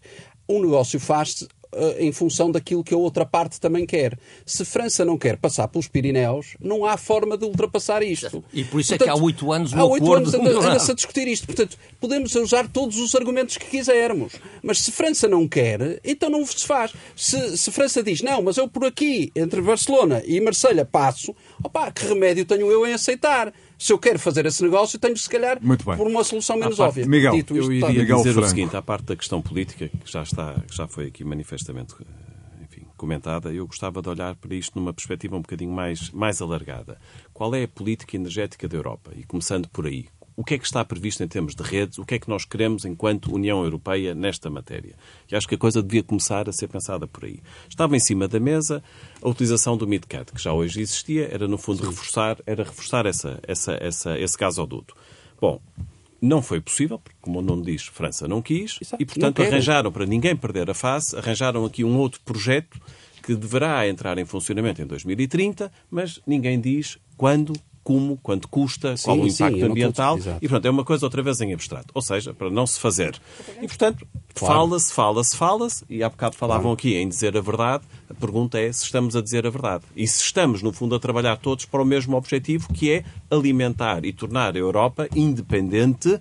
Um 0.47 0.61
negócio 0.61 1.01
faz-se 1.01 1.49
em 1.99 2.11
função 2.13 2.51
daquilo 2.51 2.83
que 2.83 2.95
a 2.95 2.97
outra 2.97 3.25
parte 3.25 3.61
também 3.61 3.87
quer. 3.87 4.19
Se 4.45 4.65
França 4.65 5.05
não 5.05 5.17
quer 5.17 5.37
passar 5.37 5.69
pelos 5.69 5.89
Pirineus, 5.89 6.57
não 6.61 6.85
há 6.85 6.97
forma 6.97 7.37
de 7.37 7.45
ultrapassar 7.45 8.03
isto. 8.03 8.43
E 8.53 8.65
por 8.65 8.81
isso 8.81 8.91
Portanto, 8.91 9.09
é 9.09 9.13
que 9.13 9.19
há 9.19 9.23
oito 9.23 9.53
anos 9.53 9.73
há 9.75 9.85
oito 9.85 10.13
anos 10.13 10.35
anda-se 10.35 10.91
a 10.91 10.95
discutir 10.95 11.29
isto. 11.29 11.47
Portanto, 11.47 11.77
podemos 12.01 12.35
usar 12.35 12.69
todos 12.69 12.99
os 12.99 13.15
argumentos 13.15 13.57
que 13.57 13.67
quisermos. 13.67 14.35
Mas 14.63 14.81
se 14.81 14.91
França 14.93 15.29
não 15.29 15.47
quer, 15.47 16.01
então 16.05 16.29
não 16.29 16.45
se 16.45 16.67
faz. 16.67 16.93
Se, 17.15 17.57
se 17.57 17.71
França 17.71 18.03
diz, 18.03 18.23
não, 18.23 18.43
mas 18.43 18.57
eu 18.57 18.69
por 18.69 18.85
aqui, 18.85 19.31
entre 19.35 19.61
Barcelona 19.61 20.23
e 20.27 20.41
Marselha, 20.41 20.85
passo, 20.85 21.35
opá, 21.63 21.91
que 21.91 22.07
remédio 22.07 22.45
tenho 22.45 22.71
eu 22.71 22.87
em 22.87 22.93
aceitar? 22.93 23.53
Se 23.81 23.95
eu 23.95 23.99
quero 23.99 24.19
fazer 24.19 24.45
esse 24.45 24.63
negócio, 24.63 24.99
tenho 24.99 25.17
se 25.17 25.29
calhar 25.29 25.59
por 25.97 26.07
uma 26.07 26.23
solução 26.23 26.59
menos 26.59 26.79
óbvia. 26.79 27.07
Miguel, 27.07 27.33
Dito 27.33 27.57
isto, 27.57 27.73
eu 27.73 27.73
iria 27.73 27.89
Miguel 27.89 28.19
dizer 28.19 28.33
Franco. 28.35 28.47
o 28.47 28.51
seguinte, 28.51 28.77
à 28.77 28.83
parte 28.83 29.07
da 29.07 29.17
questão 29.17 29.41
política, 29.41 29.89
que 29.89 30.13
já, 30.13 30.23
está, 30.23 30.55
que 30.69 30.77
já 30.77 30.87
foi 30.87 31.07
aqui 31.07 31.25
manifestamente 31.25 31.95
enfim, 32.63 32.83
comentada, 32.95 33.51
eu 33.51 33.67
gostava 33.67 34.03
de 34.03 34.09
olhar 34.11 34.37
para 34.37 34.55
isto 34.55 34.79
numa 34.79 34.93
perspectiva 34.93 35.35
um 35.35 35.41
bocadinho 35.41 35.73
mais, 35.73 36.11
mais 36.11 36.43
alargada. 36.43 36.99
Qual 37.33 37.55
é 37.55 37.63
a 37.63 37.69
política 37.69 38.17
energética 38.17 38.69
da 38.69 38.77
Europa? 38.77 39.13
E 39.17 39.25
começando 39.25 39.67
por 39.71 39.87
aí, 39.87 40.09
o 40.41 40.43
que 40.43 40.55
é 40.55 40.59
que 40.59 40.65
está 40.65 40.83
previsto 40.83 41.23
em 41.23 41.29
termos 41.29 41.55
de 41.55 41.63
redes, 41.63 41.99
o 41.99 42.05
que 42.07 42.15
é 42.15 42.19
que 42.19 42.31
nós 42.31 42.47
queremos 42.47 42.87
enquanto 42.87 43.31
União 43.31 43.63
Europeia 43.63 44.15
nesta 44.15 44.49
matéria. 44.49 44.95
E 45.31 45.37
acho 45.37 45.47
que 45.47 45.55
a 45.55 45.59
coisa 45.59 45.83
devia 45.83 46.03
começar 46.03 46.49
a 46.49 46.53
ser 46.53 46.67
pensada 46.67 47.07
por 47.07 47.27
aí. 47.27 47.41
Estava 47.69 47.95
em 47.95 48.01
cima 48.01 48.27
da 48.27 48.41
mesa 48.41 48.83
a 49.21 49.29
utilização 49.29 49.77
do 49.77 49.87
MidCat, 49.87 50.33
que 50.33 50.43
já 50.43 50.51
hoje 50.51 50.81
existia, 50.81 51.29
era 51.31 51.47
no 51.47 51.59
fundo 51.59 51.87
reforçar, 51.87 52.39
era 52.47 52.65
reforçar 52.65 53.05
essa, 53.05 53.39
essa, 53.47 53.77
essa, 53.83 54.19
esse 54.19 54.39
gasoduto. 54.39 54.97
Bom, 55.39 55.61
não 56.23 56.41
foi 56.41 56.59
possível, 56.59 56.99
porque, 56.99 57.19
como 57.21 57.41
o 57.41 57.43
nome 57.43 57.63
diz, 57.63 57.83
França 57.83 58.27
não 58.27 58.41
quis, 58.41 58.79
Exato, 58.81 59.03
e, 59.03 59.05
portanto, 59.05 59.43
arranjaram, 59.43 59.93
para 59.93 60.07
ninguém 60.07 60.35
perder 60.35 60.71
a 60.71 60.75
face, 60.75 61.15
arranjaram 61.17 61.67
aqui 61.67 61.85
um 61.85 61.99
outro 61.99 62.19
projeto 62.25 62.81
que 63.23 63.35
deverá 63.35 63.87
entrar 63.87 64.17
em 64.17 64.25
funcionamento 64.25 64.81
em 64.81 64.87
2030, 64.87 65.71
mas 65.91 66.19
ninguém 66.27 66.59
diz 66.59 66.97
quando, 67.15 67.53
como, 67.91 68.17
quanto 68.23 68.47
custa, 68.47 68.97
sim, 68.97 69.03
qual 69.03 69.19
o 69.19 69.27
impacto 69.27 69.57
sim, 69.57 69.63
ambiental. 69.65 70.17
E, 70.41 70.49
portanto, 70.49 70.67
é 70.67 70.71
uma 70.71 70.85
coisa 70.85 71.05
outra 71.05 71.25
vez 71.25 71.41
em 71.41 71.53
abstrato. 71.53 71.89
Ou 71.93 72.01
seja, 72.01 72.33
para 72.33 72.49
não 72.49 72.65
se 72.65 72.79
fazer. 72.79 73.21
E, 73.61 73.67
portanto, 73.67 74.07
claro. 74.33 74.55
fala-se, 74.55 74.93
fala-se, 74.93 75.37
fala-se, 75.37 75.85
e 75.91 76.01
há 76.01 76.09
bocado 76.09 76.37
falavam 76.37 76.63
claro. 76.63 76.75
aqui 76.75 76.95
em 76.95 77.09
dizer 77.09 77.37
a 77.37 77.41
verdade. 77.41 77.83
A 78.09 78.15
pergunta 78.15 78.61
é 78.61 78.71
se 78.71 78.85
estamos 78.85 79.17
a 79.17 79.21
dizer 79.21 79.45
a 79.45 79.51
verdade. 79.51 79.83
E 79.97 80.07
se 80.07 80.23
estamos, 80.23 80.63
no 80.63 80.73
fundo, 80.73 80.95
a 80.95 81.01
trabalhar 81.01 81.37
todos 81.39 81.65
para 81.65 81.83
o 81.83 81.85
mesmo 81.85 82.17
objetivo, 82.17 82.73
que 82.73 82.93
é 82.93 83.05
alimentar 83.29 84.05
e 84.05 84.13
tornar 84.13 84.55
a 84.55 84.59
Europa 84.59 85.09
independente 85.17 86.21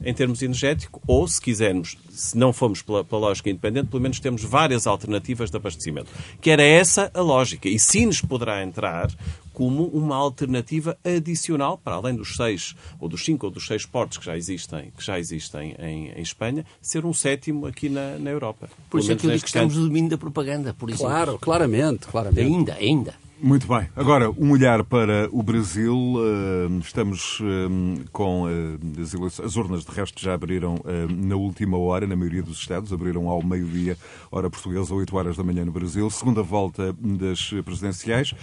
em 0.00 0.14
termos 0.14 0.42
energéticos, 0.42 1.02
ou, 1.06 1.26
se 1.26 1.40
quisermos, 1.40 1.96
se 2.10 2.38
não 2.38 2.52
formos 2.52 2.80
pela, 2.82 3.02
pela, 3.02 3.22
lógica 3.22 3.50
independente, 3.50 3.88
pelo 3.88 4.00
menos 4.00 4.20
temos 4.20 4.44
várias 4.44 4.86
alternativas 4.86 5.50
de 5.50 5.56
abastecimento. 5.56 6.10
Que 6.40 6.50
era 6.50 6.62
essa 6.62 7.10
a 7.12 7.20
lógica. 7.20 7.68
E 7.68 7.78
sim 7.78 8.06
nos 8.06 8.20
poderá 8.20 8.62
entrar 8.62 9.10
como 9.58 9.86
uma 9.88 10.14
alternativa 10.14 10.96
adicional, 11.04 11.76
para 11.76 11.96
além 11.96 12.14
dos 12.14 12.36
seis, 12.36 12.76
ou 13.00 13.08
dos 13.08 13.24
cinco 13.24 13.46
ou 13.46 13.50
dos 13.50 13.66
seis 13.66 13.84
portos 13.84 14.16
que 14.16 14.24
já 14.24 14.36
existem, 14.36 14.92
que 14.96 15.04
já 15.04 15.18
existem 15.18 15.74
em, 15.80 16.12
em 16.12 16.22
Espanha, 16.22 16.64
ser 16.80 17.04
um 17.04 17.12
sétimo 17.12 17.66
aqui 17.66 17.88
na, 17.88 18.16
na 18.20 18.30
Europa. 18.30 18.70
Por 18.88 19.00
isso 19.00 19.10
é 19.10 19.16
que 19.16 19.26
eu 19.26 19.32
digo 19.32 19.42
que 19.42 19.48
estamos 19.48 19.76
no 19.76 19.84
domínio 19.84 20.10
da 20.10 20.16
propaganda, 20.16 20.72
por 20.72 20.88
exemplo. 20.88 21.08
Claro, 21.08 21.38
claramente, 21.40 22.06
claramente. 22.06 22.40
Ainda, 22.40 22.74
ainda. 22.74 23.27
Muito 23.40 23.68
bem. 23.68 23.88
Agora, 23.94 24.30
um 24.30 24.50
olhar 24.50 24.82
para 24.82 25.28
o 25.30 25.42
Brasil. 25.42 25.94
Eh, 26.18 26.78
estamos 26.80 27.38
eh, 27.40 28.04
com 28.10 28.48
eh, 28.48 29.00
as, 29.00 29.14
eleições, 29.14 29.46
as 29.46 29.56
urnas, 29.56 29.84
de 29.84 29.92
resto, 29.92 30.20
já 30.20 30.34
abriram 30.34 30.76
na 31.08 31.36
última 31.36 31.78
hora, 31.78 32.06
na 32.06 32.16
maioria 32.16 32.42
dos 32.42 32.58
estados. 32.58 32.92
Abriram 32.92 33.28
ao 33.28 33.42
meio-dia, 33.42 33.96
hora 34.30 34.50
portuguesa, 34.50 34.92
8 34.92 35.16
horas 35.16 35.36
da 35.36 35.44
manhã 35.44 35.64
no 35.64 35.72
Brasil. 35.72 36.10
Segunda 36.10 36.42
volta 36.42 36.92
das 36.98 37.50
presidenciais. 37.64 38.34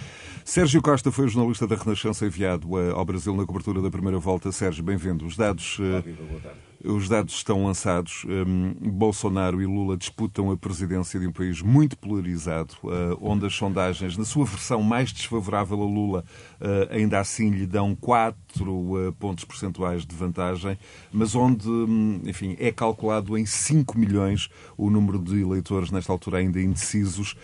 Sérgio 0.44 0.80
Costa 0.80 1.12
foi 1.12 1.26
o 1.26 1.28
jornalista 1.28 1.66
da 1.66 1.76
Renascença 1.76 2.24
enviado 2.24 2.68
ao 2.76 3.04
Brasil 3.04 3.36
na 3.36 3.44
cobertura 3.44 3.82
da 3.82 3.90
primeira 3.90 4.18
volta. 4.18 4.50
Sérgio, 4.50 4.82
bem-vindo. 4.82 5.26
Os 5.26 5.36
dados. 5.36 5.76
Boa 5.78 6.40
tarde. 6.40 6.65
Os 6.86 7.08
dados 7.08 7.34
estão 7.34 7.64
lançados. 7.64 8.24
Um, 8.24 8.72
Bolsonaro 8.92 9.60
e 9.60 9.66
Lula 9.66 9.96
disputam 9.96 10.52
a 10.52 10.56
presidência 10.56 11.18
de 11.18 11.26
um 11.26 11.32
país 11.32 11.60
muito 11.60 11.98
polarizado, 11.98 12.74
uh, 12.84 13.18
onde 13.20 13.44
as 13.44 13.54
sondagens, 13.54 14.16
na 14.16 14.24
sua 14.24 14.44
versão 14.44 14.82
mais 14.82 15.12
desfavorável 15.12 15.82
a 15.82 15.84
Lula, 15.84 16.24
uh, 16.60 16.94
ainda 16.94 17.18
assim 17.18 17.50
lhe 17.50 17.66
dão 17.66 17.96
4 17.96 18.38
uh, 18.70 19.12
pontos 19.14 19.44
percentuais 19.44 20.06
de 20.06 20.14
vantagem, 20.14 20.78
mas 21.12 21.34
onde, 21.34 21.68
um, 21.68 22.20
enfim, 22.24 22.56
é 22.60 22.70
calculado 22.70 23.36
em 23.36 23.44
5 23.44 23.98
milhões 23.98 24.48
o 24.76 24.88
número 24.88 25.18
de 25.18 25.40
eleitores, 25.40 25.90
nesta 25.90 26.12
altura 26.12 26.38
ainda 26.38 26.60
indecisos, 26.60 27.34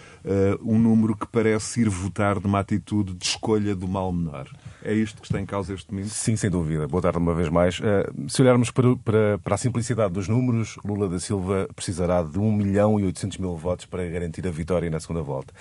um 0.62 0.78
número 0.78 1.16
que 1.16 1.26
parece 1.26 1.80
ir 1.80 1.88
votar 1.88 2.40
numa 2.40 2.60
atitude 2.60 3.14
de 3.14 3.24
escolha 3.24 3.74
do 3.74 3.88
mal 3.88 4.12
menor. 4.12 4.48
É 4.84 4.92
isto 4.92 5.20
que 5.20 5.26
está 5.26 5.40
em 5.40 5.46
causa 5.46 5.74
este 5.74 5.88
domingo? 5.88 6.08
Sim, 6.08 6.36
sem 6.36 6.50
dúvida. 6.50 6.86
Boa 6.86 7.02
tarde 7.02 7.18
uma 7.18 7.34
vez 7.34 7.48
mais. 7.48 7.80
Se 8.28 8.42
olharmos 8.42 8.70
para, 8.70 8.96
para 8.96 9.22
para, 9.42 9.54
a 9.54 9.58
simplicidade 9.58 10.12
dos 10.12 10.28
números, 10.28 10.76
Lula 10.84 11.08
da 11.08 11.18
Silva 11.18 11.68
precisará 11.74 12.22
de 12.22 12.38
1 12.38 12.52
milhão 12.52 12.98
e 12.98 13.04
800 13.04 13.38
mil 13.38 13.56
votos 13.56 13.86
para 13.86 14.08
garantir 14.08 14.46
a 14.46 14.50
vitória 14.50 14.90
na 14.90 15.00
segunda 15.00 15.22
volta. 15.22 15.52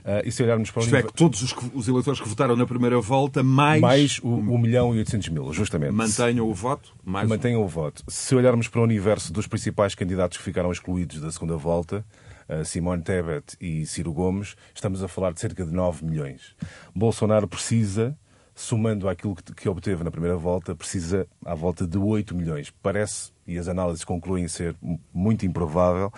Uh, 0.00 0.26
e 0.26 0.32
se 0.32 0.42
olharmos 0.42 0.70
para 0.70 0.80
o 0.80 0.82
Isto 0.82 0.94
nível... 0.94 1.08
é, 1.08 1.12
que 1.12 1.16
todos 1.16 1.42
os, 1.42 1.54
os, 1.74 1.88
eleitores 1.88 2.20
que 2.20 2.28
votaram 2.28 2.56
na 2.56 2.66
primeira 2.66 3.00
volta, 3.00 3.42
mais... 3.42 3.80
Mais 3.80 4.18
o 4.22 4.28
1 4.28 4.58
milhão 4.58 4.94
e 4.94 4.98
800 4.98 5.28
mil, 5.30 5.52
justamente. 5.52 5.92
Mantenham 5.92 6.48
o 6.48 6.54
voto? 6.54 6.94
Mais 7.04 7.28
Mantenham 7.28 7.62
o 7.62 7.68
voto. 7.68 8.02
Se 8.08 8.34
olharmos 8.34 8.68
para 8.68 8.80
o 8.80 8.84
universo 8.84 9.32
dos 9.32 9.46
principais 9.46 9.94
candidatos 9.94 10.38
que 10.38 10.44
ficaram 10.44 10.70
excluídos 10.70 11.20
da 11.20 11.30
segunda 11.30 11.56
volta, 11.56 12.04
uh, 12.48 12.64
Simone 12.64 13.02
Tebet 13.02 13.56
e 13.60 13.86
Ciro 13.86 14.12
Gomes, 14.12 14.56
estamos 14.74 15.02
a 15.02 15.08
falar 15.08 15.32
de 15.32 15.40
cerca 15.40 15.64
de 15.64 15.72
9 15.72 16.04
milhões. 16.04 16.54
Bolsonaro 16.94 17.46
precisa 17.46 18.16
somando 18.56 19.06
aquilo 19.06 19.36
que, 19.36 19.54
que 19.54 19.68
obteve 19.68 20.02
na 20.02 20.10
primeira 20.10 20.36
volta, 20.36 20.74
precisa 20.74 21.28
à 21.44 21.54
volta 21.54 21.86
de 21.86 21.98
8 21.98 22.34
milhões. 22.34 22.72
Parece, 22.82 23.30
e 23.46 23.58
as 23.58 23.68
análises 23.68 24.02
concluem 24.02 24.48
ser 24.48 24.74
muito 25.12 25.44
improvável, 25.44 26.10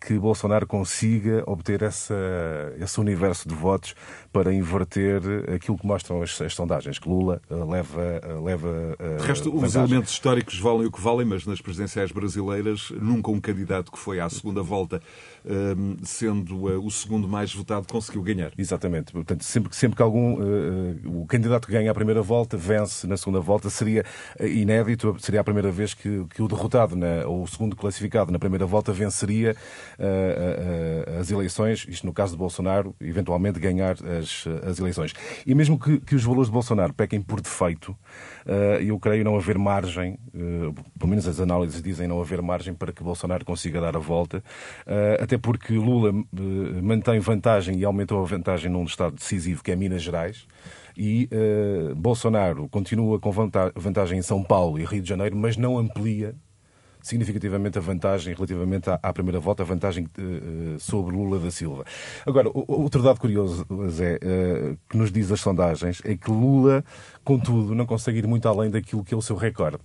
que 0.00 0.18
Bolsonaro 0.18 0.66
consiga 0.66 1.44
obter 1.46 1.82
essa, 1.82 2.14
esse 2.80 2.98
universo 2.98 3.46
de 3.46 3.54
votos 3.54 3.94
para 4.32 4.52
inverter 4.52 5.20
aquilo 5.54 5.76
que 5.76 5.86
mostram 5.86 6.22
as, 6.22 6.40
as 6.40 6.54
sondagens, 6.54 6.98
que 6.98 7.08
Lula 7.08 7.42
uh, 7.50 7.70
leva. 7.70 8.00
Uh, 8.00 8.44
leva 8.44 8.68
uh, 8.68 9.20
de 9.20 9.26
resto, 9.26 9.54
os 9.54 9.74
elementos 9.74 10.12
históricos 10.12 10.58
valem 10.58 10.86
o 10.86 10.90
que 10.90 11.00
valem, 11.00 11.26
mas 11.26 11.44
nas 11.44 11.60
presidenciais 11.60 12.10
brasileiras, 12.12 12.90
nunca 13.00 13.30
um 13.30 13.40
candidato 13.40 13.92
que 13.92 13.98
foi 13.98 14.20
à 14.20 14.30
segunda 14.30 14.62
volta, 14.62 15.02
ehm, 15.44 15.96
sendo 16.02 16.64
o 16.64 16.90
segundo 16.90 17.28
mais 17.28 17.52
votado, 17.52 17.86
conseguiu 17.86 18.22
ganhar. 18.22 18.52
Exatamente. 18.56 19.12
Portanto, 19.12 19.44
sempre, 19.44 19.74
sempre 19.74 19.96
que 19.96 20.02
algum. 20.02 20.38
o 21.04 21.26
candidato 21.26 21.66
que 21.66 21.72
ganha 21.72 21.90
a 21.90 21.94
primeira 21.94 22.22
volta 22.22 22.56
vence 22.56 23.06
na 23.06 23.16
segunda 23.16 23.40
volta, 23.40 23.68
seria 23.68 24.04
inédito, 24.40 25.16
seria 25.18 25.40
a 25.40 25.44
primeira 25.44 25.70
vez 25.70 25.92
que, 25.92 26.24
que 26.34 26.42
o 26.42 26.48
derrotado, 26.48 26.96
na, 26.96 27.26
ou 27.26 27.42
o 27.42 27.46
segundo 27.46 27.76
classificado 27.76 28.32
na 28.32 28.38
primeira 28.38 28.64
volta, 28.64 28.92
venceria 28.92 29.56
as 31.18 31.30
eleições, 31.30 31.86
isto 31.88 32.06
no 32.06 32.12
caso 32.12 32.32
de 32.32 32.38
Bolsonaro, 32.38 32.94
eventualmente 33.00 33.58
ganhar 33.58 33.96
as, 34.18 34.44
as 34.66 34.78
eleições. 34.78 35.12
E 35.46 35.54
mesmo 35.54 35.78
que, 35.78 36.00
que 36.00 36.14
os 36.14 36.24
valores 36.24 36.46
de 36.46 36.52
Bolsonaro 36.52 36.92
pequem 36.92 37.20
por 37.20 37.40
defeito, 37.40 37.96
eu 38.80 38.98
creio 38.98 39.24
não 39.24 39.36
haver 39.36 39.58
margem, 39.58 40.18
pelo 40.98 41.08
menos 41.08 41.26
as 41.26 41.40
análises 41.40 41.82
dizem 41.82 42.08
não 42.08 42.20
haver 42.20 42.40
margem 42.42 42.74
para 42.74 42.92
que 42.92 43.02
Bolsonaro 43.02 43.44
consiga 43.44 43.80
dar 43.80 43.96
a 43.96 44.00
volta, 44.00 44.42
até 45.20 45.36
porque 45.36 45.74
Lula 45.74 46.12
mantém 46.82 47.20
vantagem 47.20 47.78
e 47.78 47.84
aumentou 47.84 48.22
a 48.22 48.24
vantagem 48.24 48.70
num 48.70 48.84
estado 48.84 49.16
decisivo 49.16 49.62
que 49.62 49.70
é 49.70 49.76
Minas 49.76 50.02
Gerais 50.02 50.46
e 50.96 51.28
uh, 51.32 51.94
Bolsonaro 51.94 52.68
continua 52.68 53.18
com 53.18 53.30
vantagem 53.74 54.18
em 54.18 54.22
São 54.22 54.42
Paulo 54.42 54.78
e 54.78 54.84
Rio 54.84 55.02
de 55.02 55.08
Janeiro, 55.08 55.36
mas 55.36 55.56
não 55.56 55.78
amplia 55.78 56.34
significativamente 57.02 57.78
a 57.78 57.80
vantagem 57.80 58.34
relativamente 58.34 58.90
à, 58.90 58.98
à 59.02 59.12
primeira 59.12 59.40
volta, 59.40 59.62
a 59.62 59.66
vantagem 59.66 60.06
uh, 60.18 60.78
sobre 60.78 61.14
Lula 61.14 61.38
da 61.38 61.50
Silva. 61.50 61.84
Agora, 62.26 62.50
outro 62.52 63.02
dado 63.02 63.18
curioso, 63.18 63.66
Zé, 63.88 64.16
uh, 64.16 64.78
que 64.88 64.96
nos 64.96 65.10
diz 65.10 65.30
as 65.30 65.40
sondagens, 65.40 66.00
é 66.04 66.16
que 66.16 66.30
Lula, 66.30 66.84
contudo, 67.24 67.74
não 67.74 67.86
consegue 67.86 68.18
ir 68.18 68.26
muito 68.26 68.48
além 68.48 68.70
daquilo 68.70 69.04
que 69.04 69.14
é 69.14 69.16
o 69.16 69.22
seu 69.22 69.36
recorde 69.36 69.78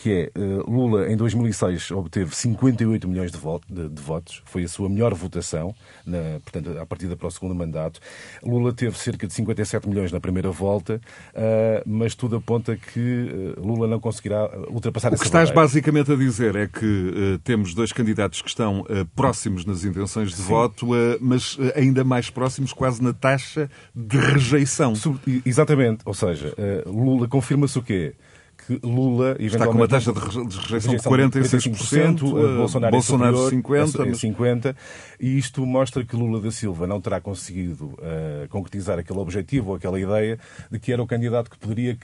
que 0.00 0.30
é 0.34 0.40
uh, 0.40 0.70
Lula 0.70 1.12
em 1.12 1.16
2006 1.16 1.90
obteve 1.90 2.34
58 2.34 3.06
milhões 3.06 3.30
de, 3.30 3.36
voto, 3.36 3.66
de, 3.68 3.86
de, 3.86 4.00
votos, 4.00 4.42
foi 4.46 4.64
a 4.64 4.68
sua 4.68 4.88
melhor 4.88 5.12
votação, 5.12 5.74
na, 6.06 6.40
portanto, 6.42 6.78
a 6.78 6.86
partida 6.86 7.14
para 7.16 7.28
o 7.28 7.30
segundo 7.30 7.54
mandato. 7.54 8.00
Lula 8.42 8.72
teve 8.72 8.96
cerca 8.98 9.26
de 9.26 9.34
57 9.34 9.86
milhões 9.86 10.10
na 10.10 10.18
primeira 10.18 10.50
volta, 10.50 10.98
uh, 11.34 11.82
mas 11.84 12.14
tudo 12.14 12.36
aponta 12.36 12.76
que 12.76 13.54
uh, 13.58 13.60
Lula 13.60 13.86
não 13.86 14.00
conseguirá 14.00 14.48
ultrapassar 14.70 15.08
essa 15.08 15.16
O 15.16 15.20
que 15.20 15.26
estás 15.26 15.50
basicamente 15.50 16.10
a 16.10 16.16
dizer 16.16 16.56
é 16.56 16.66
que 16.66 17.38
temos 17.44 17.74
dois 17.74 17.92
candidatos 17.92 18.40
que 18.40 18.48
estão 18.48 18.84
próximos 19.14 19.66
nas 19.66 19.84
intenções 19.84 20.30
de 20.30 20.36
Sim. 20.36 20.42
voto, 20.44 20.88
mas 21.20 21.58
ainda 21.76 22.02
mais 22.04 22.30
próximos 22.30 22.72
quase 22.72 23.02
na 23.02 23.12
taxa 23.12 23.70
de 23.94 24.16
rejeição. 24.16 24.94
Exatamente, 25.44 26.00
ou 26.06 26.14
seja, 26.14 26.54
Lula 26.86 27.28
confirma-se 27.28 27.78
o 27.78 27.82
quê? 27.82 28.14
Que 28.78 28.86
Lula 28.86 29.36
está 29.40 29.66
com 29.66 29.72
uma 29.72 29.88
taxa 29.88 30.12
de 30.12 30.20
rejeição 30.20 30.94
de 30.94 31.02
46%, 31.02 32.22
uh, 32.22 32.56
Bolsonaro, 32.56 32.92
Bolsonaro 32.92 33.48
é 33.48 33.50
50%, 33.50 34.06
é 34.06 34.12
50%, 34.12 34.76
e 35.18 35.36
isto 35.36 35.66
mostra 35.66 36.04
que 36.04 36.14
Lula 36.14 36.40
da 36.40 36.52
Silva 36.52 36.86
não 36.86 37.00
terá 37.00 37.20
conseguido 37.20 37.86
uh, 37.86 38.48
concretizar 38.48 38.98
aquele 38.98 39.18
objetivo 39.18 39.70
ou 39.70 39.76
aquela 39.76 39.98
ideia 39.98 40.38
de 40.70 40.78
que 40.78 40.92
era 40.92 41.02
o 41.02 41.06
candidato 41.06 41.50
que 41.50 41.58
poderia 41.58 41.98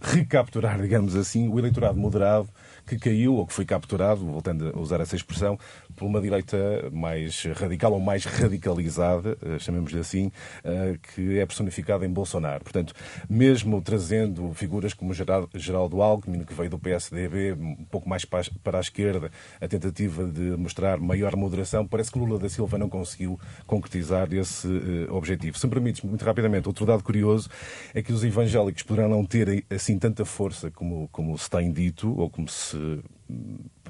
recapturar, 0.00 0.80
digamos 0.82 1.14
assim, 1.14 1.48
o 1.48 1.58
eleitorado 1.58 1.98
moderado 1.98 2.48
que 2.86 2.98
caiu 2.98 3.34
ou 3.34 3.46
que 3.46 3.52
foi 3.52 3.64
capturado, 3.64 4.24
voltando 4.24 4.72
a 4.74 4.80
usar 4.80 5.00
essa 5.00 5.14
expressão, 5.14 5.58
por 5.98 6.06
uma 6.06 6.20
direita 6.20 6.56
mais 6.92 7.42
radical 7.56 7.92
ou 7.92 8.00
mais 8.00 8.24
radicalizada, 8.24 9.36
eh, 9.42 9.58
chamemos-lhe 9.58 9.98
assim, 9.98 10.30
eh, 10.62 10.96
que 11.14 11.38
é 11.38 11.44
personificada 11.44 12.06
em 12.06 12.08
Bolsonaro. 12.08 12.62
Portanto, 12.62 12.94
mesmo 13.28 13.82
trazendo 13.82 14.52
figuras 14.54 14.94
como 14.94 15.12
Geraldo 15.54 16.00
Alckmin, 16.00 16.44
que 16.44 16.54
veio 16.54 16.70
do 16.70 16.78
PSDB, 16.78 17.52
um 17.52 17.84
pouco 17.90 18.08
mais 18.08 18.24
para 18.24 18.78
a 18.78 18.80
esquerda, 18.80 19.30
a 19.60 19.66
tentativa 19.66 20.24
de 20.24 20.56
mostrar 20.56 20.98
maior 20.98 21.34
moderação, 21.34 21.86
parece 21.86 22.12
que 22.12 22.18
Lula 22.18 22.38
da 22.38 22.48
Silva 22.48 22.78
não 22.78 22.88
conseguiu 22.88 23.38
concretizar 23.66 24.32
esse 24.32 24.68
eh, 24.68 25.10
objetivo. 25.10 25.58
Se 25.58 25.66
me 25.66 25.72
permites, 25.72 26.02
muito 26.02 26.24
rapidamente, 26.24 26.68
outro 26.68 26.86
dado 26.86 27.02
curioso 27.02 27.50
é 27.92 28.00
que 28.00 28.12
os 28.12 28.22
evangélicos 28.22 28.84
poderão 28.84 29.08
não 29.08 29.24
ter 29.24 29.64
assim 29.68 29.98
tanta 29.98 30.24
força 30.24 30.70
como, 30.70 31.08
como 31.08 31.36
se 31.36 31.50
tem 31.50 31.72
dito, 31.72 32.16
ou 32.16 32.30
como 32.30 32.48
se 32.48 33.02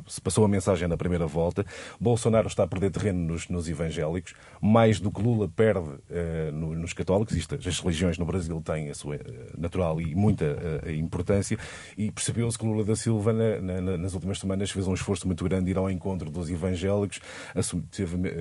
se 0.07 0.20
passou 0.20 0.45
a 0.45 0.49
mensagem 0.49 0.89
na 0.89 0.97
primeira 0.97 1.26
volta. 1.26 1.64
Bolsonaro 2.01 2.49
está 2.49 2.64
a 2.64 2.66
perder 2.66 2.91
terreno 2.91 3.20
nos, 3.32 3.49
nos 3.49 3.68
evangélicos, 3.68 4.34
mais 4.61 5.01
do 5.01 5.11
que 5.11 5.20
Lula 5.20 5.49
perde 5.49 5.89
uh, 5.89 6.53
no, 6.53 6.74
nos 6.74 6.93
católicos. 6.93 7.36
Isto, 7.36 7.57
as 7.57 7.80
religiões 7.80 8.18
no 8.18 8.24
Brasil 8.24 8.61
têm 8.64 8.91
a 8.91 8.95
sua 8.95 9.16
uh, 9.16 9.20
natural 9.57 10.01
e 10.01 10.14
muita 10.14 10.45
uh, 10.84 10.91
importância. 10.91 11.59
E 11.97 12.11
percebeu-se 12.11 12.59
que 12.59 12.64
Lula 12.64 12.84
da 12.84 12.97
Silva, 12.97 13.32
na, 13.32 13.80
na, 13.80 13.99
nas 13.99 14.14
últimas 14.14 14.39
semanas, 14.39 14.70
fez 14.70 14.86
um 14.86 14.95
esforço 14.95 15.26
muito 15.26 15.45
grande 15.45 15.66
de 15.66 15.70
ir 15.72 15.78
ao 15.78 15.91
encontro 15.91 16.30
dos 16.30 16.51
evangélicos, 16.51 17.20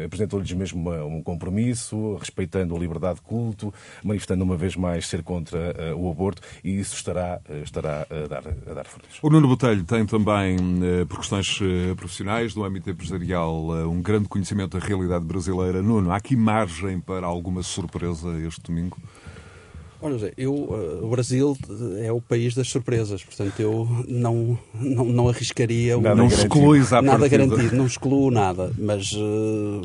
apresentou-lhes 0.06 0.52
mesmo 0.54 0.80
uma, 0.80 1.04
um 1.04 1.22
compromisso, 1.22 2.16
respeitando 2.16 2.76
a 2.76 2.80
liberdade 2.80 3.16
de 3.16 3.22
culto, 3.22 3.74
manifestando 4.04 4.44
uma 4.44 4.56
vez 4.56 4.76
mais 4.76 5.08
ser 5.08 5.24
contra 5.24 5.96
o 5.96 6.10
aborto, 6.10 6.42
e 6.64 6.80
isso 6.80 6.96
estará, 6.96 7.40
estará 7.64 8.08
a 8.10 8.28
dar, 8.28 8.44
a 8.70 8.74
dar 8.74 8.86
frutos. 8.86 9.20
O 9.22 9.30
Nuno 9.30 9.48
Botelho 9.48 9.84
tem 9.84 10.06
também, 10.06 10.58
por 11.08 11.20
questões 11.20 11.60
eh, 11.62 11.96
profissionais, 11.96 12.54
do 12.54 12.64
âmbito 12.64 12.90
empresarial, 12.90 13.78
eh, 13.78 13.86
um 13.86 14.02
grande 14.02 14.28
conhecimento 14.28 14.78
da 14.78 14.86
realidade 14.86 15.26
brasileira. 15.26 15.82
Nuno, 15.82 16.12
há 16.12 16.18
aqui 16.18 16.36
margem 16.36 17.00
para 17.00 17.26
alguma 17.26 17.64
surpresa 17.64 18.30
este 18.46 18.62
domingo? 18.62 18.98
Olha, 20.00 20.14
José, 20.14 20.34
eu, 20.38 20.54
o 20.54 21.10
Brasil 21.10 21.58
é 22.04 22.12
o 22.12 22.22
país 22.22 22.54
das 22.54 22.70
surpresas, 22.70 23.24
portanto 23.24 23.60
eu 23.60 23.88
não, 24.08 24.58
não, 24.76 25.06
não 25.06 25.28
arriscaria... 25.28 25.98
Nada 25.98 26.14
não 26.14 26.28
excluís 26.28 26.94
à 26.94 27.02
Nada 27.02 27.18
partida. 27.18 27.48
garantido, 27.48 27.76
não 27.76 27.88
excluo 27.88 28.30
nada, 28.30 28.72
mas 28.78 29.12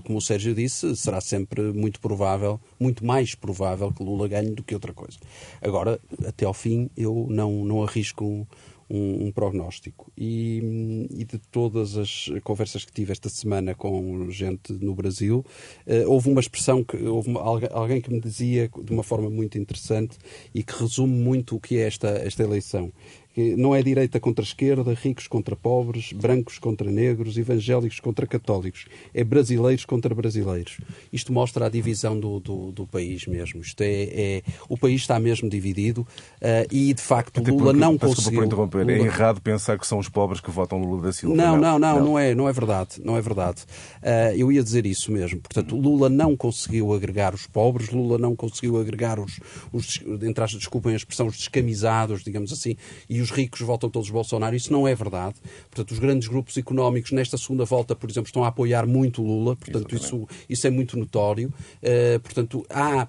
como 0.04 0.18
o 0.18 0.20
Sérgio 0.20 0.54
disse, 0.54 0.94
será 0.96 1.18
sempre 1.18 1.62
muito 1.72 1.98
provável, 1.98 2.60
muito 2.78 3.06
mais 3.06 3.34
provável 3.34 3.90
que 3.90 4.02
Lula 4.02 4.28
ganhe 4.28 4.50
do 4.50 4.62
que 4.62 4.74
outra 4.74 4.92
coisa. 4.92 5.16
Agora, 5.62 5.98
até 6.28 6.44
ao 6.44 6.52
fim, 6.52 6.90
eu 6.94 7.26
não, 7.30 7.64
não 7.64 7.82
arrisco 7.82 8.46
um, 8.92 9.26
um 9.26 9.32
prognóstico. 9.32 10.12
E, 10.16 11.08
e, 11.10 11.24
de 11.24 11.38
todas 11.38 11.96
as 11.96 12.30
conversas 12.44 12.84
que 12.84 12.92
tive 12.92 13.12
esta 13.12 13.30
semana 13.30 13.74
com 13.74 14.30
gente 14.30 14.74
no 14.74 14.94
Brasil, 14.94 15.44
uh, 15.86 16.10
houve 16.10 16.28
uma 16.28 16.40
expressão 16.40 16.84
que 16.84 16.96
houve 16.98 17.30
uma, 17.30 17.40
alguém 17.40 18.02
que 18.02 18.12
me 18.12 18.20
dizia 18.20 18.68
de 18.84 18.92
uma 18.92 19.02
forma 19.02 19.30
muito 19.30 19.56
interessante 19.56 20.18
e 20.54 20.62
que 20.62 20.74
resume 20.74 21.14
muito 21.14 21.56
o 21.56 21.60
que 21.60 21.78
é 21.78 21.86
esta, 21.86 22.08
esta 22.08 22.42
eleição 22.42 22.92
não 23.36 23.74
é 23.74 23.82
direita 23.82 24.20
contra 24.20 24.44
esquerda, 24.44 24.92
ricos 24.94 25.26
contra 25.26 25.56
pobres, 25.56 26.12
brancos 26.12 26.58
contra 26.58 26.90
negros, 26.90 27.38
evangélicos 27.38 28.00
contra 28.00 28.26
católicos. 28.26 28.86
É 29.14 29.24
brasileiros 29.24 29.84
contra 29.84 30.14
brasileiros. 30.14 30.78
Isto 31.12 31.32
mostra 31.32 31.66
a 31.66 31.68
divisão 31.68 32.18
do, 32.18 32.40
do, 32.40 32.72
do 32.72 32.86
país 32.86 33.26
mesmo. 33.26 33.60
Isto 33.60 33.82
é, 33.82 34.02
é, 34.02 34.42
o 34.68 34.76
país 34.76 35.00
está 35.00 35.18
mesmo 35.18 35.48
dividido 35.48 36.02
uh, 36.02 36.66
e, 36.70 36.92
de 36.92 37.00
facto, 37.00 37.40
Até 37.40 37.50
Lula 37.50 37.72
não 37.72 37.96
conseguiu... 37.96 38.42
É 38.42 38.46
Lula... 38.46 38.92
é 38.92 38.98
errado 38.98 39.40
pensar 39.40 39.78
que 39.78 39.86
são 39.86 39.98
os 39.98 40.08
pobres 40.08 40.40
que 40.40 40.50
votam 40.50 40.82
Lula 40.82 41.02
da 41.02 41.12
Silva. 41.12 41.34
Não, 41.34 41.56
não, 41.56 41.78
não, 41.78 41.96
não, 41.96 42.04
não 42.04 42.18
é, 42.18 42.34
não 42.34 42.48
é 42.48 42.52
verdade. 42.52 43.00
Não 43.02 43.16
é 43.16 43.20
verdade. 43.20 43.62
Uh, 44.02 44.36
eu 44.36 44.52
ia 44.52 44.62
dizer 44.62 44.84
isso 44.84 45.10
mesmo. 45.10 45.40
Portanto, 45.40 45.76
Lula 45.76 46.08
não 46.08 46.36
conseguiu 46.36 46.92
agregar 46.92 47.34
os 47.34 47.46
pobres, 47.46 47.90
Lula 47.90 48.18
não 48.18 48.36
conseguiu 48.36 48.78
agregar 48.78 49.18
os, 49.18 49.40
os 49.72 50.02
entre 50.22 50.44
as, 50.44 50.50
desculpem 50.50 50.92
a 50.92 50.96
expressão, 50.96 51.26
os 51.26 51.36
descamisados, 51.36 52.22
digamos 52.22 52.52
assim, 52.52 52.76
e 53.08 53.21
os 53.22 53.30
ricos 53.30 53.60
votam 53.60 53.88
todos 53.88 54.10
Bolsonaro. 54.10 54.54
Isso 54.54 54.72
não 54.72 54.86
é 54.86 54.94
verdade. 54.94 55.36
Portanto, 55.70 55.92
os 55.92 55.98
grandes 55.98 56.28
grupos 56.28 56.56
económicos 56.56 57.12
nesta 57.12 57.36
segunda 57.36 57.64
volta, 57.64 57.94
por 57.94 58.10
exemplo, 58.10 58.28
estão 58.28 58.44
a 58.44 58.48
apoiar 58.48 58.86
muito 58.86 59.22
Lula. 59.22 59.56
Portanto, 59.56 59.94
isso, 59.94 60.28
isso 60.48 60.66
é 60.66 60.70
muito 60.70 60.98
notório. 60.98 61.52
Uh, 61.82 62.20
portanto, 62.20 62.66
há, 62.68 63.06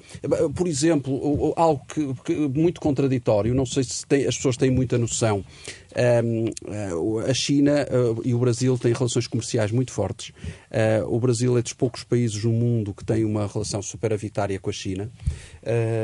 por 0.55 0.68
exemplo, 0.68 1.53
algo 1.55 1.82
que, 1.88 2.14
que, 2.26 2.36
muito 2.47 2.80
contraditório, 2.80 3.53
não 3.53 3.66
sei 3.66 3.84
se 3.84 4.05
tem, 4.05 4.26
as 4.26 4.36
pessoas 4.36 4.57
têm 4.57 4.70
muita 4.70 4.97
noção. 4.97 5.43
Eh, 5.95 6.21
a 7.29 7.33
China 7.33 7.85
uh, 7.89 8.21
e 8.25 8.33
o 8.33 8.39
Brasil 8.39 8.77
têm 8.77 8.93
relações 8.93 9.27
comerciais 9.27 9.71
muito 9.71 9.91
fortes. 9.91 10.29
Uh, 10.29 11.05
o 11.07 11.19
Brasil 11.19 11.57
é 11.57 11.61
dos 11.61 11.73
poucos 11.73 12.03
países 12.03 12.43
no 12.43 12.51
mundo 12.51 12.93
que 12.93 13.05
tem 13.05 13.23
uma 13.23 13.45
relação 13.45 13.81
superavitária 13.81 14.59
com 14.59 14.69
a 14.69 14.73
China. 14.73 15.11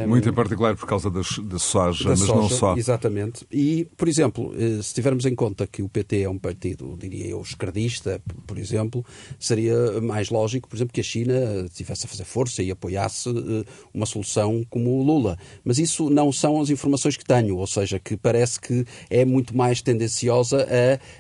muito 0.08 0.30
em 0.30 0.34
particular 0.34 0.76
por 0.76 0.88
causa 0.88 1.10
das, 1.10 1.40
da 1.40 1.58
soja, 1.58 2.04
da 2.04 2.10
mas 2.12 2.20
soja, 2.20 2.34
não 2.34 2.50
só. 2.50 2.78
Exatamente. 2.78 3.46
E, 3.52 3.88
por 3.98 4.08
exemplo, 4.08 4.54
se 4.82 4.94
tivermos 4.94 5.26
em 5.26 5.34
conta 5.34 5.66
que 5.66 5.82
o 5.82 5.90
PT 5.90 6.22
é 6.22 6.30
um 6.30 6.38
partido, 6.38 6.96
diria 7.00 7.28
eu, 7.28 7.42
esquerdista, 7.42 8.22
por 8.46 8.58
exemplo, 8.58 9.04
seria 9.40 10.00
mais 10.02 10.30
lógico, 10.30 10.70
por 10.70 10.76
exemplo, 10.76 10.94
que 10.94 11.02
a 11.02 11.04
China 11.04 11.34
tivesse 11.74 12.06
a 12.06 12.10
fazer 12.10 12.26
força 12.26 12.62
e 12.62 12.70
apoiasse 12.70 13.30
uma 13.94 14.06
solução 14.06 14.64
como 14.70 15.00
o 15.00 15.04
Lula. 15.04 15.38
Mas 15.64 15.80
isso 15.80 16.10
não 16.10 16.32
são 16.32 16.62
as 16.62 16.70
informações 16.70 17.18
que 17.18 17.26
tenho, 17.26 17.58
ou 17.58 17.68
seja, 17.68 18.00
que 18.00 18.16
parece 18.16 18.60
que 18.60 18.86
é 19.10 19.26
muito 19.26 19.56
mais 19.56 19.79
mais 19.80 19.82
tendenciosa 19.82 20.68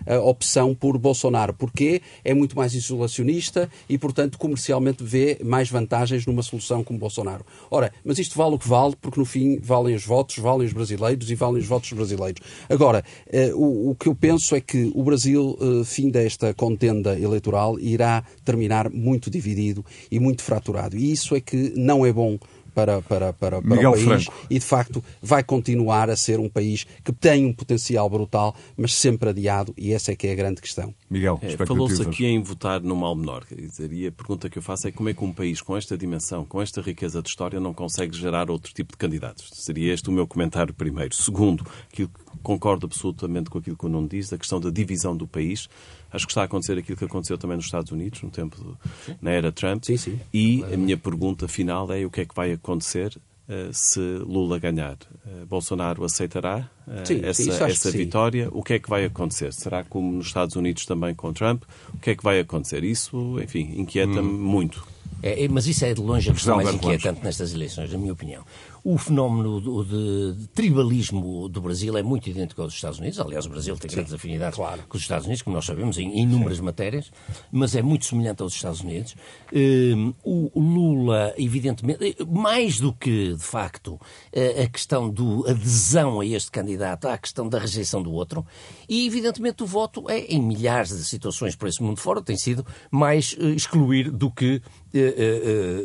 a, 0.07 0.16
a 0.16 0.20
opção 0.22 0.76
por 0.76 0.97
Bolsonaro. 0.97 1.53
Porque 1.53 2.01
é 2.24 2.34
muito 2.34 2.55
mais 2.55 2.74
isolacionista 2.74 3.70
e, 3.88 3.97
portanto, 3.97 4.38
comercialmente 4.38 5.03
vê 5.03 5.39
mais 5.43 5.70
vantagens 5.70 6.26
numa 6.26 6.43
solução 6.43 6.84
como 6.84 6.99
Bolsonaro. 6.99 7.45
Ora, 7.72 7.91
mas 8.03 8.20
isto 8.20 8.38
vale 8.38 8.55
o 8.55 8.60
que 8.60 8.68
vale, 8.68 8.95
porque 9.01 9.20
no 9.20 9.26
fim 9.26 9.60
valem 9.60 9.95
os 9.95 10.05
votos, 10.05 10.38
valem 10.38 10.68
os 10.68 10.74
brasileiros 10.74 11.30
e 11.32 11.36
valem 11.36 11.62
os 11.62 11.68
votos 11.68 11.91
brasileiros. 11.93 12.41
Agora, 12.70 13.03
eh, 13.28 13.51
o, 13.53 13.91
o, 13.91 13.95
que 13.95 14.07
eu 14.07 14.16
penso 14.16 14.55
é 14.55 14.62
que 14.62 14.91
o 14.93 15.03
Brasil, 15.03 15.57
eh, 15.60 15.84
fim 15.86 16.10
desta 16.10 16.53
contenda 16.53 17.18
eleitoral, 17.20 17.80
irá 17.80 18.24
terminar 18.43 18.89
muito 18.89 19.30
dividido 19.30 19.86
e 20.12 20.20
muito 20.20 20.43
fraturado. 20.43 20.97
E 20.97 21.12
isso 21.12 21.36
é 21.36 21.41
que 21.41 21.74
não 21.76 22.05
é 22.05 22.12
bom 22.12 22.38
para, 22.80 23.02
para, 23.02 23.34
para, 23.34 23.62
para 23.62 23.90
o 23.90 23.92
país 23.92 24.04
Franco. 24.04 24.34
e, 24.50 24.58
de 24.58 24.66
facto, 24.66 25.04
vai 25.22 25.44
continuar 25.44 26.10
a 26.10 26.16
ser 26.16 26.40
um 26.40 26.48
país 26.48 26.86
que 27.04 27.12
tem 27.12 27.46
um 27.46 27.54
potencial 27.54 28.10
brutal, 28.10 28.56
mas 28.78 28.94
sempre 28.94 29.30
adiado, 29.30 29.74
e 29.78 29.92
essa 29.92 30.12
é 30.14 30.16
que 30.16 30.28
é 30.28 30.32
a 30.32 30.36
grande 30.36 30.62
questão. 30.62 30.94
Miguel, 31.10 31.40
é, 31.42 31.58
Falou-se 31.66 32.02
aqui 32.02 32.26
em 32.26 32.42
votar 32.42 32.82
no 32.82 32.96
mal 32.96 33.16
menor. 33.16 33.46
E 33.92 34.08
a 34.08 34.12
pergunta 34.12 34.50
que 34.50 34.58
eu 34.58 34.62
faço 34.62 34.88
é 34.88 34.92
como 34.92 35.10
é 35.10 35.14
que 35.14 35.24
um 35.24 35.34
país 35.34 35.62
com 35.62 35.76
esta 35.76 35.98
dimensão, 35.98 36.46
com 36.46 36.62
esta 36.62 36.82
riqueza 36.82 37.22
de 37.22 37.28
história, 37.28 37.60
não 37.60 37.74
consegue 37.74 38.16
gerar 38.16 38.50
outro 38.50 38.74
tipo 38.74 38.94
de 38.94 38.98
candidatos? 38.98 39.50
Seria 39.54 39.94
este 39.94 40.10
o 40.10 40.14
meu 40.14 40.26
comentário 40.26 40.74
primeiro. 40.74 41.14
Segundo, 41.14 41.66
que 41.92 42.08
concordo 42.42 42.86
absolutamente 42.86 43.50
com 43.50 43.58
aquilo 43.58 43.76
que 43.76 43.86
o 43.86 43.90
Nuno 43.90 44.08
diz, 44.08 44.32
a 44.32 44.38
questão 44.38 44.60
da 44.60 44.70
divisão 44.70 45.18
do 45.18 45.28
país. 45.28 45.68
Acho 46.12 46.26
que 46.26 46.32
está 46.32 46.41
a 46.41 46.45
acontecer 46.45 46.78
aquilo 46.78 46.97
que 46.97 47.05
aconteceu 47.05 47.38
também 47.38 47.57
nos 47.57 47.66
Estados 47.66 47.91
Unidos, 47.91 48.22
no 48.22 48.30
tempo 48.30 48.57
de, 48.57 49.16
na 49.22 49.32
era 49.32 49.51
Trump. 49.51 49.84
Sim, 49.84 49.97
sim. 49.97 50.20
E 50.34 50.64
a 50.72 50.78
minha 50.78 50.97
pergunta 50.97 51.47
final 51.47 51.91
é 51.91 52.05
o 52.05 52.10
que 52.10 52.22
é 52.22 52.26
que 52.26 52.36
vai 52.36 52.51
acontecer 52.51 53.16
uh, 53.47 53.74
se 53.74 53.99
Lula 53.99 54.60
ganhar? 54.60 54.97
Uh, 55.26 55.45
Bolsonaro 55.45 56.03
aceitará 56.03 56.70
uh, 56.88 57.05
sim, 57.05 57.22
essa, 57.24 57.66
essa 57.66 57.91
vitória? 57.91 58.49
O 58.51 58.64
que 58.64 58.74
é 58.74 58.80
que 58.80 58.89
vai 58.89 59.05
acontecer? 59.05 59.53
Será 59.53 59.84
como 59.84 60.12
nos 60.12 60.28
Estados 60.28 60.55
Unidos 60.55 60.86
também 60.86 61.14
com 61.14 61.32
Trump? 61.34 61.64
O 61.93 61.97
que 61.97 62.12
é 62.12 62.16
que 62.16 62.24
vai 62.24 62.39
acontecer? 62.39 62.84
Isso, 62.84 63.39
enfim, 63.41 63.74
inquieta-me 63.78 64.20
hum. 64.20 64.41
muito. 64.41 64.88
É, 65.22 65.47
mas 65.49 65.68
isso 65.68 65.84
é 65.84 65.93
de 65.93 65.99
longe 65.99 66.30
a 66.30 66.34
questão 66.34 66.55
mais 66.55 66.74
inquietante 66.74 67.24
nestas 67.24 67.53
eleições, 67.53 67.91
na 67.91 67.97
minha 67.97 68.14
opinião. 68.14 68.43
O 68.84 68.98
fenómeno 68.98 69.60
do, 69.60 69.84
de, 69.84 70.34
de, 70.40 70.48
tribalismo 70.48 71.50
do 71.50 71.62
Brasil 71.62 71.98
é 71.98 72.04
muito 72.04 72.30
idêntico 72.30 72.62
ao 72.62 72.68
dos 72.68 72.76
Estados 72.76 73.00
Unidos. 73.00 73.20
Aliás, 73.20 73.46
o 73.46 73.50
Brasil 73.50 73.76
tem 73.78 73.92
grandes 73.92 74.14
afinidades 74.14 74.56
claro. 74.56 74.84
com 74.88 74.98
os 74.98 75.04
Estados 75.04 75.26
Unidos, 75.26 75.42
como 75.42 75.56
nós 75.56 75.66
sabemos, 75.66 75.98
em 75.98 76.20
inúmeras 76.20 76.58
Sim. 76.58 76.64
matérias, 76.64 77.12
mas 77.52 77.76
é 77.76 77.82
muito 77.82 78.06
semelhante 78.06 78.42
aos 78.42 78.54
Estados 78.54 78.82
Unidos. 78.82 79.16
Um, 79.54 80.14
o 80.24 80.60
Lula, 80.60 81.34
evidentemente, 81.38 82.16
mais 82.28 82.80
do 82.80 82.94
que, 82.94 83.34
de 83.34 83.44
facto, 83.44 84.00
a 84.34 84.68
questão 84.68 85.10
da 85.10 85.52
adesão 85.52 86.20
a 86.20 86.26
este 86.26 86.52
candidato, 86.52 87.08
há 87.08 87.14
a 87.14 87.18
questão 87.18 87.48
da 87.48 87.60
rejeição 87.60 88.02
do 88.02 88.12
outro, 88.12 88.46
e, 88.88 89.06
evidentemente, 89.06 89.64
o 89.64 89.66
voto 89.66 90.10
é, 90.10 90.20
em 90.20 90.42
milhares 90.42 90.90
de 90.90 91.04
situações 91.04 91.56
por 91.56 91.68
esse 91.68 91.82
mundo 91.82 92.00
fora, 92.00 92.22
tem 92.22 92.38
sido 92.38 92.66
mais 92.92 93.34
uh, 93.34 93.50
excluir 93.50 94.12
do 94.12 94.32
que 94.32 94.62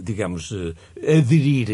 digamos, 0.02 0.50
uh, 0.50 0.74
aderir 1.02 1.70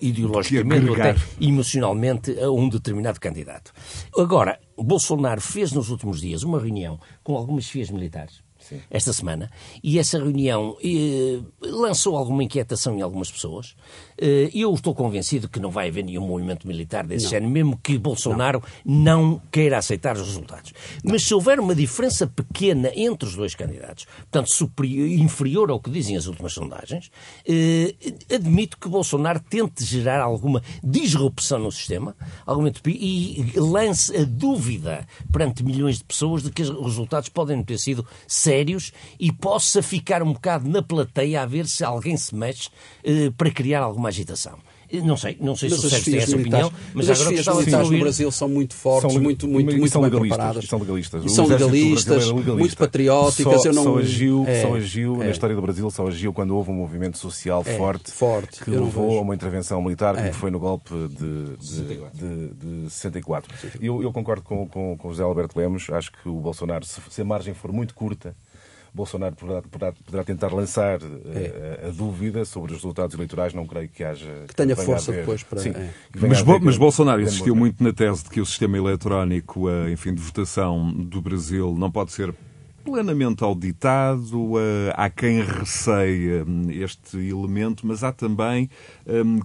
ideologicamente 0.00 0.88
ou 0.88 0.94
até 0.94 1.14
emocionalmente 1.40 2.38
a 2.38 2.50
um 2.50 2.68
determinado 2.68 3.20
candidato. 3.20 3.72
Agora, 4.16 4.58
Bolsonaro 4.76 5.40
fez 5.40 5.72
nos 5.72 5.90
últimos 5.90 6.20
dias 6.20 6.42
uma 6.42 6.60
reunião 6.60 7.00
com 7.22 7.36
algumas 7.36 7.68
FIAs 7.68 7.90
militares 7.90 8.42
Sim. 8.58 8.80
esta 8.90 9.12
semana, 9.12 9.50
e 9.82 9.98
essa 9.98 10.18
reunião 10.18 10.76
eh, 10.82 11.40
lançou 11.62 12.16
alguma 12.16 12.42
inquietação 12.42 12.98
em 12.98 13.02
algumas 13.02 13.30
pessoas. 13.30 13.76
Eh, 14.20 14.50
eu 14.54 14.72
estou 14.74 14.94
convencido 14.94 15.48
que 15.48 15.60
não 15.60 15.70
vai 15.70 15.88
haver 15.88 16.04
nenhum 16.04 16.26
movimento 16.26 16.66
militar 16.66 17.06
desse 17.06 17.24
não. 17.24 17.30
género, 17.30 17.52
mesmo 17.52 17.80
que 17.82 17.98
Bolsonaro 17.98 18.62
não. 18.84 19.22
não. 19.22 19.42
queira 19.50 19.78
aceitar 19.78 20.16
os 20.16 20.26
resultados. 20.26 20.72
Não. 21.02 21.12
Mas 21.12 21.22
se 21.22 21.34
houver 21.34 21.58
uma 21.60 21.74
diferença 21.74 22.26
pequena 22.26 22.90
entre 22.94 23.28
os 23.28 23.34
dois 23.34 23.54
candidatos, 23.54 24.06
portanto 24.30 24.52
superior, 24.52 25.08
inferior 25.08 25.70
ao 25.70 25.80
que 25.80 25.90
dizem 25.90 26.16
as 26.16 26.26
últimas 26.26 26.52
sondagens, 26.52 27.10
eh, 27.46 27.94
admito 28.34 28.78
que 28.78 28.88
Bolsonaro 28.88 29.40
tente 29.40 29.84
gerar 29.84 30.20
alguma 30.20 30.62
disrupção 30.82 31.58
no 31.58 31.72
sistema 31.72 32.16
alguma, 32.44 32.70
e 32.86 33.52
lance 33.56 34.16
a 34.16 34.24
dúvida 34.24 35.06
perante 35.32 35.64
milhões 35.64 35.98
de 35.98 36.04
pessoas 36.04 36.42
de 36.42 36.50
que 36.50 36.62
os 36.62 36.70
resultados 36.70 37.28
podem 37.28 37.62
ter 37.62 37.78
sido 37.78 38.06
sérios 38.26 38.58
sérios 38.58 38.92
e 39.18 39.32
possa 39.32 39.82
ficar 39.82 40.22
um 40.22 40.32
bocado 40.32 40.68
na 40.68 40.82
plateia 40.82 41.42
a 41.42 41.46
ver 41.46 41.66
se 41.66 41.84
alguém 41.84 42.16
se 42.16 42.34
mexe 42.34 42.68
eh, 43.04 43.30
para 43.36 43.50
criar 43.50 43.82
alguma 43.82 44.07
agitação. 44.08 44.58
Não 45.04 45.18
sei, 45.18 45.36
não 45.38 45.54
sei 45.54 45.68
mas 45.68 45.80
se 45.80 45.86
o 45.86 45.90
Sérgio 45.90 46.12
tem 46.12 46.20
essa 46.22 46.36
opinião, 46.36 46.72
mas, 46.94 47.08
mas 47.08 47.10
as 47.10 47.22
FIAs 47.26 47.46
militares 47.46 47.90
no 47.90 47.98
Brasil 47.98 48.32
são 48.32 48.48
muito 48.48 48.74
fortes, 48.74 49.12
são, 49.12 49.20
muito, 49.20 49.46
muito, 49.46 49.76
muito 49.76 49.92
são 49.92 50.00
bem 50.00 50.10
preparadas. 50.10 50.64
São 50.64 50.78
legalistas. 50.78 51.24
E 51.24 51.28
são 51.28 51.46
legalistas, 51.46 52.26
legalista. 52.26 52.54
muito 52.54 52.76
patrióticas. 52.76 53.62
Só, 53.62 53.68
eu 53.68 53.74
não... 53.74 53.84
só 53.84 53.98
agiu, 53.98 54.44
é, 54.46 54.62
só 54.62 54.74
agiu 54.74 55.22
é. 55.22 55.26
na 55.26 55.30
história 55.30 55.54
do 55.54 55.60
Brasil, 55.60 55.90
só 55.90 56.06
agiu 56.06 56.32
quando 56.32 56.56
houve 56.56 56.70
um 56.70 56.74
movimento 56.74 57.18
social 57.18 57.62
é, 57.66 57.76
forte, 57.76 58.10
forte, 58.10 58.64
que 58.64 58.70
levou 58.70 59.18
a 59.18 59.20
uma 59.20 59.34
intervenção 59.34 59.82
militar, 59.82 60.14
como 60.14 60.26
é. 60.26 60.32
foi 60.32 60.50
no 60.50 60.58
golpe 60.58 60.90
de, 61.10 61.56
de, 61.58 61.84
de, 62.14 62.84
de 62.84 62.90
64. 62.90 63.54
Eu, 63.80 64.02
eu 64.02 64.10
concordo 64.10 64.42
com, 64.42 64.66
com, 64.66 64.96
com 64.96 65.08
José 65.10 65.22
Alberto 65.22 65.58
Lemos, 65.58 65.86
acho 65.90 66.10
que 66.12 66.28
o 66.28 66.40
Bolsonaro, 66.40 66.86
se, 66.86 66.98
se 67.10 67.20
a 67.20 67.24
margem 67.24 67.52
for 67.52 67.72
muito 67.72 67.94
curta, 67.94 68.34
Bolsonaro 68.94 69.34
poderá, 69.34 69.62
poderá, 69.62 69.92
poderá 69.92 70.24
tentar 70.24 70.52
lançar 70.52 71.00
eh, 71.02 71.78
é. 71.80 71.84
a, 71.84 71.88
a, 71.88 71.90
dúvida 71.90 72.44
sobre 72.44 72.72
os 72.72 72.78
resultados 72.78 73.14
eleitorais. 73.14 73.54
Não 73.54 73.66
creio 73.66 73.88
que 73.88 74.02
haja. 74.02 74.44
Que 74.46 74.54
tenha 74.54 74.76
força 74.76 75.12
depois 75.12 75.42
para. 75.42 75.60
Sim, 75.60 75.70
é. 75.70 75.90
mas, 76.20 76.42
bo, 76.42 76.58
mas 76.60 76.76
Bolsonaro 76.76 77.20
insistiu 77.20 77.54
muito 77.54 77.82
na 77.82 77.92
tese 77.92 78.24
de 78.24 78.30
que 78.30 78.40
o 78.40 78.46
sistema 78.46 78.76
eletrónico, 78.76 79.68
eh, 79.68 79.90
enfim, 79.92 80.14
de 80.14 80.20
votação 80.20 80.92
do 80.92 81.20
Brasil 81.20 81.74
não 81.78 81.90
pode 81.90 82.12
ser 82.12 82.34
plenamente 82.84 83.44
auditado, 83.44 84.54
há 84.94 85.10
quem 85.10 85.42
receia 85.42 86.42
hum, 86.44 86.68
este 86.70 87.18
elemento, 87.18 87.86
mas 87.86 88.02
há 88.02 88.12
também 88.12 88.70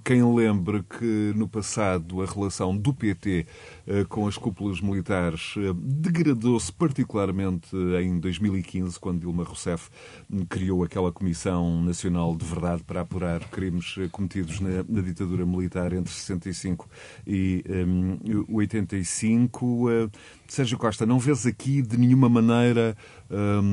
quem 0.04 0.24
lembre 0.36 0.84
que 0.84 1.34
no 1.36 1.48
passado 1.48 2.22
a 2.22 2.26
relação 2.26 2.76
do 2.76 2.94
PT 2.94 3.46
eh, 3.86 4.06
com 4.08 4.28
as 4.28 4.38
cúpulas 4.38 4.80
militares 4.80 5.56
eh, 5.58 5.74
degradou-se 5.76 6.72
particularmente 6.72 7.76
em 8.02 8.18
2015, 8.18 8.98
quando 8.98 9.20
Dilma 9.20 9.44
Rousseff 9.44 9.90
hum, 10.32 10.46
criou 10.46 10.86
aquela 10.86 11.12
Comissão 11.12 11.82
Nacional 11.82 12.34
de 12.34 12.46
Verdade 12.46 12.82
para 12.84 13.02
apurar 13.02 13.42
crimes 13.50 13.96
eh, 13.98 14.08
cometidos 14.10 14.62
na, 14.62 14.86
na 14.88 15.02
ditadura 15.02 15.46
militar 15.46 15.92
entre 15.92 16.14
65 16.14 16.90
e 17.28 17.62
um, 17.68 18.46
85. 18.56 20.10
Sérgio 20.48 20.78
Costa, 20.78 21.06
não 21.06 21.20
vês 21.20 21.46
aqui 21.46 21.82
de 21.82 21.98
nenhuma 21.98 22.30
maneira 22.30 22.96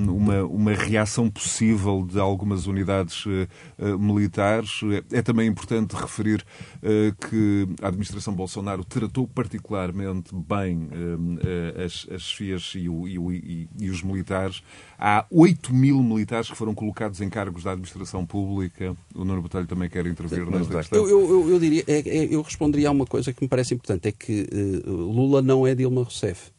uma, 0.08 0.42
uma 0.44 0.72
reação 0.72 1.28
possível 1.28 2.06
de 2.08 2.18
algumas 2.18 2.66
unidades 2.66 3.24
militares? 3.98 4.80
É, 5.12 5.18
é 5.18 5.22
também 5.22 5.46
importante 5.46 5.79
referir 5.94 6.44
que 7.28 7.68
a 7.82 7.88
administração 7.88 8.34
Bolsonaro 8.34 8.84
tratou 8.84 9.26
particularmente 9.26 10.34
bem 10.34 10.84
uh, 10.84 11.84
as, 11.84 12.06
as 12.10 12.32
FIAs 12.32 12.72
e, 12.74 12.88
o, 12.88 13.06
e, 13.06 13.18
o, 13.18 13.32
e, 13.32 13.90
os 13.90 14.02
militares. 14.02 14.62
Há 14.98 15.26
8 15.30 15.72
mil 15.72 16.02
militares 16.02 16.50
que 16.50 16.56
foram 16.56 16.74
colocados 16.74 17.20
em 17.20 17.28
cargos 17.28 17.64
da 17.64 17.72
administração 17.72 18.26
pública. 18.26 18.96
O 19.14 19.24
Nuno 19.24 19.42
Botelho 19.42 19.66
também 19.66 19.88
quer 19.88 20.06
intervir 20.06 20.48
nesta 20.48 20.76
questão. 20.78 20.98
Eu, 20.98 21.08
eu, 21.08 21.50
eu, 21.50 21.58
diria, 21.58 21.84
é, 21.86 22.00
é, 22.00 22.34
eu 22.34 22.42
responderia 22.42 22.88
a 22.88 22.92
uma 22.92 23.06
coisa 23.06 23.32
que 23.32 23.42
me 23.42 23.48
parece 23.48 23.74
importante, 23.74 24.08
é 24.08 24.12
que 24.12 24.48
Lula 24.86 25.42
não 25.42 25.66
é 25.66 25.74
Dilma 25.74 26.02
Rousseff. 26.02 26.50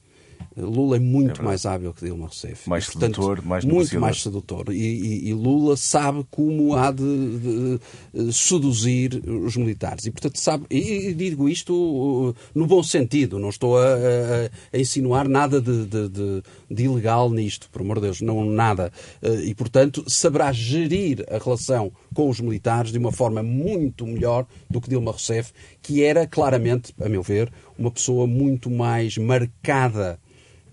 Lula 0.55 0.97
é 0.97 0.99
muito 0.99 1.41
é 1.41 1.43
mais 1.43 1.65
hábil 1.65 1.93
que 1.93 2.05
Dilma 2.05 2.25
Rousseff. 2.25 2.69
Mais 2.69 2.85
e, 2.85 2.91
portanto, 2.91 3.15
sedutor, 3.15 3.45
mais 3.45 3.65
Muito 3.65 3.99
mais 3.99 4.21
sedutor. 4.21 4.65
E, 4.69 4.73
e, 4.73 5.29
e, 5.29 5.33
Lula 5.33 5.77
sabe 5.77 6.25
como 6.29 6.75
há 6.75 6.91
de, 6.91 7.03
de, 7.03 7.79
de, 8.13 8.33
seduzir 8.33 9.21
os 9.27 9.55
militares. 9.55 10.05
E, 10.05 10.11
portanto, 10.11 10.37
sabe... 10.39 10.65
E, 10.69 11.13
digo 11.13 11.47
isto 11.47 11.73
uh, 11.73 12.35
no 12.53 12.67
bom 12.67 12.83
sentido. 12.83 13.39
Não 13.39 13.49
estou 13.49 13.77
a, 13.77 13.85
a, 13.85 14.77
a 14.77 14.79
insinuar 14.79 15.27
nada 15.27 15.61
de, 15.61 15.85
de, 15.85 16.83
ilegal 16.83 17.29
nisto, 17.29 17.69
por 17.71 17.81
amor 17.81 17.97
de 17.97 18.03
Deus. 18.03 18.21
Não, 18.21 18.43
nada. 18.45 18.91
Uh, 19.21 19.41
e, 19.41 19.55
portanto, 19.55 20.03
saberá 20.07 20.51
gerir 20.51 21.25
a 21.29 21.37
relação 21.37 21.91
com 22.13 22.29
os 22.29 22.39
militares 22.39 22.91
de 22.91 22.97
uma 22.97 23.11
forma 23.11 23.41
muito 23.41 24.05
melhor 24.05 24.45
do 24.69 24.81
que 24.81 24.89
Dilma 24.89 25.11
Rousseff, 25.11 25.51
que 25.81 26.03
era 26.03 26.27
claramente, 26.27 26.93
a 26.99 27.07
meu 27.07 27.23
ver, 27.23 27.51
uma 27.77 27.91
pessoa 27.91 28.27
muito 28.27 28.69
mais 28.69 29.17
marcada 29.17 30.19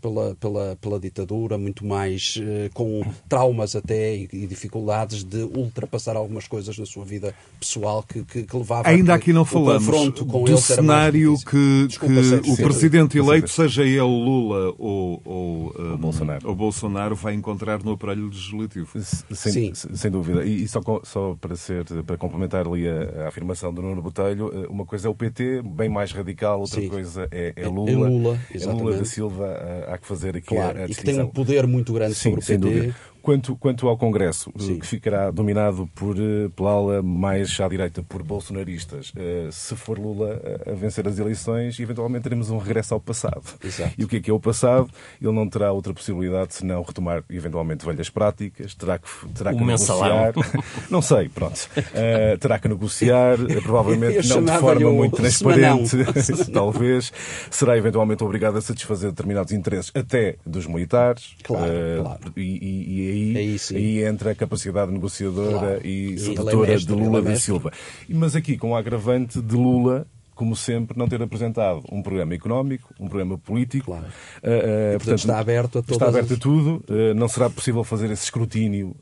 pela, 0.01 0.35
pela, 0.37 0.77
pela 0.81 1.01
ditadura, 1.01 1.59
muito 1.59 1.85
mais 1.85 2.37
uh, 2.37 2.73
com 2.75 3.03
traumas 3.29 3.77
até 3.77 4.17
e, 4.17 4.29
e, 4.33 4.47
dificuldades 4.47 5.25
de 5.25 5.43
ultrapassar 5.43 6.17
algumas 6.17 6.47
coisas 6.47 6.79
na 6.79 6.87
sua 6.87 7.05
vida 7.05 7.35
pessoal 7.59 8.03
que, 8.03 8.25
que, 8.25 8.43
que 8.45 8.57
levava 8.57 8.89
Ainda 8.89 9.15
aqui 9.15 9.33
não 9.33 9.45
falamos 9.45 9.87
com 10.31 10.45
do 10.45 10.59
cenário 10.59 11.35
que, 11.39 11.87
Desculpa, 11.89 12.15
que 12.43 12.51
o 12.51 12.57
presidente 12.57 13.19
eleito, 13.19 13.49
seja 13.49 13.83
ele 13.83 13.99
Lula 14.01 14.75
ou, 14.79 15.21
ou, 15.25 15.75
um, 15.79 15.97
Bolsonaro. 15.97 16.49
ou 16.49 16.55
Bolsonaro, 16.55 17.15
vai 17.15 17.35
encontrar 17.35 17.83
no 17.83 17.93
aparelho 17.93 18.27
legislativo. 18.27 18.89
Sem, 19.03 19.75
Sim. 19.75 19.95
sem 19.95 20.11
dúvida. 20.11 20.45
E, 20.45 20.65
e, 20.65 20.69
só, 20.69 20.81
só 21.03 21.37
para, 21.41 21.57
ser, 21.57 21.85
para 22.05 22.17
complementar 22.17 22.67
ali 22.67 22.89
a, 22.89 23.25
a, 23.25 23.29
afirmação 23.29 23.73
do 23.73 23.83
Nuno 23.83 24.03
Botelho, 24.03 24.51
eh, 24.53 24.67
uma 24.69 24.85
coisa 24.85 25.09
é 25.09 25.11
o 25.11 25.15
PT, 25.15 25.63
bem 25.63 25.89
mais 25.89 26.13
radical, 26.13 26.61
outra 26.61 26.81
Sim. 26.81 26.89
coisa 26.89 27.29
é, 27.31 27.53
é, 27.57 27.67
Lula. 27.67 27.91
É 27.91 27.95
Lula, 27.95 28.39
é 28.55 28.67
Lula 28.67 28.97
da 28.97 29.05
Silva 29.05 29.47
há 29.89 29.99
que 29.99 30.07
fazer 30.07 30.37
aqui 30.37 30.49
claro, 30.49 30.81
a, 30.81 30.85
a 30.85 30.87
E 30.87 30.95
que 30.95 31.03
tem 31.03 31.21
um 31.21 31.29
poder 31.29 31.67
muito 31.67 31.93
grande 31.93 32.15
Sim, 32.15 32.31
sobre 32.31 32.41
o 32.41 32.43
PT. 32.43 32.57
dúvida. 32.59 32.95
Quanto, 33.29 33.57
quanto 33.57 33.87
ao 33.87 33.99
Congresso, 33.99 34.51
Sim. 34.57 34.79
que 34.79 34.87
ficará 34.87 35.31
dominado 35.31 35.87
por, 35.95 36.17
eh, 36.17 36.49
pela 36.57 36.71
ala 36.71 37.03
mais 37.03 37.61
à 37.61 37.69
direita, 37.69 38.03
por 38.03 38.23
bolsonaristas, 38.23 39.13
eh, 39.15 39.49
se 39.53 39.77
for 39.77 39.99
Lula 39.99 40.41
a- 40.67 40.73
vencer 40.73 41.07
as 41.07 41.19
eleições, 41.19 41.79
eventualmente 41.79 42.23
teremos 42.23 42.49
um 42.49 42.57
regresso 42.57 42.95
ao 42.95 43.01
passado. 43.01 43.43
Exato. 43.63 43.93
E 43.99 44.03
o 44.05 44.09
que 44.09 44.17
é 44.17 44.21
que 44.21 44.31
é 44.31 44.33
o 44.33 44.41
passado? 44.41 44.89
Ele 45.21 45.31
não 45.33 45.47
terá 45.47 45.71
outra 45.73 45.93
possibilidade 45.93 46.55
senão 46.55 46.81
retomar 46.83 47.23
eventualmente 47.29 47.85
velhas 47.85 48.09
práticas, 48.09 48.75
terá 48.75 48.99
que, 48.99 49.07
terá 49.35 49.53
que 49.53 49.63
O 49.63 49.67
negociar. 49.67 50.33
Não 50.89 51.03
sei, 51.03 51.29
pronto. 51.29 51.69
Eh, 51.93 52.39
terá 52.39 52.59
que 52.59 52.67
negociar, 52.67 53.35
eh, 53.41 53.57
Eu 53.59 53.63
provavelmente 53.63 54.27
não 54.27 54.43
de 54.43 54.53
forma 54.59 54.91
muito 54.91 55.17
transparente, 55.17 55.95
talvez. 56.51 57.13
Será 57.51 57.77
eventualmente 57.77 58.25
obrigado 58.25 58.57
a 58.57 58.63
satisfazer 58.63 59.11
determinados 59.11 59.53
interesses, 59.53 59.93
até 59.95 60.37
dos 60.47 60.67
militares. 60.67 61.35
Claro, 61.43 61.67
Eh, 61.71 61.99
claro. 62.01 62.21
E, 62.35 62.41
e- 62.41 62.89
e 62.89 63.18
aí, 63.37 63.37
Aí 63.37 63.59
sim. 63.59 63.77
aí 63.77 64.05
entra 64.05 64.31
a 64.31 64.35
capacidade 64.35 64.91
negociadora 64.93 65.59
Claro. 65.59 65.87
e 65.87 66.15
é 66.15 66.17
sedutora 66.19 66.77
de 66.77 66.93
Lula 66.93 67.19
é 67.19 67.23
da. 67.23 67.37
Silva. 67.37 67.73
E- 68.09 68.15
Mas 68.15 68.35
aqui 68.37 68.57
com 68.57 68.71
o 68.73 68.77
agravante 68.77 69.41
de 69.41 69.55
Lula. 69.57 70.07
Como 70.35 70.55
sempre, 70.55 70.97
não 70.97 71.09
ter 71.09 71.21
apresentado 71.21 71.83
um 71.91 72.01
programa 72.01 72.33
económico, 72.33 72.95
um 73.01 73.09
programa 73.09 73.37
político. 73.37 73.87
Claro. 73.87 74.05
Eh, 74.41 74.93
eh, 74.95 74.97
portanto, 74.97 75.19
está 75.19 75.37
aberto 75.41 75.79
a 75.79 75.81
Está 75.81 75.95
todas 75.95 76.09
aberto 76.15 76.31
as- 76.31 76.39
a 76.39 76.41
tudo. 76.41 76.85
Eh, 76.89 77.13
não 77.13 77.27
será 77.27 77.51
possível 77.51 77.83
fazer 77.83 78.09
esse 78.13 78.23
escrutínio 78.23 78.95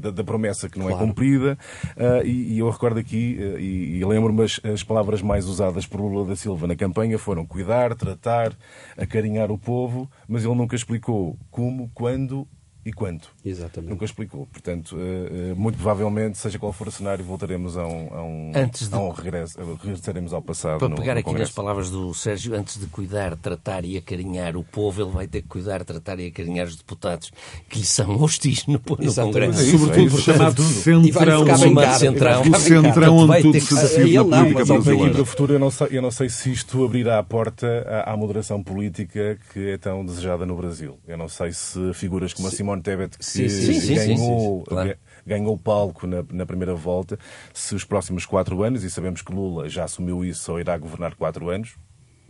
da- 0.00 0.10
da, 0.10 0.22
promessa 0.24 0.68
que 0.68 0.78
não 0.78 0.88
é 0.88 0.92
Claro. 0.92 1.06
cumprida. 1.06 1.56
Ah, 1.96 2.22
e, 2.22 2.52
e 2.52 2.58
eu 2.58 2.68
recordo 2.68 2.98
aqui, 3.00 3.38
eh, 3.40 3.60
e, 3.60 3.96
e 3.98 4.04
lembro-me 4.04 4.42
as, 4.44 4.60
as 4.62 4.82
palavras 4.82 5.22
mais 5.22 5.46
usadas 5.46 5.86
por 5.86 6.02
Lula 6.02 6.26
da 6.26 6.36
Silva 6.36 6.66
na 6.66 6.76
campanha 6.76 7.18
foram 7.18 7.46
cuidar, 7.46 7.94
tratar, 7.94 8.52
acarinhar 8.94 9.50
o 9.50 9.56
povo, 9.56 10.06
mas 10.28 10.44
ele 10.44 10.54
nunca 10.54 10.76
explicou 10.76 11.38
como, 11.50 11.90
quando 11.94 12.46
e 12.86 12.92
quanto. 12.92 13.28
Exatamente. 13.44 13.90
Nunca 13.90 14.04
explicou. 14.04 14.46
Portanto, 14.46 14.96
eh, 14.98 15.50
eh, 15.50 15.54
muito 15.54 15.74
provavelmente, 15.76 16.38
seja 16.38 16.56
qual 16.58 16.72
for 16.72 16.86
o 16.86 16.90
cenário, 16.92 17.24
voltaremos 17.24 17.76
a 17.76 17.84
um, 17.84 18.08
a 18.14 18.22
um, 18.22 18.52
Antes 18.54 18.88
de- 18.88 18.94
a 18.94 18.98
um 18.98 19.10
regresso, 19.10 19.58
regressaremos 19.82 20.32
ao 20.32 20.40
passado. 20.40 20.78
Para 20.78 20.88
no- 20.88 20.94
pegar 20.96 21.14
no 21.14 21.20
aqui 21.20 21.32
nas 21.34 21.50
palavras 21.50 21.90
do 21.90 22.14
Sérgio, 22.14 22.54
antes 22.54 22.78
de 22.78 22.86
cuidar, 22.86 23.36
tratar 23.36 23.84
e 23.84 23.96
acarinhar 23.98 24.56
o 24.56 24.62
povo, 24.62 25.02
ele 25.02 25.10
vai 25.10 25.26
ter 25.26 25.42
que 25.42 25.48
cuidar, 25.48 25.84
tratar 25.84 26.20
e 26.20 26.28
acarinhar 26.28 26.66
os 26.68 26.76
deputados 26.76 27.32
que 27.68 27.80
lhe 27.80 27.84
são 27.84 28.22
hostis 28.22 28.66
no, 28.66 28.74
no. 28.74 28.80
Congresso. 28.80 29.20
É 29.60 29.64
isso, 29.64 29.78
Sobretudo 29.78 30.00
é 30.00 30.04
isso. 30.06 30.16
o 30.16 30.20
chamado 30.20 30.54
Tudo. 30.54 31.06
E 31.06 31.10
vai 31.10 31.24
centrão. 31.26 31.44
ficar 31.44 31.98
centrão. 31.98 32.40
O 32.42 32.54
centrão 32.56 33.16
onde 33.16 33.42
tudo 33.42 33.60
se 33.60 33.74
decide 33.74 34.14
na 34.14 34.22
política 34.24 34.64
brasileira. 34.64 35.12
para 35.12 35.22
o 35.22 35.26
futuro, 35.26 35.52
eu 35.54 35.58
não, 35.58 35.70
sei, 35.70 35.88
eu 35.90 36.02
não 36.02 36.10
sei 36.12 36.28
se 36.28 36.52
isto 36.52 36.84
abrirá 36.84 37.18
a 37.18 37.22
porta 37.24 37.66
à, 38.06 38.12
à 38.12 38.16
moderação 38.16 38.62
política 38.62 39.38
que 39.52 39.70
é 39.70 39.76
tão 39.78 40.04
desejada 40.04 40.46
no 40.46 40.56
Brasil. 40.56 40.98
Eu 41.08 41.16
não 41.16 41.28
sei 41.28 41.52
se 41.52 41.92
figuras 41.94 42.32
como 42.32 42.46
a 42.46 42.50
Simone 42.50 42.75
Tebet, 42.82 43.16
que 43.18 43.24
Sim, 43.24 43.48
sim, 43.48 43.94
ganhou, 43.94 44.62
claro. 44.64 44.88
ga- 44.90 44.96
ganhou 45.26 45.54
o 45.54 45.58
palco 45.58 46.06
na, 46.06 46.24
na 46.30 46.46
primeira 46.46 46.74
volta, 46.74 47.18
se 47.52 47.74
os 47.74 47.84
próximos 47.84 48.24
quatro 48.26 48.62
anos, 48.62 48.84
e 48.84 48.90
sabemos 48.90 49.22
que 49.22 49.32
Lula 49.32 49.68
já 49.68 49.84
assumiu 49.84 50.24
isso, 50.24 50.44
só 50.44 50.58
irá 50.60 50.76
governar 50.78 51.14
quatro 51.14 51.48
anos, 51.48 51.76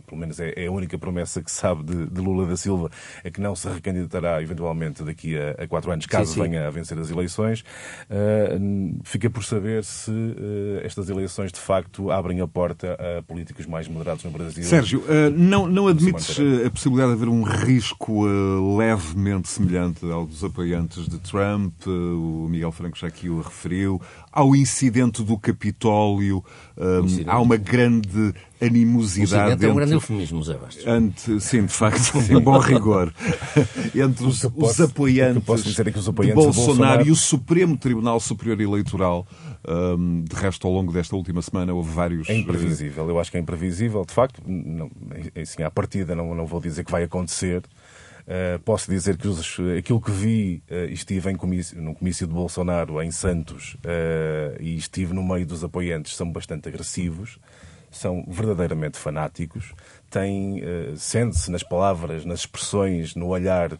pelo 0.07 0.19
menos 0.19 0.39
é, 0.39 0.53
é 0.55 0.67
a 0.67 0.71
única 0.71 0.97
promessa 0.97 1.43
que 1.43 1.51
sabe 1.51 1.83
de, 1.83 2.05
de 2.07 2.21
Lula 2.21 2.47
da 2.47 2.55
Silva, 2.55 2.89
é 3.23 3.29
que 3.29 3.41
não 3.41 3.55
se 3.55 3.67
recandidatará 3.67 4.41
eventualmente 4.41 5.03
daqui 5.03 5.37
a, 5.37 5.63
a 5.63 5.67
quatro 5.67 5.91
anos, 5.91 6.05
caso 6.05 6.33
sim. 6.33 6.41
venha 6.41 6.65
a 6.65 6.71
vencer 6.71 6.97
as 6.97 7.11
eleições. 7.11 7.63
Uh, 8.09 8.97
fica 9.03 9.29
por 9.29 9.43
saber 9.43 9.83
se 9.83 10.09
uh, 10.09 10.79
estas 10.83 11.09
eleições 11.09 11.51
de 11.51 11.59
facto 11.59 12.09
abrem 12.09 12.39
a 12.39 12.47
porta 12.47 12.97
a 13.17 13.21
políticos 13.21 13.65
mais 13.65 13.87
moderados 13.87 14.23
no 14.23 14.31
Brasil. 14.31 14.63
Sérgio, 14.63 15.03
eh, 15.09 15.29
não, 15.29 15.67
não 15.67 15.87
admites 15.87 16.37
a 16.65 16.69
possibilidade 16.69 17.11
de 17.11 17.17
haver 17.17 17.29
um 17.29 17.43
risco 17.43 18.25
levemente 18.77 19.49
semelhante 19.49 20.09
ao 20.09 20.25
dos 20.25 20.43
apoiantes 20.43 21.07
de 21.07 21.17
Trump? 21.19 21.73
o 21.85 22.47
Miguel 22.49 22.71
Franco 22.71 22.97
já 22.97 23.07
aqui 23.07 23.29
o 23.29 23.41
referiu. 23.41 24.01
Ao 24.31 24.55
incidente 24.55 25.23
do 25.23 25.37
Capitólio, 25.37 26.43
há 27.25 27.39
uma 27.39 27.57
grande 27.57 28.33
animosidade 28.61 29.43
Ocidente 29.53 29.65
é 29.65 29.71
um 29.71 29.75
grande 29.75 29.93
eufemismo, 29.93 30.43
Zé 30.43 30.53
Bastos. 30.55 30.87
ante, 30.87 31.39
sim, 31.39 31.65
de 31.65 31.71
facto, 31.73 32.17
em 32.31 32.39
bom 32.39 32.57
rigor, 32.57 33.13
entre 33.95 34.25
os, 34.25 34.43
O 34.43 34.51
posso- 34.51 34.83
os 34.83 34.89
apoiantes, 34.89 35.47
o 35.47 35.53
é 35.53 35.97
os 35.97 36.07
apoiantes 36.09 36.45
de 36.45 36.53
Bolsonaro, 36.53 37.07
e 37.07 37.11
o 37.11 37.15
Supremo 37.15 37.77
Tribunal 37.77 38.19
Superior 38.19 38.59
Eleitoral. 38.59 39.27
Hum, 39.69 40.23
de 40.23 40.35
resto, 40.35 40.65
ao 40.65 40.71
longo 40.73 40.93
desta 40.93 41.15
última 41.15 41.41
semana, 41.41 41.73
houve 41.73 41.91
vários. 41.93 42.29
É 42.29 42.35
imprevisível, 42.37 43.09
eu 43.09 43.19
acho 43.19 43.29
que 43.29 43.37
é 43.37 43.39
imprevisível. 43.39 44.05
De 44.05 44.13
facto, 44.13 44.41
não, 44.45 44.89
é 45.35 45.41
assim, 45.41 45.61
à 45.61 45.69
partida 45.69 46.15
não, 46.15 46.33
não 46.33 46.45
vou 46.45 46.61
dizer 46.61 46.85
que 46.85 46.91
vai 46.91 47.03
acontecer. 47.03 47.63
Uh, 48.27 48.59
posso 48.63 48.89
dizer 48.91 49.15
que 49.17 49.25
os- 49.27 49.57
aquilo 49.77 50.01
que 50.01 50.11
vi, 50.11 50.61
uh, 50.69 50.91
estive 50.91 51.31
em 51.31 51.35
comício, 51.35 51.81
num 51.81 51.93
comício 51.93 52.27
de 52.27 52.33
Bolsonaro 52.33 53.01
em 53.01 53.09
Santos 53.09 53.75
uh, 53.85 54.61
e 54.61 54.75
estive 54.77 55.13
no 55.13 55.23
meio 55.23 55.45
dos 55.45 55.63
apoiantes, 55.63 56.13
são 56.15 56.29
bastante 56.29 56.67
agressivos, 56.67 57.37
são 57.97 58.23
verdadeiramente 58.27 58.97
fanáticos, 58.97 59.73
têm, 60.09 60.61
uh, 60.63 60.97
sente-se 60.97 61.51
nas 61.51 61.63
palavras, 61.63 62.25
nas 62.25 62.39
expressões, 62.39 63.15
no 63.15 63.27
olhar, 63.27 63.73
uh, 63.73 63.79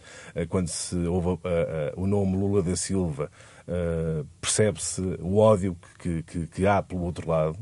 quando 0.49 0.67
se 0.67 0.95
ouve 0.95 1.29
uh, 1.29 1.39
o 1.95 2.05
nome 2.05 2.35
Lula 2.35 2.61
da 2.61 2.75
Silva, 2.75 3.29
percebe-se 4.39 5.01
o 5.19 5.39
ódio 5.39 5.75
que, 5.99 6.23
que, 6.23 6.47
que 6.47 6.65
há 6.65 6.81
pelo 6.81 7.01
outro 7.01 7.29
lado. 7.29 7.57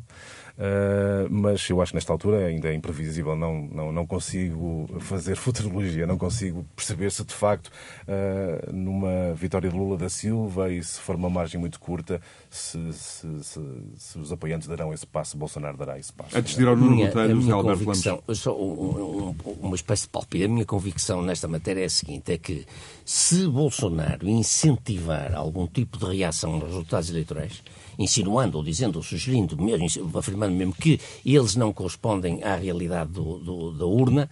Uh, 0.58 1.28
mas 1.30 1.70
eu 1.70 1.82
acho 1.82 1.92
que 1.92 1.96
nesta 1.98 2.14
altura 2.14 2.46
ainda 2.46 2.70
é 2.70 2.74
imprevisível, 2.74 3.36
não, 3.36 3.68
não, 3.68 3.92
não 3.92 4.06
consigo 4.08 4.88
fazer 5.02 5.36
futurologia, 5.38 6.08
não 6.08 6.18
consigo 6.18 6.66
perceber 6.74 7.12
se 7.12 7.26
de 7.26 7.34
facto 7.34 7.68
uh, 8.08 8.72
numa 8.74 9.34
vitória 9.34 9.70
de 9.70 9.76
Lula 9.76 9.98
da 9.98 10.08
Silva 10.08 10.72
e 10.72 10.82
se 10.82 10.98
for 11.02 11.18
uma 11.18 11.30
margem 11.30 11.60
muito 11.60 11.78
curta, 11.78 12.22
se, 12.50 12.78
se, 12.94 13.44
se, 13.44 13.60
se 13.98 14.18
os 14.18 14.32
apoiantes 14.32 14.68
darão 14.70 14.94
esse 14.94 15.06
passo, 15.06 15.36
Bolsonaro 15.38 15.76
dará 15.76 16.00
esse 16.00 16.14
passo. 16.14 16.38
Antes 16.38 16.56
de 16.56 16.62
ir 16.64 16.68
ao 16.70 16.76
Nuno 16.78 16.96
Botelho, 17.06 17.36
José 17.36 17.44
minha 17.44 17.54
Alberto 17.56 17.80
Lemos. 17.82 18.40
só 18.40 18.56
um- 18.58 19.30
um- 19.46 19.52
uma 19.62 19.76
espécie 19.76 20.04
de 20.04 20.10
palpite. 20.10 20.46
A 20.46 20.48
minha 20.48 20.66
convicção 20.66 21.22
nesta 21.22 21.50
matéria 21.50 21.82
é 21.82 21.86
a 21.86 21.90
seguinte: 21.90 22.32
é 22.32 22.38
que 22.38 22.66
se 23.04 23.46
Bolsonaro 23.48 24.26
incentivar 24.28 25.34
algum 25.36 25.68
tipo 25.68 25.98
de 25.98 26.06
reação 26.06 26.54
aos 26.54 26.64
resultados 26.64 27.10
eleitorais, 27.10 27.62
insinuando 27.98 28.58
ou 28.58 28.64
dizendo 28.64 28.98
ou 28.98 29.04
sugerindo, 29.04 29.56
mesmo, 29.62 30.10
afirmando 30.18 30.54
mesmo 30.56 30.74
que 30.74 31.00
eles 31.26 31.56
não 31.56 31.72
correspondem 31.74 32.44
à 32.44 32.56
realidade 32.56 33.12
do- 33.12 33.40
do- 33.40 33.72
da 33.72 33.86
urna, 33.86 34.30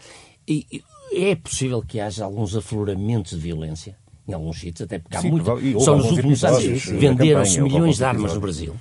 e- 0.47 0.83
é 1.11 1.35
possível 1.35 1.81
que 1.81 1.99
haja 1.99 2.25
alguns 2.25 2.55
afloramentos 2.55 3.31
de 3.31 3.37
violência 3.37 3.95
em 4.27 4.33
alguns 4.33 4.59
sítios, 4.59 4.81
até 4.85 4.99
porque 4.99 5.15
há 5.17 5.21
Sim, 5.21 5.31
muito. 5.31 5.45
Só 5.81 5.95
nos 5.95 6.09
últimos 6.11 6.43
anos 6.43 6.85
venderam-se 6.85 7.61
milhões 7.61 7.97
de 7.97 8.03
armas 8.03 8.33
no. 8.33 8.39
Brasil. 8.39 8.75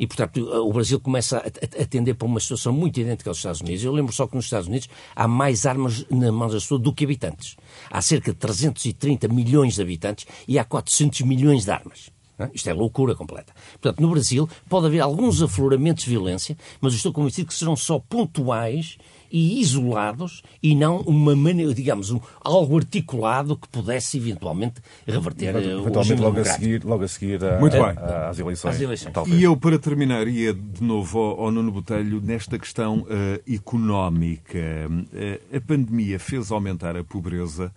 E, 0.00 0.06
portanto, 0.06 0.38
o 0.40 0.72
Brasil 0.72 1.00
começa 1.00 1.38
a, 1.38 1.40
a- 1.40 1.82
a 1.82 1.86
tender 1.86 2.14
para 2.14 2.26
uma 2.26 2.38
situação 2.38 2.72
muito 2.72 3.00
idêntica 3.00 3.28
aos 3.30 3.36
Estados 3.38 3.60
Unidos. 3.60 3.82
Eu 3.84 3.92
lembro 3.92 4.12
só 4.14 4.26
que 4.28 4.36
nos 4.36 4.44
Estados 4.44 4.68
Unidos 4.68 4.88
há 5.14 5.26
mais 5.26 5.66
armas 5.66 6.06
na 6.08 6.30
mão 6.30 6.48
das 6.48 6.62
pessoas 6.62 6.80
do 6.82 6.92
que 6.92 7.04
habitantes. 7.04 7.56
Há 7.90 8.00
cerca 8.00 8.32
de 8.32 8.38
330 8.38 9.26
milhões 9.28 9.74
de 9.74 9.82
habitantes 9.82 10.24
e 10.46 10.56
há 10.58 10.64
400 10.64 11.22
milhões 11.22 11.64
de 11.64 11.70
armas. 11.72 12.10
Hã? 12.38 12.48
Isto 12.54 12.70
é 12.70 12.72
loucura 12.72 13.14
completa. 13.14 13.52
Portanto, 13.80 14.00
no 14.00 14.10
Brasil 14.10 14.48
pode 14.68 14.86
haver 14.86 15.00
alguns 15.00 15.42
afloramentos 15.42 16.04
de 16.04 16.10
violência, 16.10 16.56
mas 16.80 16.92
eu 16.92 16.96
estou 16.98 17.12
convencido 17.12 17.48
que 17.48 17.54
serão 17.54 17.74
só 17.76 17.98
pontuais 17.98 18.96
e 19.30 19.60
isolados 19.60 20.42
e 20.62 20.74
não 20.74 21.00
uma 21.00 21.36
maneira, 21.36 21.74
digamos, 21.74 22.10
um, 22.10 22.18
algo 22.40 22.78
articulado 22.78 23.56
que 23.58 23.68
pudesse 23.68 24.16
eventualmente 24.16 24.80
reverter 25.06 25.54
eh, 25.54 25.58
o 25.76 25.80
Eventualmente 25.80 26.22
logo 26.22 26.40
a 26.40 26.44
seguir, 26.46 26.82
logo 26.84 27.04
a 27.04 27.08
seguir 27.08 27.44
a- 27.44 27.58
Muito 27.60 27.76
a- 27.76 27.92
bem. 27.92 28.02
a- 28.02 28.28
às 28.30 28.38
eleições. 28.38 28.76
Às 28.76 28.80
eleições. 28.80 29.14
E 29.26 29.42
eu, 29.42 29.54
para 29.54 29.78
terminar, 29.78 30.26
ia 30.28 30.54
de 30.54 30.82
novo 30.82 31.18
ao, 31.18 31.40
ao 31.46 31.50
Nuno 31.50 31.70
Botelho 31.72 32.22
nesta 32.24 32.58
questão 32.58 33.06
eh, 33.10 33.42
económica. 33.54 34.58
Eh, 35.12 35.40
a 35.54 35.60
pandemia 35.60 36.18
fez 36.18 36.50
aumentar 36.50 36.96
a 36.96 37.04
pobreza, 37.04 37.70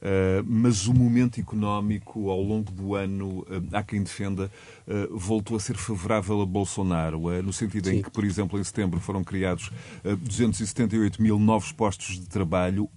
eh, 0.00 0.42
mas 0.46 0.86
o 0.86 0.94
momento 0.94 1.40
económico 1.40 2.30
ao 2.30 2.40
longo 2.40 2.70
do 2.70 2.94
ano, 2.94 3.44
eh, 3.50 3.60
há 3.72 3.82
quem 3.82 4.02
defenda, 4.02 4.50
eh, 4.86 5.08
voltou 5.10 5.56
a 5.56 5.60
ser 5.60 5.76
favorável 5.76 6.40
a 6.40 6.46
Bolsonaro, 6.46 7.42
no 7.42 7.52
sentido 7.52 7.90
em 7.90 8.02
que, 8.02 8.10
por 8.10 8.24
exemplo, 8.24 8.58
em 8.58 8.64
setembro 8.64 9.00
foram 9.00 9.24
criados 9.24 9.70
eh, 10.04 10.14
278 10.14 11.20
mil 11.20 11.38
novos 11.38 11.72
postos 11.72 12.18
de 12.18 12.26
trabalho, 12.26 12.88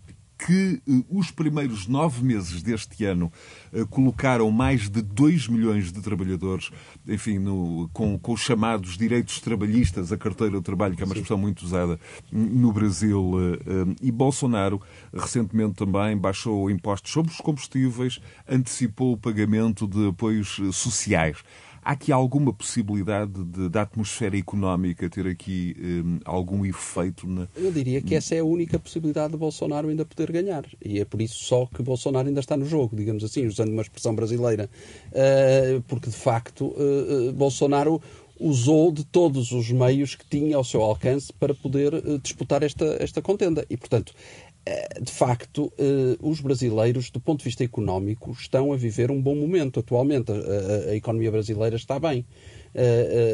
que 0.45 0.81
eh, 0.87 1.03
os 1.09 1.29
primeiros 1.29 1.87
nove 1.87 2.23
meses 2.23 2.61
deste 2.63 3.03
ano 3.05 3.31
eh, 3.71 3.85
colocaram 3.89 4.49
mais 4.51 4.89
de 4.89 5.01
2 5.01 5.47
milhões 5.47 5.91
de 5.91 6.01
trabalhadores, 6.01 6.71
enfim, 7.07 7.37
no- 7.37 7.89
com, 7.93 8.17
com 8.17 8.33
os 8.33 8.41
chamados 8.41 8.97
direitos 8.97 9.39
trabalhistas, 9.39 10.11
a 10.11 10.17
carteira 10.17 10.57
de 10.57 10.63
trabalho, 10.63 10.95
que 10.95 11.03
é 11.03 11.05
uma 11.05 11.13
expressão 11.13 11.37
muito 11.37 11.63
usada 11.63 11.99
no 12.31 12.71
Brasil. 12.73 13.33
eh, 13.67 13.95
E 14.01 14.11
Bolsonaro, 14.11 14.81
recentemente 15.13 15.75
também, 15.75 16.17
baixou 16.17 16.69
impostos 16.71 17.11
sobre 17.11 17.31
os 17.31 17.37
combustíveis, 17.39 18.19
antecipou 18.49 19.13
o 19.13 19.17
pagamento 19.17 19.87
de 19.87 20.07
apoios 20.07 20.59
sociais. 20.73 21.37
Há 21.84 21.91
aqui 21.91 22.11
alguma 22.11 22.53
possibilidade 22.53 23.43
de, 23.43 23.67
da 23.69 23.82
atmosfera 23.82 24.38
económica 24.38 25.09
ter 25.09 25.25
aqui 25.25 25.75
um, 25.79 26.19
algum 26.23 26.63
efeito? 26.65 27.27
Na... 27.27 27.47
Eu 27.55 27.71
diria 27.71 28.01
que 28.01 28.13
essa 28.13 28.36
é 28.36 28.39
a 28.39 28.45
única 28.45 28.77
possibilidade 28.77 29.32
de 29.34 29.38
Bolsonaro 29.38 29.88
ainda 29.88 30.05
poder 30.05 30.32
ganhar. 30.32 30.63
E 30.84 30.99
é 30.99 31.05
por 31.05 31.21
isso 31.21 31.43
só 31.43 31.65
que 31.65 31.82
Bolsonaro 31.82 32.27
ainda 32.27 32.39
está 32.39 32.55
no 32.55 32.65
jogo, 32.65 32.95
digamos 32.95 33.23
assim, 33.23 33.47
usando 33.47 33.71
uma 33.71 33.82
expressão 33.82 34.13
brasileira. 34.13 34.69
Uh, 35.07 35.82
porque, 35.88 36.09
de 36.09 36.15
facto, 36.15 36.65
uh, 36.67 37.34
Bolsonaro 37.34 38.01
usou 38.39 38.91
de 38.91 39.03
todos 39.03 39.51
os 39.51 39.71
meios 39.71 40.15
que 40.15 40.25
tinha 40.25 40.57
ao 40.57 40.63
seu 40.63 40.82
alcance 40.82 41.32
para 41.32 41.53
poder 41.53 41.93
disputar 42.23 42.63
esta, 42.63 42.97
esta 42.99 43.21
contenda. 43.21 43.65
E, 43.69 43.77
portanto, 43.77 44.13
de 45.01 45.12
facto, 45.12 45.66
uh, 45.66 46.30
os 46.30 46.39
brasileiros, 46.39 47.09
do 47.09 47.20
ponto 47.20 47.39
de 47.39 47.45
vista 47.45 47.64
económico, 47.64 48.32
estão 48.32 48.72
a 48.72 48.78
viver 48.78 49.09
um 49.09 49.22
bom 49.22 49.36
momento 49.36 49.80
atualmente. 49.80 50.32
A, 50.32 50.95
economia 50.95 51.32
brasileira 51.32 51.76
está 51.76 51.99
bem. 51.99 52.26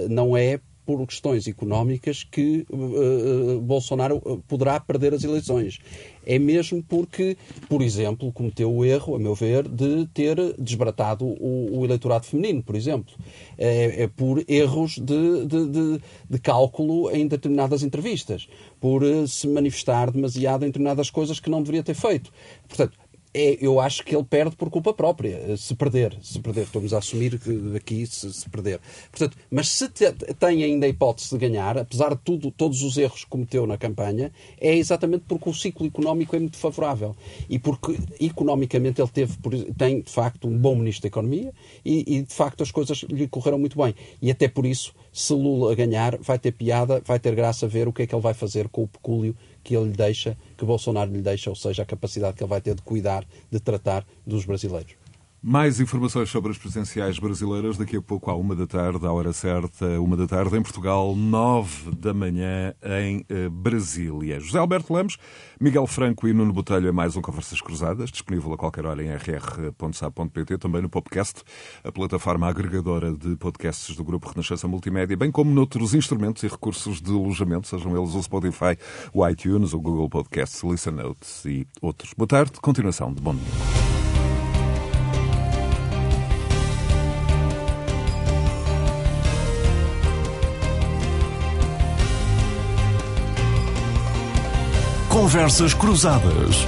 não 0.09 0.37
é 0.37 0.59
por 0.87 1.05
questões 1.05 1.45
económicas 1.49 2.23
que 2.23 2.65
uh, 2.69 3.59
Bolsonaro 3.59 4.21
poderá 4.47 4.79
perder 4.79 5.13
as 5.13 5.21
eleições. 5.21 5.79
É 6.25 6.39
mesmo 6.39 6.81
porque, 6.81 7.35
por 7.67 7.81
exemplo, 7.81 8.31
cometeu 8.31 8.73
o 8.73 8.85
erro, 8.85 9.15
a 9.15 9.19
meu 9.19 9.35
ver, 9.35 9.67
de 9.67 10.07
ter 10.13 10.37
desbaratado 10.57 11.25
o, 11.25 11.79
o 11.79 11.83
eleitorado 11.83 12.25
feminino, 12.25 12.63
por 12.63 12.75
exemplo. 12.75 13.13
É, 13.57 14.03
é 14.03 14.07
por 14.07 14.41
erros 14.47 14.97
de, 14.97 15.45
de, 15.45 15.67
de, 15.67 16.01
de, 16.29 16.39
cálculo 16.39 17.11
em 17.11 17.27
determinadas 17.27 17.83
entrevistas, 17.83 18.47
por 18.79 19.03
se 19.27 19.47
manifestar 19.47 20.09
demasiado 20.09 20.63
em 20.63 20.67
determinadas 20.67 21.09
coisas 21.09 21.37
que 21.37 21.49
não 21.49 21.61
deveria 21.61 21.83
ter 21.83 21.95
feito. 21.95 22.31
Portanto, 22.67 22.97
é, 23.33 23.57
eu 23.61 23.79
acho 23.79 24.03
que 24.03 24.15
ele 24.15 24.23
perde 24.23 24.55
por 24.55 24.69
culpa 24.69 24.93
própria, 24.93 25.55
se 25.57 25.75
perder. 25.75 26.17
Se 26.21 26.39
perder, 26.39 26.63
estamos 26.63 26.93
a 26.93 26.97
assumir 26.97 27.39
que 27.39 27.75
aqui 27.75 28.05
se, 28.05 28.31
se 28.33 28.49
perder. 28.49 28.79
Portanto, 29.11 29.37
mas 29.51 29.69
se 29.69 29.87
te, 29.89 30.11
tem 30.39 30.63
ainda 30.63 30.85
a 30.85 30.89
hipótese 30.89 31.29
de 31.29 31.37
ganhar, 31.37 31.77
apesar 31.77 32.15
de 32.15 32.21
tudo, 32.23 32.51
todos 32.51 32.81
os 32.81 32.97
erros 32.97 33.23
que 33.23 33.29
cometeu 33.29 33.67
na 33.67 33.77
campanha, 33.77 34.31
é 34.59 34.75
exatamente 34.75 35.25
porque 35.27 35.49
o 35.49 35.53
ciclo 35.53 35.85
económico 35.85 36.35
é 36.35 36.39
muito 36.39 36.57
favorável. 36.57 37.15
E 37.49 37.59
porque 37.59 37.97
economicamente 38.19 39.01
ele 39.01 39.09
teve, 39.09 39.37
tem 39.77 40.01
de 40.01 40.11
facto 40.11 40.47
um 40.47 40.57
bom 40.57 40.75
ministro 40.75 41.03
da 41.03 41.07
Economia 41.07 41.53
e, 41.85 42.17
e 42.17 42.21
de 42.23 42.33
facto 42.33 42.63
as 42.63 42.71
coisas 42.71 43.03
lhe 43.03 43.27
correram 43.27 43.59
muito 43.59 43.77
bem. 43.77 43.93
E 44.21 44.31
até 44.31 44.47
por 44.47 44.65
isso, 44.65 44.93
se 45.11 45.33
Lula 45.33 45.75
ganhar, 45.75 46.17
vai 46.17 46.39
ter 46.39 46.51
piada, 46.51 47.01
vai 47.05 47.19
ter 47.19 47.35
graça 47.35 47.67
ver 47.67 47.87
o 47.87 47.93
que 47.93 48.03
é 48.03 48.07
que 48.07 48.15
ele 48.15 48.21
vai 48.21 48.33
fazer 48.33 48.67
com 48.69 48.83
o 48.83 48.87
pecúlio 48.87 49.35
que 49.67 49.75
ele 49.75 49.87
lhe 49.87 49.91
deixa, 49.91 50.37
que 50.57 50.63
Bolsonaro 50.63 51.11
lhe 51.11 51.21
deixa, 51.21 51.49
ou 51.49 51.55
seja, 51.55 51.83
a 51.83 51.85
capacidade 51.85 52.37
que 52.37 52.43
ele 52.43 52.49
vai 52.49 52.61
ter 52.61 52.73
de 52.73 52.81
cuidar, 52.81 53.25
de 53.51 53.59
tratar 53.59 54.07
dos 54.25 54.45
brasileiros. 54.45 54.93
Mais 55.41 55.79
informações 55.79 56.29
sobre 56.29 56.51
as 56.51 56.57
presidenciais 56.57 57.19
brasileiras 57.19 57.77
daqui 57.77 57.95
a 57.95 58.01
pouco 58.01 58.31
à 58.31 58.35
uma 58.35 58.55
da 58.55 58.65
tarde, 58.65 59.05
à 59.05 59.11
hora 59.11 59.31
certa, 59.31 59.85
uma 60.01 60.17
da 60.17 60.25
tarde 60.25 60.57
em 60.57 60.61
Portugal, 60.63 61.15
nove 61.15 61.91
da 61.95 62.11
manhã 62.11 62.73
em 62.83 63.19
uh, 63.19 63.49
Brasília. 63.49 64.39
José 64.39 64.57
Alberto 64.57 64.91
Lemos, 64.91 65.17
Miguel 65.61 65.85
Franco 65.85 66.27
e 66.27 66.33
Nuno 66.33 66.51
Botelho 66.51 66.91
mais 66.91 67.15
um 67.15 67.21
Conversas 67.21 67.61
Cruzadas, 67.61 68.09
disponível 68.09 68.51
a 68.51 68.57
qualquer 68.57 68.87
hora 68.87 69.03
em 69.03 69.09
rr.sa.pt, 69.09 70.57
também 70.57 70.81
no 70.81 70.89
Popcast, 70.89 71.43
a 71.83 71.91
plataforma 71.91 72.47
agregadora 72.47 73.11
de 73.11 73.35
podcasts 73.37 73.95
do 73.95 74.03
Grupo 74.03 74.29
Renascença 74.29 74.67
Multimédia, 74.67 75.15
bem 75.15 75.31
como 75.31 75.51
noutros 75.51 75.93
instrumentos 75.93 76.41
e 76.41 76.47
recursos 76.47 76.99
de 76.99 77.11
alojamento, 77.11 77.67
sejam 77.67 77.95
eles 77.95 78.15
o 78.15 78.23
Spotify, 78.23 78.75
o 79.13 79.25
iTunes, 79.27 79.73
o 79.73 79.79
Google 79.79 80.09
Podcasts, 80.09 80.63
Listen 80.63 80.93
Notes 80.93 81.45
e 81.45 81.67
outros. 81.79 82.13
Boa 82.17 82.27
tarde, 82.27 82.53
continuação 82.59 83.13
de 83.13 83.21
bom 83.21 83.35
dia. 83.35 83.96
Conversas 95.27 95.73
Cruzadas. 95.73 96.65